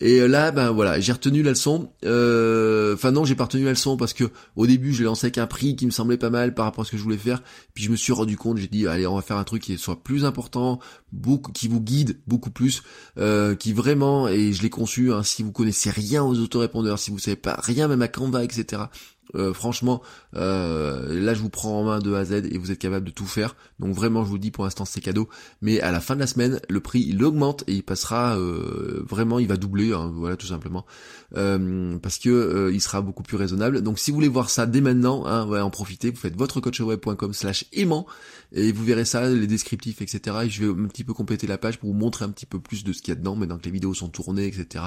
Et 0.00 0.20
euh, 0.20 0.26
là, 0.26 0.52
ben 0.52 0.70
voilà, 0.70 1.00
j'ai 1.00 1.12
retenu 1.12 1.42
la 1.42 1.50
leçon. 1.50 1.92
Euh, 2.04 2.94
enfin 2.94 3.10
non, 3.10 3.24
j'ai 3.24 3.34
pas 3.34 3.44
retenu 3.44 3.64
la 3.64 3.70
leçon 3.70 3.96
parce 3.96 4.14
que 4.14 4.30
au 4.56 4.66
début, 4.66 4.94
j'ai 4.94 5.04
lancé 5.04 5.26
avec 5.26 5.38
un 5.38 5.46
prix 5.46 5.76
qui 5.76 5.86
me 5.86 5.90
semblait 5.90 6.16
pas 6.16 6.30
mal 6.30 6.54
par 6.54 6.64
rapport 6.64 6.82
à 6.82 6.84
ce 6.86 6.92
que 6.92 6.96
je 6.96 7.02
voulais 7.02 7.16
faire. 7.16 7.42
Puis 7.74 7.84
je 7.84 7.90
me 7.90 7.96
suis 7.96 8.12
rendu 8.12 8.36
compte, 8.36 8.58
j'ai 8.58 8.68
dit 8.68 8.86
allez, 8.86 9.06
on 9.06 9.16
va 9.16 9.22
faire 9.22 9.36
un 9.36 9.44
truc 9.44 9.62
qui 9.62 9.76
soit 9.76 10.02
plus 10.02 10.24
important, 10.24 10.78
beaucoup, 11.10 11.50
qui 11.50 11.66
vous 11.66 11.80
guide 11.80 12.20
beaucoup 12.26 12.50
plus, 12.50 12.82
qui 13.58 13.72
vraiment 13.72 14.28
et 14.28 14.52
je 14.52 14.62
l'ai 14.62 14.70
conçu. 14.70 15.12
Hein, 15.12 15.24
si 15.24 15.42
vous 15.42 15.52
connaissez 15.52 15.90
rien 15.90 16.22
aux 16.22 16.38
autorépondeurs, 16.38 16.98
si 16.98 17.10
vous 17.10 17.18
savez 17.18 17.36
pas 17.36 17.58
rien 17.60 17.88
même 17.88 18.02
à 18.02 18.08
Canva, 18.08 18.44
etc. 18.44 18.82
Franchement, 19.54 20.02
euh, 20.36 21.20
là 21.20 21.32
je 21.32 21.40
vous 21.40 21.48
prends 21.48 21.80
en 21.80 21.84
main 21.84 21.98
de 22.00 22.12
A 22.12 22.18
à 22.18 22.24
Z 22.24 22.32
et 22.50 22.58
vous 22.58 22.70
êtes 22.70 22.78
capable 22.78 23.06
de 23.06 23.10
tout 23.10 23.26
faire. 23.26 23.56
Donc 23.82 23.94
vraiment, 23.94 24.24
je 24.24 24.30
vous 24.30 24.38
dis 24.38 24.50
pour 24.50 24.64
l'instant 24.64 24.84
c'est 24.84 25.00
cadeau. 25.00 25.28
Mais 25.60 25.80
à 25.80 25.90
la 25.90 26.00
fin 26.00 26.14
de 26.14 26.20
la 26.20 26.26
semaine, 26.26 26.60
le 26.68 26.80
prix 26.80 27.00
il 27.00 27.22
augmente 27.24 27.64
et 27.66 27.74
il 27.74 27.82
passera 27.82 28.38
euh, 28.38 29.04
vraiment, 29.08 29.38
il 29.38 29.48
va 29.48 29.56
doubler, 29.56 29.92
hein, 29.92 30.10
voilà 30.14 30.36
tout 30.36 30.46
simplement, 30.46 30.86
parce 31.34 32.18
que 32.18 32.70
il 32.72 32.80
sera 32.80 33.00
beaucoup 33.02 33.22
plus 33.22 33.36
raisonnable. 33.36 33.82
Donc 33.82 33.98
si 33.98 34.10
vous 34.10 34.16
voulez 34.16 34.28
voir 34.28 34.50
ça 34.50 34.66
dès 34.66 34.80
maintenant, 34.80 35.26
hein, 35.26 35.62
en 35.62 35.70
profiter. 35.70 36.10
Vous 36.10 36.16
faites 36.16 36.36
votre 36.36 36.60
coachweb.com/slash 36.60 37.66
aimant 37.72 38.06
et 38.52 38.72
vous 38.72 38.84
verrez 38.84 39.04
ça, 39.04 39.28
les 39.28 39.46
descriptifs, 39.46 40.02
etc. 40.02 40.36
Et 40.44 40.50
je 40.50 40.64
vais 40.64 40.82
un 40.82 40.86
petit 40.86 41.04
peu 41.04 41.14
compléter 41.14 41.46
la 41.46 41.58
page 41.58 41.78
pour 41.78 41.90
vous 41.90 41.98
montrer 41.98 42.24
un 42.24 42.30
petit 42.30 42.46
peu 42.46 42.60
plus 42.60 42.84
de 42.84 42.92
ce 42.92 43.02
qu'il 43.02 43.12
y 43.12 43.16
a 43.16 43.18
dedans, 43.18 43.34
maintenant 43.34 43.58
que 43.58 43.64
les 43.64 43.70
vidéos 43.70 43.94
sont 43.94 44.08
tournées, 44.08 44.46
etc. 44.46 44.84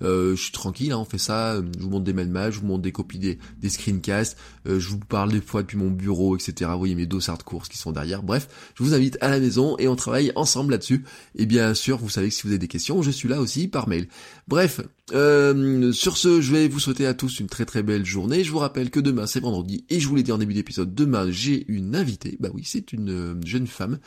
je 0.00 0.34
suis 0.34 0.52
tranquille, 0.52 0.92
hein, 0.92 0.98
on 0.98 1.04
fait 1.04 1.18
ça. 1.18 1.60
Je 1.78 1.82
vous 1.82 1.90
montre 1.90 2.04
des 2.04 2.12
mails 2.12 2.32
je 2.50 2.60
vous 2.60 2.66
montre 2.66 2.82
des 2.82 2.92
copies 2.92 3.18
des, 3.18 3.38
des 3.60 3.68
screencast, 3.68 4.36
euh, 4.66 4.78
je 4.78 4.88
vous 4.88 4.98
parle 4.98 5.32
des 5.32 5.40
fois 5.40 5.62
depuis 5.62 5.76
mon 5.76 5.90
bureau, 5.90 6.36
etc. 6.36 6.70
Vous 6.72 6.78
voyez 6.78 6.94
mes 6.94 7.06
dossards 7.06 7.38
de 7.38 7.42
qui 7.42 7.78
sont 7.78 7.92
derrière. 7.92 8.22
Je 8.40 8.82
vous 8.82 8.94
invite 8.94 9.18
à 9.20 9.28
la 9.28 9.38
maison 9.38 9.76
et 9.78 9.88
on 9.88 9.96
travaille 9.96 10.32
ensemble 10.34 10.72
là-dessus. 10.72 11.04
Et 11.36 11.46
bien 11.46 11.74
sûr, 11.74 11.98
vous 11.98 12.08
savez 12.08 12.28
que 12.28 12.34
si 12.34 12.42
vous 12.42 12.50
avez 12.50 12.58
des 12.58 12.68
questions, 12.68 13.02
je 13.02 13.10
suis 13.10 13.28
là 13.28 13.40
aussi 13.40 13.68
par 13.68 13.88
mail. 13.88 14.08
Bref, 14.48 14.80
euh, 15.12 15.92
sur 15.92 16.16
ce, 16.16 16.40
je 16.40 16.52
vais 16.52 16.68
vous 16.68 16.78
souhaiter 16.78 17.06
à 17.06 17.14
tous 17.14 17.40
une 17.40 17.48
très 17.48 17.64
très 17.64 17.82
belle 17.82 18.04
journée. 18.04 18.44
Je 18.44 18.52
vous 18.52 18.58
rappelle 18.58 18.90
que 18.90 19.00
demain 19.00 19.26
c'est 19.26 19.40
vendredi 19.40 19.84
et 19.90 19.98
je 19.98 20.06
vous 20.06 20.14
l'ai 20.14 20.22
dit 20.22 20.30
en 20.30 20.38
début 20.38 20.54
d'épisode, 20.54 20.94
demain 20.94 21.30
j'ai 21.30 21.64
une 21.68 21.96
invitée. 21.96 22.36
Bah 22.38 22.50
oui, 22.54 22.62
c'est 22.64 22.92
une 22.92 23.10
euh, 23.10 23.34
jeune 23.44 23.66
femme 23.66 23.98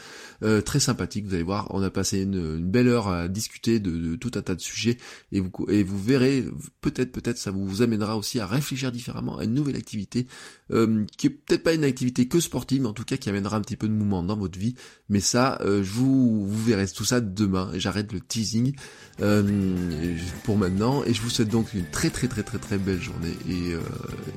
très 0.66 0.80
sympathique. 0.80 1.26
Vous 1.26 1.34
allez 1.34 1.44
voir, 1.44 1.68
on 1.72 1.82
a 1.82 1.90
passé 1.90 2.22
une, 2.22 2.60
belle 2.60 2.88
heure 2.88 3.10
à 3.10 3.28
discuter 3.28 3.80
de, 3.80 4.16
tout 4.16 4.32
un 4.36 4.42
tas 4.42 4.56
de 4.56 4.62
sujets 4.62 4.98
et 5.32 5.40
vous 5.40 5.52
et 5.70 5.84
vous 5.84 6.02
verrez 6.02 6.46
peut-être 6.82 7.12
peut-être 7.12 7.38
ça 7.38 7.52
vous 7.52 7.82
amènera 7.82 8.18
aussi 8.18 8.40
à 8.40 8.48
réfléchir 8.48 8.92
différemment 8.92 9.38
à 9.38 9.44
une 9.44 9.54
nouvelle 9.54 9.76
activité 9.76 10.28
euh, 10.72 11.06
qui 11.18 11.28
est 11.28 11.30
peut-être 11.30 11.62
pas 11.62 11.74
une 11.74 11.84
activité 11.84 12.28
que 12.28 12.40
sportive, 12.40 12.82
mais 12.82 12.88
en 12.88 12.94
tout 12.94 13.04
cas 13.04 13.18
qui 13.18 13.30
amènera 13.30 13.58
un 13.58 13.62
petit 13.62 13.76
peu 13.76 13.88
de 13.88 13.94
mouvement 13.94 14.24
dans 14.24 14.36
votre 14.36 14.58
vie. 14.58 14.76
Mais 15.10 15.20
ça, 15.20 15.60
euh, 15.62 15.84
je 15.84 15.92
vous, 15.92 16.48
vous 16.48 16.64
verrez 16.64 16.88
tout 16.88 17.06
ça 17.06 17.22
demain. 17.22 17.70
J'arrête 17.76 18.12
le 18.12 18.20
teasing 18.20 18.76
euh, 19.22 19.44
pour 20.44 20.58
maintenant 20.58 20.85
et 21.06 21.14
je 21.14 21.22
vous 21.22 21.30
souhaite 21.30 21.50
donc 21.50 21.74
une 21.74 21.90
très 21.90 22.10
très 22.10 22.28
très 22.28 22.44
très 22.44 22.58
très 22.60 22.78
belle 22.78 23.02
journée 23.02 23.36
et 23.50 23.76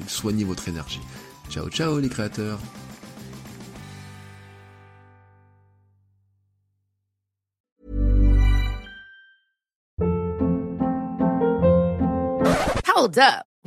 soignez 0.07 0.45
votre 0.45 0.69
énergie. 0.69 1.01
Ciao 1.51 1.69
ciao 1.69 1.99
les 1.99 2.09
créateurs. 2.09 2.59